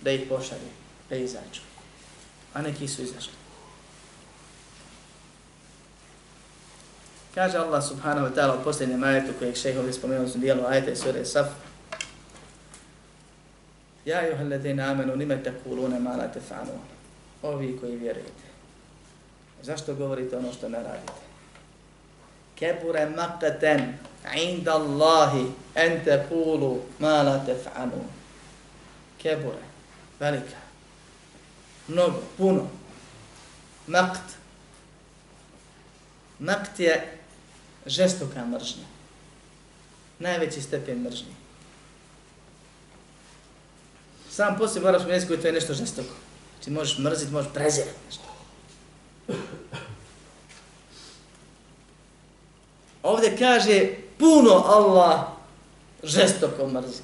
da 0.08 0.12
ih 0.12 0.22
pošalje, 0.30 0.72
da 1.10 1.16
izađu. 1.16 1.62
A 2.54 2.62
neki 2.62 2.88
su 2.88 3.02
izašli. 3.02 3.34
Kaže 7.36 7.58
Allah 7.58 7.84
subhanahu 7.84 8.28
wa 8.28 8.34
ta'ala 8.36 8.62
u 8.62 8.64
posljednjem 8.64 9.04
ajetu 9.04 9.34
kojeg 9.40 9.56
šeho 9.56 9.80
ovdje 9.80 9.94
spomenuo 9.94 10.26
u 10.36 10.38
dijelu 10.38 10.64
ajete 10.66 10.96
sura 10.96 11.26
Saf, 11.26 11.48
Ja 14.06 14.28
juha 14.28 14.44
ladina 14.44 14.92
amenu 14.92 15.16
nime 15.16 15.44
takulune 15.44 16.00
ma 16.00 16.16
la 16.16 16.28
tefanu. 16.28 16.80
Ovi 17.44 17.78
koji 17.82 17.96
vjerujete. 17.96 18.48
Zašto 19.62 19.96
govorite 19.96 20.38
ono 20.38 20.54
što 20.54 20.70
ne 20.70 20.78
radite? 20.78 21.14
Kebure 22.56 23.10
maqaten 23.16 23.94
inda 24.36 24.74
Allahi 24.74 25.52
en 25.76 26.04
tekulu 26.06 26.80
ma 27.00 27.22
la 27.22 27.46
tefanu. 27.46 28.04
Kebure. 29.18 29.67
Velika. 30.20 30.58
Mnogo. 31.88 32.24
Puno. 32.38 32.70
Nakt. 33.88 34.38
Nakt 36.40 36.80
je 36.80 37.18
žestoka 37.86 38.46
mržnja. 38.46 38.84
Najveći 40.20 40.62
stepen 40.62 41.02
mržnje. 41.02 41.34
Sam 44.30 44.58
poslije 44.58 44.84
moraš 44.84 45.06
u 45.06 45.10
jeziku 45.10 45.38
to 45.38 45.48
je 45.48 45.54
nešto 45.54 45.74
žestoko. 45.74 46.14
Ti 46.64 46.72
možeš 46.72 46.98
mrziti, 46.98 47.32
možeš 47.32 47.54
prezirati 47.54 47.98
nešto. 48.06 48.24
Ovdje 53.04 53.38
kaže 53.38 53.90
puno 54.18 54.52
Allah 54.52 55.28
žestoko 56.04 56.68
mrzi. 56.68 57.02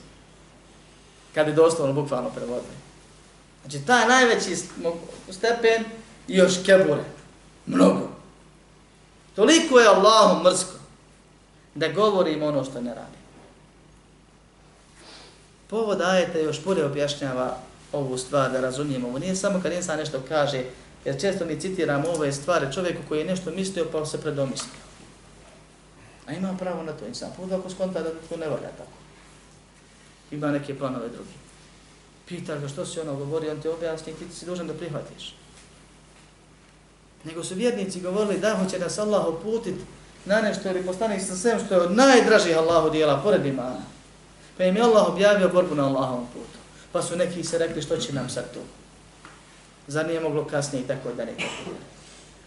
Kad 1.34 1.46
bi 1.46 1.54
doslovno 1.54 1.94
bukvalno 1.94 2.30
prevodili. 2.30 2.83
Znači 3.64 3.86
taj 3.86 4.08
najveći 4.08 4.56
stepen 5.32 5.84
i 6.28 6.36
još 6.36 6.54
kebure. 6.66 7.04
Mnogo. 7.66 8.10
Toliko 9.36 9.80
je 9.80 9.88
Allahom 9.88 10.44
mrsko 10.44 10.74
da 11.76 11.88
govorim 11.88 12.44
ono 12.44 12.64
što 12.64 12.82
ne 12.82 12.96
radi. 12.96 13.18
Povod 15.70 16.02
ajeta 16.02 16.40
još 16.40 16.64
bolje 16.64 16.86
objašnjava 16.86 17.58
ovu 17.92 18.18
stvar 18.18 18.52
da 18.52 18.62
razumijemo. 18.62 19.08
Ovo 19.08 19.20
nije 19.20 19.36
samo 19.36 19.60
kad 19.64 19.74
insan 19.74 20.00
nešto 20.00 20.22
kaže, 20.28 20.64
jer 21.06 21.22
često 21.22 21.46
mi 21.46 21.60
citiramo 21.60 22.10
ove 22.10 22.32
stvari 22.32 22.74
čovjeku 22.74 23.02
koji 23.08 23.20
je 23.20 23.26
nešto 23.26 23.52
mislio 23.52 23.86
pa 23.92 24.06
se 24.06 24.22
predomislio. 24.22 24.84
A 26.28 26.34
ima 26.34 26.56
pravo 26.60 26.84
na 26.84 26.92
to 26.92 27.06
insan. 27.06 27.30
Pa 27.30 27.36
Povod 27.36 27.60
ako 27.60 27.70
skonta 27.70 28.02
da 28.02 28.10
to 28.30 28.38
ne 28.38 28.48
valja 28.48 28.70
tako. 28.78 28.98
Ima 30.32 30.52
neke 30.52 30.78
planove 30.78 31.10
drugi. 31.10 31.43
Pitaš 32.28 32.60
ga 32.60 32.68
što 32.68 32.86
si 32.86 33.00
ono 33.00 33.16
govori, 33.16 33.50
on 33.50 33.62
te 33.62 33.70
objasni 33.70 34.14
ti 34.14 34.26
si 34.34 34.46
dužan 34.46 34.68
da 34.68 34.74
prihvatiš. 34.74 35.36
Nego 37.24 37.44
su 37.44 37.56
vjernici 37.56 38.02
govorili 38.02 38.40
da 38.40 38.58
hoće 38.58 38.80
nas 38.80 38.98
Allah 38.98 39.28
uputit 39.28 39.76
na 40.26 40.42
nešto 40.42 40.70
ili 40.70 40.86
postane 40.86 41.20
sa 41.20 41.36
svem 41.36 41.60
što 41.66 41.74
je 41.74 41.82
od 41.82 41.96
najdražih 41.96 42.58
Allahu 42.58 42.90
dijela, 42.90 43.22
pored 43.24 43.46
imana. 43.46 43.82
Pa 44.58 44.64
im 44.64 44.76
je 44.76 44.82
Allah 44.82 45.10
objavio 45.10 45.50
borbu 45.50 45.76
na 45.76 45.88
Allahovom 45.88 46.28
putu. 46.34 46.60
Pa 46.92 47.02
su 47.02 47.16
neki 47.16 47.44
se 47.44 47.58
rekli 47.58 47.82
što 47.82 47.98
će 47.98 48.14
nam 48.14 48.30
sad 48.30 48.54
tu. 48.54 48.60
Zar 49.88 50.08
nije 50.08 50.20
moglo 50.20 50.46
kasnije 50.46 50.84
i 50.84 50.88
tako 50.88 51.12
da 51.18 51.26
ne 51.26 51.34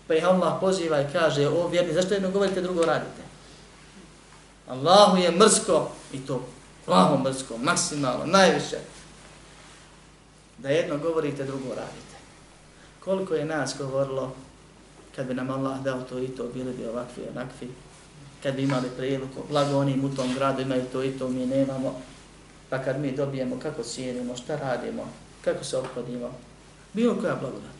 Pa 0.06 0.14
ih 0.14 0.24
Allah 0.24 0.54
poziva 0.60 1.00
i 1.00 1.06
kaže, 1.12 1.48
o 1.48 1.68
vjerni, 1.68 1.92
zašto 1.92 2.14
jedno 2.14 2.30
govorite, 2.30 2.60
drugo 2.60 2.84
radite? 2.84 3.22
Allahu 4.68 5.16
je 5.16 5.30
mrsko 5.30 5.90
i 6.12 6.26
to 6.26 6.42
Allahu 6.86 7.22
mrsko, 7.22 7.58
maksimalno, 7.58 8.26
najviše. 8.26 8.78
Da 10.58 10.68
jedno 10.68 10.98
govorite, 10.98 11.44
drugo 11.44 11.68
radite. 11.68 12.16
Koliko 13.04 13.34
je 13.34 13.44
nas 13.44 13.74
govorilo 13.78 14.34
kad 15.16 15.26
bi 15.26 15.34
nam 15.34 15.50
Allah 15.50 15.82
dao 15.82 16.02
to 16.02 16.18
i 16.18 16.28
to, 16.28 16.48
bili 16.54 16.72
bi 16.72 16.86
ovakvi, 16.86 17.22
onakvi, 17.30 17.68
kad 18.42 18.54
bi 18.54 18.62
imali 18.62 18.88
priliku, 18.96 19.42
blago 19.50 19.78
onim 19.78 20.04
u 20.04 20.14
tom 20.14 20.34
gradu 20.34 20.62
imaju 20.62 20.82
to 20.92 21.04
i 21.04 21.10
to, 21.10 21.28
mi 21.28 21.46
nemamo, 21.46 22.00
pa 22.70 22.78
kad 22.78 23.00
mi 23.00 23.16
dobijemo 23.16 23.58
kako 23.62 23.82
cijenimo, 23.82 24.36
šta 24.36 24.56
radimo, 24.56 25.08
kako 25.44 25.64
se 25.64 25.76
obhodimo, 25.76 26.38
bilo 26.92 27.14
koja 27.14 27.34
blagodat. 27.34 27.76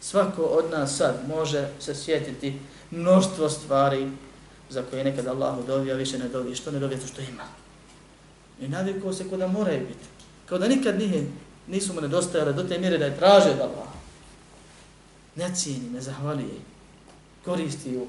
Svako 0.00 0.42
od 0.42 0.70
nas 0.70 0.96
sad 0.96 1.14
može 1.28 1.68
se 1.80 1.94
sjetiti 1.94 2.58
mnoštvo 2.90 3.48
stvari 3.48 4.10
za 4.70 4.82
koje 4.82 5.04
nekad 5.04 5.26
Allah 5.26 5.66
dobija, 5.66 5.94
više 5.94 6.18
ne 6.18 6.28
dobije, 6.28 6.56
što 6.56 6.70
ne 6.70 6.78
dobije 6.78 7.00
to 7.00 7.06
što 7.06 7.22
ima. 7.22 7.44
I 8.60 8.68
navikao 8.68 9.12
se 9.12 9.28
kod 9.30 9.38
da 9.38 9.48
moraju 9.48 9.80
biti. 9.80 10.06
Kao 10.46 10.58
da 10.58 10.68
nikad 10.68 10.98
nije, 10.98 11.26
nisu 11.66 11.94
mu 11.94 12.00
nedostajale 12.00 12.52
do 12.52 12.62
te 12.62 12.78
mjere 12.78 12.98
da 12.98 13.04
je 13.04 13.16
traže 13.16 13.50
od 13.50 13.60
Allah. 13.60 13.88
Ne 15.36 15.54
cijeni, 15.54 15.90
ne 15.90 16.00
zahvalije. 16.00 16.60
Koristi 17.44 17.92
ju. 17.92 18.06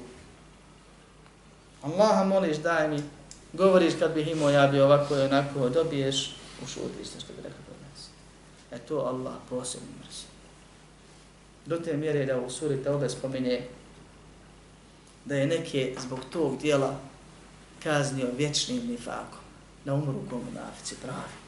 Allaha 1.82 2.24
moliš, 2.24 2.56
daj 2.56 2.88
mi, 2.88 3.02
govoriš 3.52 3.94
kad 3.98 4.14
bih 4.14 4.28
imao, 4.28 4.50
ja 4.50 4.66
bi 4.66 4.80
ovako 4.80 5.16
i 5.16 5.20
onako, 5.20 5.68
dobiješ, 5.68 6.36
ušutiš 6.64 7.06
se 7.06 7.20
što 7.20 7.32
bi 7.32 7.42
rekao 7.42 7.60
kod 7.66 7.76
nas. 7.90 8.08
E 8.70 8.78
to 8.78 8.98
Allah 8.98 9.34
posebno 9.50 9.88
mrzi. 10.00 10.26
Do 11.66 11.76
te 11.76 11.96
mjere 11.96 12.26
da 12.26 12.40
u 12.40 12.50
suri 12.50 12.84
Taube 12.84 13.08
spominje 13.08 13.68
da 15.24 15.34
je 15.34 15.46
neke 15.46 15.94
zbog 16.00 16.18
tog 16.32 16.58
dijela 16.58 16.98
kaznio 17.82 18.28
vječnim 18.36 18.86
nifakom, 18.86 19.40
na 19.84 19.94
umru 19.94 20.20
komunafici 20.30 20.94
pravi. 21.02 21.45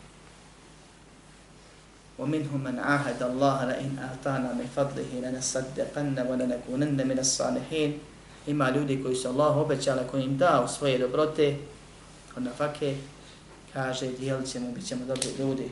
ومنهم 2.19 2.63
من 2.63 2.79
عاهد 2.79 3.23
الله 3.23 3.57
لئن 3.65 3.91
آتانا 4.11 4.53
من 4.53 4.67
فضله 4.75 5.11
لنصدقن 5.23 6.17
ولنكونن 6.29 7.07
من 7.07 7.19
الصالحين 7.19 7.91
ima 8.47 8.69
ljudi 8.69 9.03
koji 9.03 9.15
su 9.15 9.27
Allah 9.27 9.57
obećali 9.57 10.01
koji 10.11 10.23
im 10.23 10.37
dao 10.37 10.67
svoje 10.67 10.97
dobrote 10.97 11.57
od 12.37 12.43
nafake 12.43 12.95
kaže 13.73 14.07
dijelit 14.07 14.51
ćemo, 14.51 14.71
bit 14.71 14.87
ćemo 14.87 15.05
dobri 15.05 15.29
ljudi 15.39 15.71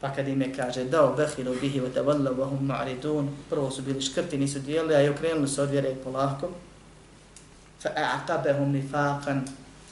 pa 0.00 0.14
kad 0.14 0.28
im 0.28 0.42
je 0.42 0.54
kaže 0.54 0.84
dao 0.84 1.14
behilu 1.16 1.54
bihi 1.60 1.80
wa 1.80 1.94
tavalla 1.94 2.30
wa 2.30 2.48
hum 2.48 2.68
ma'ridun 2.68 3.28
prvo 3.50 3.70
su 3.70 3.82
bili 3.82 4.02
škrti, 4.02 4.38
nisu 4.38 4.58
dijelili 4.58 4.94
a 4.94 5.02
i 5.02 5.08
okrenuli 5.08 5.48
se 5.48 5.62
od 5.62 5.70
vjere 5.70 5.94
polako 6.04 6.48
fa 7.82 7.88
a'qabahum 7.88 8.82
nifaqan 8.82 9.40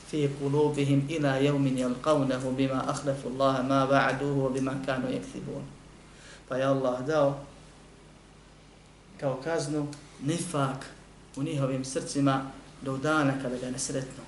fi 0.10 0.30
kulubihim 0.40 1.06
ila 1.10 1.38
yawmin 1.38 1.78
yalqawnahu 1.78 2.56
bima 2.56 2.84
ahlefu 2.88 3.30
Allahe 3.30 3.64
ma 3.64 3.86
wa'aduhu 3.86 4.54
bima 4.54 4.74
kanu 4.86 5.08
yakthibun. 5.12 5.64
Pa 6.50 6.58
je 6.58 6.64
Allah 6.64 7.06
dao 7.06 7.46
kao 9.20 9.42
kaznu 9.44 9.88
nifak 10.22 10.86
u 11.36 11.44
njihovim 11.44 11.86
srcima 11.86 12.52
do 12.82 12.98
dana 12.98 13.34
kada 13.42 13.58
ga 13.58 13.70
ne 13.72 13.80
sretnu. 13.80 14.24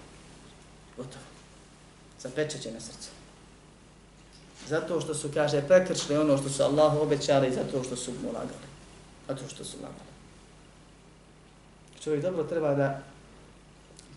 Gotovo. 0.98 1.26
Zapečeće 2.20 2.72
na 2.72 2.80
srcu. 2.80 3.10
Zato 4.68 5.02
što 5.02 5.14
su, 5.14 5.30
kaže, 5.34 5.62
prekršli 5.62 6.18
ono 6.18 6.38
što 6.38 6.50
su 6.50 6.64
Allahu 6.64 7.00
obećali 7.00 7.48
i 7.48 7.54
zato 7.54 7.84
što 7.84 7.96
su 7.96 8.12
mu 8.12 8.28
lagali. 8.28 8.68
Zato 9.28 9.48
što 9.50 9.64
su 9.64 9.78
lagali. 9.78 10.12
Čovjek 12.04 12.24
dobro 12.24 12.44
treba 12.44 12.74
da 12.76 13.02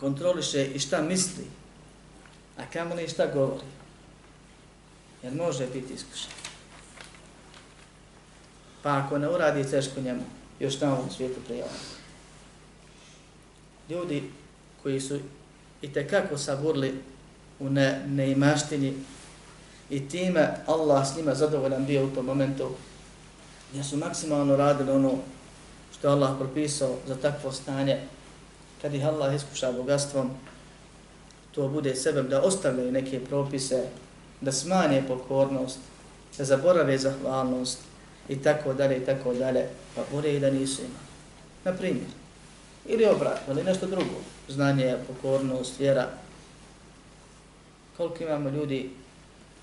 kontroliše 0.05 0.67
i 0.67 0.79
šta 0.79 1.03
misli, 1.03 1.45
a 2.57 2.63
kamo 2.73 2.95
ne 2.95 3.09
šta 3.09 3.27
govori. 3.27 3.65
Jer 5.23 5.35
može 5.35 5.67
biti 5.67 5.95
iskušan. 5.95 6.31
Pa 8.83 8.99
ako 8.99 9.19
ne 9.19 9.29
uradi 9.29 9.71
teško 9.71 10.01
njemu, 10.01 10.23
još 10.61 10.81
na 10.81 10.93
ovom 10.93 11.11
svijetu 11.11 11.41
prijavno. 11.47 11.79
Ljudi 13.91 14.31
koji 14.83 15.01
su 15.01 15.19
i 15.83 15.93
tekako 15.93 16.39
saburli 16.39 16.95
u 17.61 17.71
ne, 17.71 18.05
neimaštini 18.07 18.95
i 19.91 20.09
time 20.09 20.57
Allah 20.67 21.09
s 21.09 21.17
njima 21.17 21.35
zadovoljan 21.35 21.87
bio 21.87 22.05
u 22.05 22.11
tom 22.11 22.27
momentu, 22.27 22.71
gdje 23.71 23.85
su 23.85 23.97
maksimalno 23.97 24.57
radili 24.57 24.91
ono 24.91 25.19
što 25.99 26.09
Allah 26.09 26.37
propisao 26.39 26.97
za 27.07 27.17
takvo 27.17 27.53
stanje, 27.53 28.01
kad 28.85 28.95
ih 28.95 29.07
Allah 29.07 29.35
iskuša 29.35 29.73
bogatstvom, 29.73 30.31
to 31.53 31.69
bude 31.69 31.95
sebe 31.95 32.23
da 32.23 32.43
ostavljaju 32.43 32.93
neke 32.93 33.25
propise, 33.25 33.89
da 34.41 34.53
smanje 34.53 35.03
pokornost, 35.09 35.79
da 36.39 36.45
zaborave 36.45 36.99
zahvalnost 36.99 37.79
i 38.29 38.37
tako 38.43 38.75
dalje 38.75 38.97
i 38.97 39.05
tako 39.07 39.35
dalje, 39.35 39.69
pa 39.95 40.03
bude 40.13 40.37
i 40.37 40.41
da 40.41 40.51
nisu 40.51 40.83
imali. 40.83 41.09
Na 41.65 41.73
primjer, 41.73 42.11
ili 42.87 43.07
obratno, 43.07 43.55
ili 43.55 43.65
nešto 43.65 43.87
drugo, 43.87 44.21
znanje, 44.49 44.97
pokornost, 45.07 45.81
vjera. 45.81 46.09
Koliko 47.97 48.25
imamo 48.25 48.49
ljudi 48.51 48.91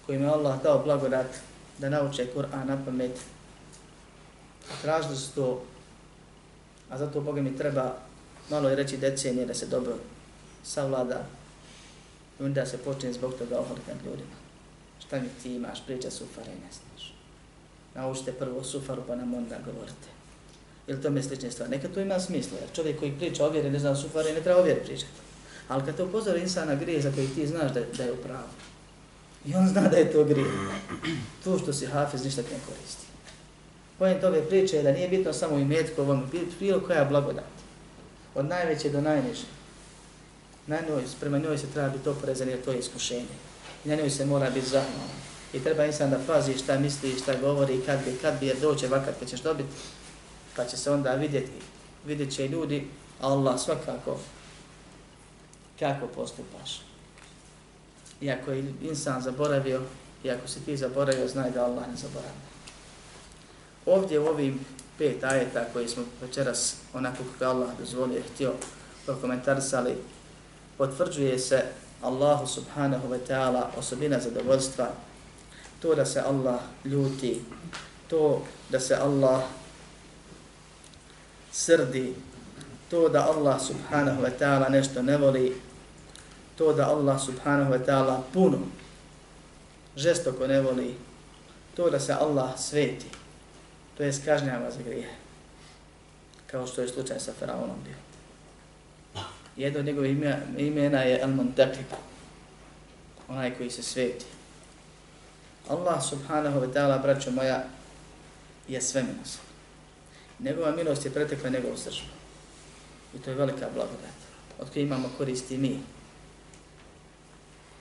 kojima 0.05 0.26
je 0.26 0.32
Allah 0.32 0.63
dao 0.63 0.84
blagodat 0.84 1.28
da 1.78 1.89
nauče 1.89 2.28
Kur'an 2.36 2.67
na 2.67 2.86
pamet, 2.86 3.19
tražili 4.82 5.15
su 5.17 5.36
to, 5.36 5.61
a 6.89 6.97
zato 6.97 7.22
Boga 7.22 7.41
mi 7.41 7.57
treba 7.57 8.11
malo 8.52 8.70
je 8.70 8.76
reći 8.76 8.97
decenije 8.97 9.45
da 9.45 9.54
se 9.54 9.66
dobro 9.66 9.93
savlada 10.64 11.26
i 12.39 12.43
onda 12.43 12.66
se 12.66 12.78
počne 12.78 13.14
zbog 13.14 13.34
toga 13.34 13.60
oholikan 13.60 13.97
ljudima. 14.06 14.36
Šta 14.99 15.20
mi 15.20 15.30
ti 15.43 15.56
imaš, 15.56 15.86
priča 15.86 16.12
sufare 16.12 16.52
ne 16.52 16.72
znaš. 16.72 17.14
Naučite 17.95 18.32
prvo 18.32 18.64
sufaru 18.64 19.02
pa 19.08 19.16
nam 19.16 19.34
onda 19.34 19.58
govorite. 19.66 20.08
Ili 20.88 21.02
to 21.02 21.10
mi 21.10 21.24
slične 21.24 21.52
stvari. 21.52 21.72
Neka 21.72 21.88
to 21.88 21.99
ima 21.99 22.20
smisla, 22.20 22.58
jer 22.62 22.70
čovjek 22.76 22.99
koji 22.99 23.12
priča 23.12 23.45
o 23.45 23.49
vjeri 23.49 23.70
ne 23.70 23.80
zna 23.80 23.95
sufare 23.95 24.34
ne 24.34 24.41
treba 24.41 24.60
o 24.60 24.64
vjeri 24.64 24.84
pričati. 24.84 25.12
Ali 25.68 25.86
kad 25.86 25.95
te 25.95 26.04
upozori 26.04 26.41
insana 26.41 26.76
grije 26.76 27.02
za 27.02 27.12
koji 27.12 27.28
ti 27.28 27.47
znaš 27.47 27.72
da, 27.74 27.82
da 27.97 28.04
je 28.04 28.12
u 28.12 28.18
pravu, 28.18 28.49
i 29.45 29.56
on 29.56 29.68
zna 29.68 29.82
da 29.82 29.97
je 29.97 30.12
to 30.12 30.24
grije, 30.24 30.52
to 31.43 31.58
što 31.58 31.74
si 31.74 31.86
hafiz 31.86 32.26
ništa 32.26 32.41
ne 32.41 32.60
koristi. 32.68 33.06
Pojent 33.99 34.24
ove 34.24 34.49
priče 34.49 34.78
je 34.78 34.84
da 34.84 34.91
nije 34.91 35.10
bitno 35.10 35.34
samo 35.34 35.58
imetko 35.58 36.02
ovom, 36.02 36.24
bilo 36.60 36.80
koja 36.80 37.06
blagodat 37.06 37.61
od 38.36 38.45
najveće 38.45 38.89
do 38.89 39.01
najniže. 39.01 39.45
Na 40.67 40.77
njoj, 40.89 41.03
prema 41.19 41.38
njoj 41.38 41.57
se 41.57 41.67
treba 41.67 41.89
biti 41.89 42.09
oprezan 42.09 42.49
jer 42.49 42.61
to 42.65 42.71
je 42.71 42.79
iskušenje. 42.79 43.36
I 43.86 43.89
na 43.89 43.95
njoj 43.95 44.09
se 44.09 44.25
mora 44.25 44.49
biti 44.49 44.69
zahvalan. 44.69 45.21
I 45.53 45.59
treba 45.59 45.86
insan 45.86 46.09
da 46.09 46.19
pazi 46.27 46.57
šta 46.57 46.79
misli, 46.79 47.19
šta 47.19 47.36
govori, 47.36 47.82
kad 47.86 47.99
bi, 48.05 48.17
kad 48.21 48.39
bi, 48.39 48.47
jer 48.47 48.59
doće 48.59 48.88
vakat 48.88 49.19
kad 49.19 49.29
ćeš 49.29 49.41
dobiti, 49.41 49.69
pa 50.55 50.65
će 50.65 50.77
se 50.77 50.91
onda 50.91 51.15
vidjeti, 51.15 51.51
vidjet 52.05 52.36
će 52.36 52.47
ljudi, 52.47 52.88
Allah 53.21 53.59
svakako, 53.59 54.19
kako 55.79 56.07
postupaš. 56.07 56.82
Iako 58.21 58.51
je 58.51 58.73
insan 58.82 59.21
zaboravio, 59.21 59.82
i 60.23 60.32
ako 60.32 60.47
si 60.47 60.65
ti 60.65 60.77
zaboravio, 60.77 61.27
znaj 61.27 61.51
da 61.51 61.65
Allah 61.65 61.88
ne 61.88 61.95
zaboravlja. 61.95 62.51
Ovdje 63.86 64.19
u 64.19 64.27
ovim 64.27 64.59
pet 64.97 65.23
ajeta 65.23 65.65
koji 65.73 65.87
smo 65.87 66.03
večeras 66.21 66.75
onako 66.93 67.23
kako 67.33 67.51
Allah 67.51 67.69
dozvolio 67.79 68.17
je 68.17 68.23
htio 68.33 68.53
prokomentarsali, 69.05 69.97
potvrđuje 70.77 71.39
se 71.39 71.63
Allahu 72.01 72.47
subhanahu 72.47 73.07
wa 73.07 73.19
ta'ala 73.29 73.77
osobina 73.77 74.19
zadovoljstva, 74.19 74.89
to 75.81 75.95
da 75.95 76.05
se 76.05 76.19
Allah 76.19 76.59
ljuti, 76.85 77.41
to 78.07 78.41
da 78.69 78.79
se 78.79 78.95
Allah 78.95 79.41
srdi, 81.51 82.13
to 82.89 83.09
da 83.09 83.27
Allah 83.27 83.61
subhanahu 83.61 84.21
wa 84.21 84.31
ta'ala 84.39 84.69
nešto 84.69 85.01
ne 85.01 85.17
voli, 85.17 85.61
to 86.57 86.73
da 86.73 86.89
Allah 86.89 87.21
subhanahu 87.21 87.71
wa 87.71 87.85
ta'ala 87.85 88.23
puno, 88.33 88.59
žestoko 89.95 90.47
ne 90.47 90.61
voli, 90.61 90.95
to 91.75 91.89
da 91.89 91.99
se 91.99 92.13
Allah 92.13 92.59
sveti 92.59 93.20
to 93.97 94.03
je 94.03 94.13
kažnjava 94.25 94.71
za 94.71 94.81
grije. 94.83 95.09
Kao 96.47 96.67
što 96.67 96.81
je 96.81 96.87
slučaj 96.87 97.19
sa 97.19 97.33
faraonom 97.39 97.77
bio. 97.85 97.95
Jedno 99.57 99.79
od 99.79 99.85
njegovih 99.85 100.17
imena 100.57 101.01
je 101.01 101.23
Al-Muntakib, 101.23 101.89
onaj 103.27 103.55
koji 103.57 103.69
se 103.69 103.83
sveti. 103.83 104.25
Allah 105.69 106.03
subhanahu 106.09 106.59
wa 106.59 106.73
ta'ala, 106.73 107.01
braćo 107.01 107.31
moja, 107.31 107.63
je 108.67 108.81
sve 108.81 109.03
milost. 109.03 109.39
Njegova 110.39 110.71
milost 110.71 111.05
je 111.05 111.11
pretekla 111.11 111.49
njegovu 111.49 111.77
sržbu. 111.77 112.07
I 113.15 113.19
to 113.19 113.29
je 113.29 113.35
velika 113.35 113.67
blagodat, 113.73 114.17
od 114.59 114.69
koje 114.73 114.83
imamo 114.83 115.09
koristi 115.17 115.57
mi. 115.57 115.79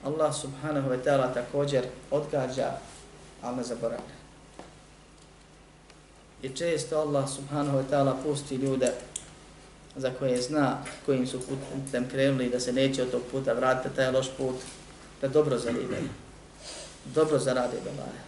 Allah 0.03 0.35
subhanahu 0.35 0.89
wa 0.89 1.03
ta'ala 1.03 1.33
također 1.33 1.83
odgađa, 2.11 2.71
ali 3.41 3.57
ne 3.57 3.63
zaboravlja. 3.63 4.20
I 6.41 6.49
često 6.49 6.97
Allah 6.97 7.29
subhanahu 7.29 7.77
wa 7.77 7.83
ta'ala 7.89 8.23
pusti 8.23 8.55
ljude 8.55 8.91
za 9.95 10.11
koje 10.19 10.41
zna 10.41 10.77
kojim 11.05 11.27
su 11.27 11.39
putem 11.39 12.09
krenuli 12.09 12.49
da 12.49 12.59
se 12.59 12.73
neće 12.73 13.03
od 13.03 13.11
tog 13.11 13.21
puta 13.31 13.53
vratiti 13.53 13.95
taj 13.95 14.11
loš 14.11 14.27
put, 14.37 14.55
da 15.21 15.27
dobro 15.27 15.57
zarade. 15.57 16.01
Dobro 17.05 17.39
zarade 17.39 17.77
belaje. 17.83 18.21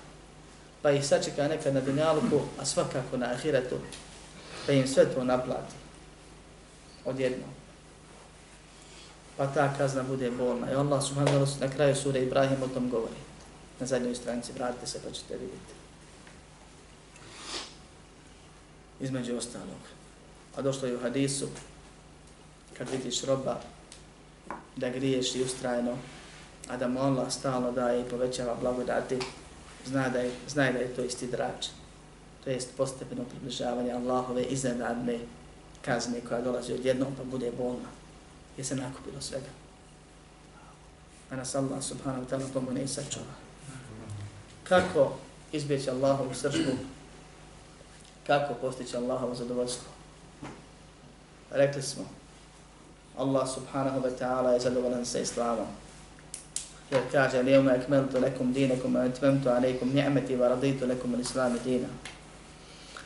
Pa 0.81 0.91
ih 0.91 1.05
sačeka 1.07 1.47
nekad 1.47 1.73
na 1.73 1.81
dunjalku, 1.81 2.41
a 2.59 2.65
svakako 2.65 3.17
na 3.17 3.25
ahiretu, 3.25 3.75
pa 4.65 4.73
im 4.73 4.87
sve 4.87 5.05
to 5.05 5.23
naplati. 5.23 5.75
Odjedno. 7.05 7.45
Pa 9.37 9.47
ta 9.47 9.73
kazna 9.77 10.03
bude 10.03 10.31
bolna. 10.31 10.71
I 10.71 10.75
Allah 10.75 11.03
subhanahu 11.03 11.37
wa 11.37 11.45
ta'ala 11.45 11.67
na 11.67 11.75
kraju 11.75 11.95
sure 11.95 12.19
Ibrahim 12.21 12.63
o 12.63 12.67
tom 12.67 12.89
govori. 12.89 13.21
Na 13.79 13.85
zadnjoj 13.85 14.15
stranici, 14.15 14.51
vratite 14.53 14.87
se 14.87 14.99
pa 15.03 15.11
ćete 15.11 15.33
vidjeti. 15.33 15.82
Između 19.03 19.37
ostalog. 19.37 19.83
A 20.55 20.61
došlo 20.61 20.87
je 20.87 20.95
u 20.95 21.01
hadisu, 21.01 21.47
kad 22.77 22.89
vidiš 22.89 23.23
roba 23.23 23.59
da 24.75 24.89
griješ 24.89 25.35
i 25.35 25.43
ustrajno, 25.43 25.97
a 26.69 26.77
da 26.77 26.87
mu 26.87 26.99
Allah 26.99 27.31
stalno 27.31 27.71
daje 27.71 28.01
i 28.01 28.09
povećava 28.09 28.55
blagodati, 28.61 29.19
zna 29.85 30.09
da 30.09 30.19
je, 30.19 30.31
zna 30.47 30.71
da 30.71 30.79
je 30.79 30.95
to 30.95 31.03
isti 31.03 31.27
drač. 31.27 31.67
To 32.43 32.49
jest 32.49 32.69
postepeno 32.77 33.23
približavanje 33.23 33.91
Allahove 33.91 34.43
iznenadne 34.43 35.19
kazne 35.81 36.21
koja 36.27 36.41
dolazi 36.41 36.73
od 36.73 36.85
jednog 36.85 37.09
pa 37.17 37.23
bude 37.23 37.51
bolna. 37.57 37.89
Je 38.57 38.63
se 38.63 38.75
nakupilo 38.75 39.21
svega. 39.21 39.51
A 41.31 41.35
nas 41.35 41.55
Allah 41.55 41.83
subhanahu 41.83 42.25
wa 42.25 42.29
ta'ala 42.29 42.53
tomu 42.53 42.71
ne 42.71 42.87
sačuva. 42.87 43.33
Kako 44.63 45.13
izbjeći 45.51 45.89
Allahovu 45.89 46.33
sršku? 46.33 46.71
Kako 48.27 48.53
postići 48.53 48.97
Allahovo 48.97 49.35
zadovoljstvo? 49.35 49.87
Rekli 51.51 51.81
smo, 51.81 52.03
Allah 53.17 53.49
subhanahu 53.49 53.99
wa 53.99 54.11
ta'ala 54.19 54.53
je 54.53 54.59
zadovoljan 54.59 55.05
sa 55.05 55.19
islamom. 55.19 55.67
Jer 56.91 57.01
kaže, 57.11 57.41
lijevme 57.41 57.71
akmeltu 57.71 58.19
lekum 58.19 58.53
dinekum, 58.53 58.95
a 58.95 59.05
etmemtu 59.05 59.49
alaikum 59.49 59.89
ni'meti, 59.93 60.35
va 60.35 60.47
raditu 60.47 60.85
lekum 60.85 61.13
al-islami 61.13 61.59
dina. 61.63 61.87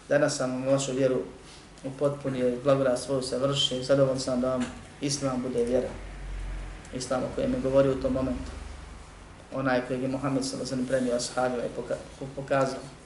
Danas 0.10 0.38
sam 0.38 0.66
vašu 0.66 0.92
vjeru 0.92 1.22
upotpunio 1.86 2.50
i 2.50 2.60
blagodat 2.64 3.00
svoju 3.00 3.22
se 3.22 3.38
vrši 3.38 3.78
i 3.78 3.84
zadovoljan 3.84 4.20
sam 4.20 4.42
da 4.42 4.50
vam 4.50 4.66
islam 5.02 5.42
bude 5.42 5.64
vjera. 5.64 5.90
Islam 6.94 7.24
o 7.24 7.36
kojem 7.36 7.54
je 7.54 7.60
govorio 7.60 7.92
u 7.92 8.02
tom 8.02 8.14
momentu. 8.14 8.52
Onaj 9.54 9.82
kojeg 9.88 10.02
je 10.02 10.08
Muhammed 10.08 10.46
s.a.v. 10.46 10.88
premio 10.88 11.16
ashabima 11.16 11.64
i 11.64 11.70
pokazao. 12.36 12.97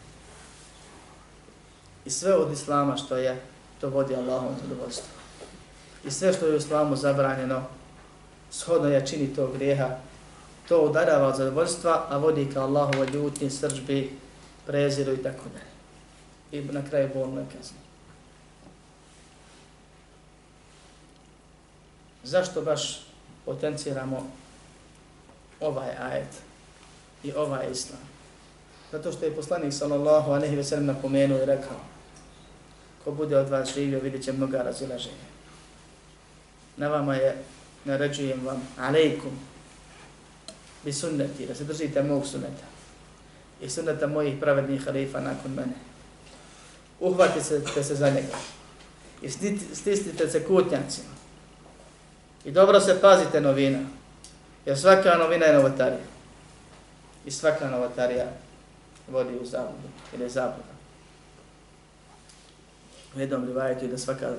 I 2.06 2.10
sve 2.10 2.36
od 2.36 2.52
islama 2.52 2.97
što 2.97 3.18
je, 3.18 3.41
to 3.82 3.89
vodi 3.89 4.16
Allahom 4.16 4.56
zadovoljstvo. 4.62 5.08
I 6.06 6.12
sve 6.12 6.34
što 6.34 6.45
je 6.45 6.54
u 6.54 6.58
islamu 6.58 6.95
zabranjeno, 6.95 7.64
shodno 8.52 8.89
je 8.89 9.08
čini 9.08 9.36
to 9.36 9.47
grijeha, 9.47 9.89
to 10.70 10.82
udarava 10.82 11.28
od 11.28 11.36
zadovoljstva, 11.36 12.06
a 12.10 12.18
vodi 12.18 12.49
ka 12.54 12.62
Allahu 12.62 13.04
ljutni, 13.14 13.49
srđbi, 13.49 14.18
preziru 14.66 15.14
i 15.14 15.24
tako 15.24 15.43
dalje. 15.54 15.72
I 16.52 16.72
na 16.72 16.89
kraju 16.89 17.10
bolno 17.14 17.39
je 17.39 17.45
kazni. 17.58 17.78
Zašto 22.24 22.62
baš 22.62 23.06
potenciramo 23.45 24.28
ovaj 25.60 25.89
ajet 25.99 26.41
i 27.24 27.34
ovaj 27.34 27.72
islam? 27.72 28.02
Zato 28.92 29.12
što 29.12 29.26
je 29.26 29.36
poslanik 29.36 29.74
sallallahu 29.74 30.32
alaihi 30.32 30.56
ve 30.56 30.64
sellem 30.64 30.86
napomenuo 30.86 31.38
i 31.38 31.46
rekao 31.46 31.78
ko 33.04 33.12
bude 33.12 33.38
od 33.38 33.50
vas 33.50 33.74
živio 33.74 34.00
vidjet 34.00 34.24
će 34.24 34.34
mnoga 34.34 34.62
razilaženja. 34.62 35.32
Na 36.78 36.88
vama 36.88 37.16
je, 37.16 37.36
naređujem 37.86 38.46
vam, 38.46 38.68
alaikum, 38.78 39.32
bi 40.84 40.94
sunneti, 40.94 41.46
da 41.46 41.56
se 41.56 41.64
držite 41.64 42.04
mog 42.04 42.28
sunneta 42.28 42.66
i 43.62 43.70
sunneta 43.70 44.08
mojih 44.08 44.39
pravednih 44.39 44.86
halifa 44.86 45.20
nakon 45.20 45.52
mene. 45.52 45.74
Uhvatite 47.00 47.44
se, 47.44 47.62
se 47.84 47.96
za 47.96 48.10
njega 48.10 48.38
i 49.22 49.30
stisnite 49.74 50.30
se 50.30 50.44
kutnjacima 50.44 51.22
I 52.46 52.52
dobro 52.52 52.80
se 52.80 53.02
pazite 53.02 53.42
novina. 53.42 53.80
Jer 54.66 54.80
svaka 54.80 55.18
novina 55.18 55.46
je 55.46 55.54
novotarija. 55.54 56.06
I 57.26 57.32
svaka 57.32 57.70
novotarija 57.70 58.26
vodi 59.12 59.39
u 59.41 59.45
zabludu. 59.45 59.88
Ili 60.14 60.24
je 60.24 60.30
zabluda. 60.30 60.74
U 63.16 63.20
jednom 63.20 63.45
rivajetu 63.45 63.88
da 63.88 63.97
svaka 63.97 64.34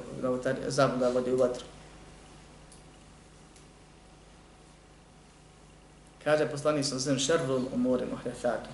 zabluda 0.68 1.08
vodi 1.08 1.32
u 1.32 1.36
vatru. 1.36 1.64
Kaže 6.24 6.50
poslanik 6.50 6.84
sam 6.84 6.98
zem 6.98 7.18
šerrul 7.18 7.64
umore 7.74 8.06
muhrefatu. 8.06 8.70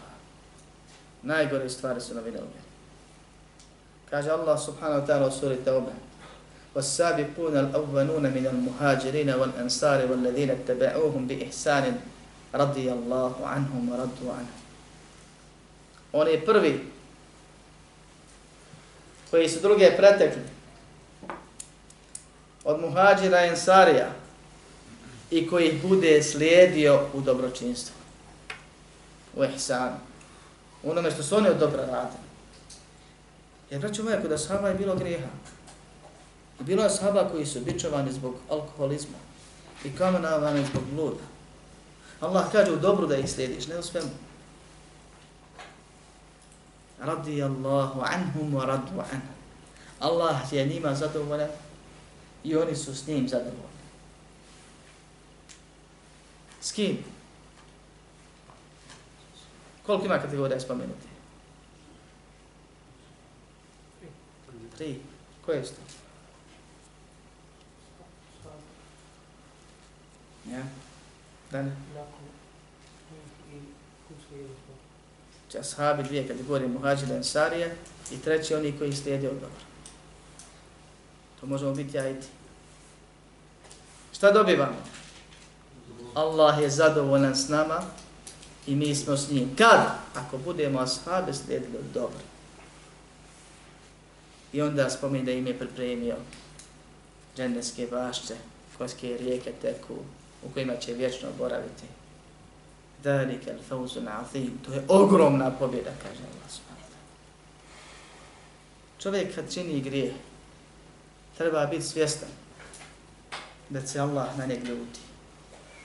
Najgore 1.22 1.68
stvari 1.70 2.00
su 2.00 2.14
novine 2.14 2.38
u 2.38 2.46
Kaže 4.10 4.30
Allah 4.30 4.60
subhanahu 4.60 5.00
wa 5.00 5.06
ta'ala 5.06 5.28
u 5.28 5.30
suri 5.30 5.56
Tawbah. 5.64 6.08
والسابقون 6.74 7.56
الأولون 7.56 8.22
من 8.22 8.46
المهاجرين 8.46 9.30
والأنصار 9.30 10.06
والذين 10.10 10.50
اتبعوهم 10.50 11.26
بإحسان 11.26 12.00
رضي 12.54 12.92
الله 12.92 13.34
عنهم 13.46 13.88
ورضوا 13.88 14.32
عنه 14.38 14.52
Oni 16.12 16.40
prvi 16.40 16.84
koji 19.30 19.48
su 19.48 19.60
druge 19.60 19.96
pretekli 19.96 20.42
od 22.64 22.80
muhađira 22.80 23.44
i 23.44 23.48
ensarija 23.48 24.08
i 25.30 25.48
koji 25.48 25.68
ih 25.68 25.82
bude 25.82 26.22
slijedio 26.22 27.06
u 27.14 27.20
dobročinstvu. 27.20 27.94
U 29.36 29.44
ihsanu. 29.44 29.96
U 30.82 30.90
onome 30.90 31.10
što 31.10 31.22
su 31.22 31.36
oni 31.36 31.48
od 31.48 31.56
dobra 31.56 31.86
radili. 31.86 32.28
Jer 33.70 33.80
braću 33.80 34.04
moja, 34.04 34.22
kod 34.22 34.32
ashaba 34.32 34.68
je 34.68 34.74
bilo 34.74 34.94
grijeha. 34.94 35.28
I 36.60 36.64
bilo 36.64 36.82
je 36.82 36.86
ashaba 36.86 37.28
koji 37.32 37.46
su 37.46 37.60
bičovani 37.60 38.12
zbog 38.12 38.34
alkoholizma 38.50 39.18
i 39.84 39.96
kamenovani 39.96 40.64
zbog 40.70 40.82
bluda. 40.92 41.24
Allah 42.20 42.52
kaže 42.52 42.72
u 42.72 42.76
dobru 42.76 43.06
da 43.06 43.16
ih 43.16 43.30
slijediš, 43.30 43.66
ne 43.66 43.78
u 43.78 43.82
svemu. 43.82 44.10
Radi 47.00 47.42
Allahu 47.42 48.00
anhum 48.00 48.54
wa 48.54 48.64
radu 48.66 49.00
anhum. 49.00 49.34
Allah 50.00 50.52
je 50.52 50.66
njima 50.66 50.94
zadovoljan 50.94 51.50
i 52.44 52.56
oni 52.56 52.76
su 52.76 52.94
s 52.94 53.06
njim 53.06 53.28
zadovoljni. 53.28 53.78
S 56.60 56.72
kim? 56.72 56.98
Koliko 59.86 60.06
ima 60.06 60.18
kategorija 60.18 60.60
spomenuti? 60.60 61.08
Tri. 64.76 65.00
Koje 65.46 65.64
su 65.64 65.74
to? 65.74 65.80
Ja? 70.50 70.62
Da 71.50 71.62
ne? 71.62 71.72
Če 74.08 74.36
Znači, 75.50 75.58
ashabi 75.58 76.02
dvije 76.02 76.28
kategorije, 76.28 76.68
muhađile 76.68 77.16
ensarije 77.16 77.76
i 78.12 78.18
treći 78.18 78.54
oni 78.54 78.78
koji 78.78 78.92
slijede 78.92 79.28
od 79.28 79.34
dobro. 79.34 79.60
To 81.40 81.46
možemo 81.46 81.74
biti 81.74 81.96
ja 81.96 82.10
i 82.10 82.20
ti. 82.20 82.26
Šta 84.12 84.32
dobivamo? 84.32 84.76
Allah 86.14 86.62
je 86.62 86.70
zadovoljan 86.70 87.36
s 87.36 87.48
nama 87.48 87.82
i 88.66 88.76
mi 88.76 88.94
smo 88.94 89.16
s 89.16 89.30
njim. 89.30 89.56
Kad? 89.58 89.80
Ako 90.14 90.38
budemo 90.38 90.80
ashabi 90.80 91.32
slijedili 91.32 91.76
od 91.76 91.84
dobro. 91.94 92.20
I 94.52 94.62
onda 94.62 94.90
spominje 94.90 95.24
da 95.24 95.32
im 95.32 95.46
je 95.46 95.58
pripremio 95.58 96.16
dženevske 97.36 97.86
bašće, 97.90 98.34
koske 98.78 99.16
rijeke 99.20 99.52
teku, 99.62 99.94
u 100.44 100.48
kojima 100.54 100.76
će 100.76 100.92
vječno 100.92 101.28
boraviti. 101.38 101.97
Dalike 103.02 103.50
al 103.50 103.58
fawzun 103.68 104.08
azim. 104.08 104.58
To 104.66 104.72
je 104.72 104.82
ogromna 104.88 105.50
pobjeda, 105.50 105.90
kaže 106.02 106.22
Allah 106.22 106.50
subhanahu 106.50 106.68
Čovjek 108.98 109.34
kad 109.34 109.54
čini 109.54 109.80
grijeh, 109.80 110.14
treba 111.36 111.66
biti 111.66 111.84
svjestan 111.84 112.28
da 113.68 113.86
se 113.86 114.00
Allah 114.00 114.38
na 114.38 114.46
njeg 114.46 114.64
ljuti. 114.64 115.00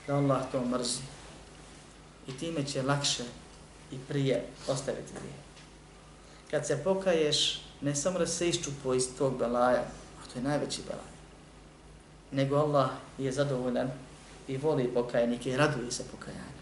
Da 0.06 0.16
Allah 0.16 0.42
to 0.52 0.64
mrzi. 0.64 1.00
I 2.28 2.38
time 2.38 2.66
će 2.66 2.82
lakše 2.82 3.24
i 3.92 3.96
prije 4.08 4.46
ostaviti 4.68 5.12
grijeh. 5.12 5.36
Kad 6.50 6.66
se 6.66 6.84
pokaješ, 6.84 7.60
ne 7.80 7.94
samo 7.94 8.18
da 8.18 8.26
se 8.26 8.48
iščupo 8.48 8.94
iz 8.94 9.08
tog 9.18 9.38
belaja, 9.38 9.84
a 10.22 10.32
to 10.32 10.38
je 10.38 10.42
najveći 10.42 10.82
belaj, 10.86 11.14
nego 12.32 12.56
Allah 12.56 12.90
je 13.18 13.32
zadovoljan 13.32 13.90
i 14.48 14.56
voli 14.56 14.90
pokajnike 14.94 15.50
i 15.50 15.56
raduje 15.56 15.90
se 15.90 16.04
pokajanju. 16.10 16.53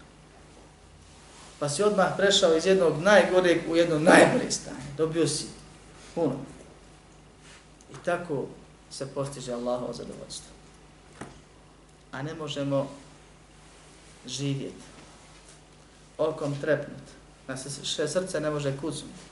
Pa 1.63 1.69
si 1.69 1.83
odmah 1.83 2.07
prešao 2.17 2.57
iz 2.57 2.65
jednog 2.65 3.01
najgoreg 3.01 3.61
u 3.69 3.75
jedno 3.75 3.99
najbolje 3.99 4.51
stanje. 4.51 4.77
Dobio 4.97 5.27
si 5.27 5.45
puno. 6.15 6.35
I 7.91 7.95
tako 8.05 8.45
se 8.91 9.07
postiže 9.07 9.53
Allahovo 9.53 9.93
zadovoljstvo. 9.93 10.51
A 12.11 12.21
ne 12.21 12.33
možemo 12.33 12.89
živjeti. 14.25 14.83
Okom 16.17 16.55
trepnut. 16.61 17.03
Na 17.47 17.57
se 17.57 17.69
srce 18.07 18.39
ne 18.39 18.49
može 18.49 18.77
kucnuti. 18.77 19.23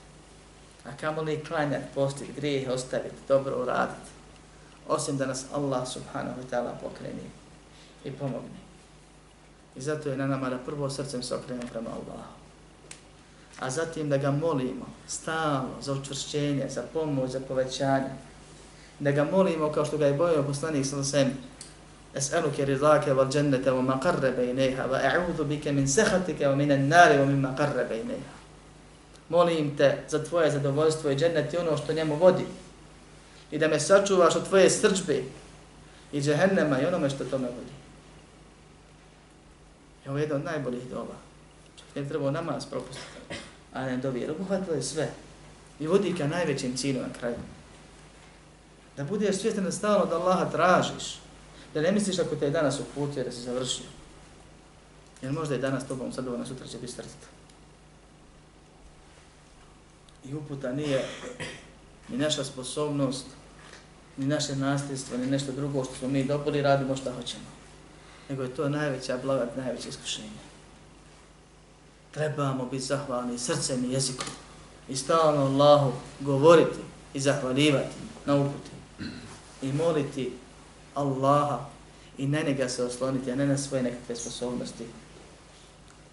A 0.86 0.98
kamo 0.98 1.22
li 1.22 1.44
klanjati, 1.44 1.94
postiti, 1.96 2.34
grijeh 2.34 2.70
ostaviti, 2.70 3.16
dobro 3.28 3.62
uraditi. 3.62 4.10
Osim 4.88 5.18
da 5.18 5.26
nas 5.26 5.46
Allah 5.54 5.88
subhanahu 5.88 6.42
wa 6.42 6.56
ta'ala 6.56 6.72
pokreni 6.82 7.30
i 8.06 8.12
pomogne. 8.12 8.71
I 9.76 9.82
zato 9.82 10.10
je 10.10 10.18
na 10.18 10.28
nama 10.28 10.50
da 10.50 10.58
prvo 10.58 10.90
srcem 10.90 11.24
se 11.24 11.36
okrenemo 11.36 11.68
prema 11.72 11.90
Allahu. 11.90 12.30
A 13.60 13.70
zatim 13.70 14.10
da 14.10 14.18
ga 14.18 14.32
molimo 14.32 14.86
stalno 15.08 15.82
za 15.82 15.94
učvršćenje, 15.94 16.70
za 16.70 16.84
pomoć, 16.94 17.32
za 17.32 17.40
povećanje. 17.40 18.10
Da 19.00 19.12
ga 19.12 19.24
molimo 19.24 19.72
kao 19.72 19.86
što 19.86 19.98
ga 19.98 20.06
je 20.06 20.14
bojao 20.14 20.44
poslanik 20.44 20.86
sa 20.86 21.04
sem. 21.04 21.32
Es'aluke 22.16 22.66
rizake 22.66 23.14
val 23.14 23.32
džennete 23.32 23.72
wa 23.72 23.82
maqarre 23.82 24.36
bejneha 24.36 24.84
wa 24.88 25.00
e'udhu 25.00 25.44
bike 25.44 25.72
min 25.72 25.88
sehatike 25.88 26.48
wa 26.48 26.56
minan 26.56 26.88
nari 26.88 27.16
wa 27.18 27.26
min 27.26 27.40
maqarre 27.42 27.88
bejneha. 27.90 28.32
Molim 29.30 29.78
te 29.78 29.98
za 30.08 30.24
tvoje 30.24 30.52
zadovoljstvo 30.52 31.12
i 31.12 31.16
džennete 31.16 31.60
ono 31.60 31.78
što 31.78 31.94
njemu 31.94 32.16
vodi. 32.16 32.46
I 33.52 33.58
da 33.58 33.68
me 33.68 33.80
sačuvaš 33.80 34.36
od 34.36 34.48
tvoje 34.48 34.70
srđbe 34.70 35.24
i 36.12 36.22
džehennema 36.22 36.82
i 36.82 36.86
onome 36.86 37.10
što 37.10 37.24
tome 37.24 37.48
vodi. 37.48 37.81
I 40.06 40.10
ovo 40.10 40.18
je 40.18 40.22
jedna 40.22 40.36
od 40.36 40.44
najboljih 40.44 40.90
doba. 40.90 41.16
Čovjek 41.80 41.96
ne 41.96 42.10
trebao 42.10 42.32
namaz 42.32 42.66
propustiti, 42.66 43.08
a 43.74 43.86
ne 43.86 43.98
dobi, 43.98 44.20
jer 44.20 44.32
obuhvatilo 44.32 44.76
je 44.76 44.84
sve. 44.84 45.12
I 45.80 45.88
vodi 45.88 46.16
ka 46.18 46.28
najvećem 46.28 46.78
cilju 46.78 47.02
na 47.02 47.14
kraju. 47.20 47.36
Da 48.98 49.04
budeš 49.04 49.36
svjestan 49.36 49.64
da 49.64 49.72
stalno 49.72 50.06
da 50.06 50.16
Allaha 50.16 50.46
tražiš. 50.50 51.20
Da 51.74 51.82
ne 51.82 51.92
misliš 51.92 52.20
ako 52.20 52.36
te 52.36 52.46
je 52.46 52.52
danas 52.52 52.80
uputio 52.80 53.24
da 53.24 53.32
si 53.32 53.42
završio. 53.42 53.86
Jer 55.22 55.32
možda 55.32 55.56
je 55.56 55.62
danas 55.62 55.88
tobom 55.88 56.12
zadovoljno, 56.12 56.46
sutra 56.46 56.68
će 56.68 56.78
biti 56.78 56.94
srcito. 56.94 57.28
I 60.26 60.36
uputa 60.36 60.72
nije 60.72 61.06
ni 62.10 62.18
naša 62.18 62.44
sposobnost, 62.44 63.26
ni 64.18 64.26
naše 64.26 64.56
nasljedstvo, 64.56 65.18
ni 65.18 65.26
nešto 65.26 65.52
drugo 65.52 65.84
što 65.84 65.96
smo 65.96 66.08
mi 66.08 66.24
dobili, 66.24 66.62
radimo 66.62 66.96
što 66.96 67.14
hoćemo. 67.14 67.61
Nego 68.32 68.44
je 68.44 68.56
to 68.56 68.70
najveća 68.70 69.18
blagat, 69.24 69.58
najveće 69.58 69.90
iskušenje. 69.90 70.42
Trebamo 72.12 72.66
biti 72.66 72.84
zahvalni 72.84 73.38
srcem 73.38 73.86
i 73.86 73.94
jezikom. 73.94 74.28
I 74.90 74.96
stalno 74.96 75.42
Allahu 75.42 75.92
govoriti 76.20 76.80
i 77.14 77.20
zahvalivati 77.20 77.96
na 78.26 78.36
uputi. 78.36 78.72
I 79.62 79.74
moliti 79.74 80.32
Allaha 80.94 81.60
i 82.18 82.28
na 82.28 82.42
njega 82.42 82.70
se 82.70 82.84
osloniti, 82.84 83.32
a 83.32 83.36
ne 83.36 83.48
na 83.48 83.58
svoje 83.58 83.84
nekakve 83.84 84.16
sposobnosti 84.16 84.86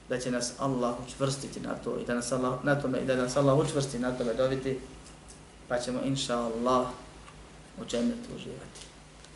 da 0.08 0.18
će 0.18 0.30
nas 0.30 0.52
Allah 0.58 0.94
učvrstiti 1.06 1.60
na 1.60 1.74
to 1.74 1.98
i 1.98 2.04
da 2.04 2.14
nas 2.14 2.32
Allah 2.32 2.64
na 2.64 2.80
tome 2.80 2.98
i 3.00 3.06
da 3.06 3.16
nas 3.16 3.36
Allah 3.36 3.58
učvrsti 3.58 3.98
na 3.98 4.12
tome 4.12 4.34
dobiti 4.34 4.78
pa 5.68 5.78
ćemo 5.78 6.00
inša 6.04 6.38
Allah 6.38 6.88
u 7.80 7.84
džennetu 7.84 8.28
uživati. 8.36 8.88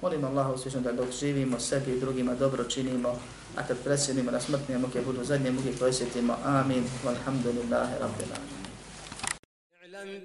Molim 0.02 0.26
Allah 0.26 0.54
usvišno 0.56 0.82
da 0.82 0.92
dok 0.92 1.12
živimo 1.12 1.60
sebi 1.60 1.92
i 1.92 2.00
drugima 2.00 2.36
dobro 2.36 2.64
činimo, 2.64 3.20
a 3.56 3.64
kad 3.68 3.78
presjedimo 3.84 4.32
na 4.32 4.40
smrtnije 4.40 4.78
muke 4.78 5.02
budu 5.02 5.24
zadnje 5.24 5.52
muke 5.52 5.74
koje 5.80 5.94
sjetimo. 5.94 6.36
Amin. 6.46 6.84
Walhamdulillahi 7.06 7.94
rabbil 8.00 8.32
alamin. 8.32 8.58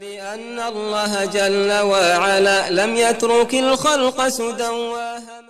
بأن 0.00 0.58
الله 0.58 1.24
جل 1.24 1.72
وعلا 1.72 2.70
لم 2.70 2.96
يترك 2.96 3.54
الخلق 3.54 4.28
سدى 4.28 4.68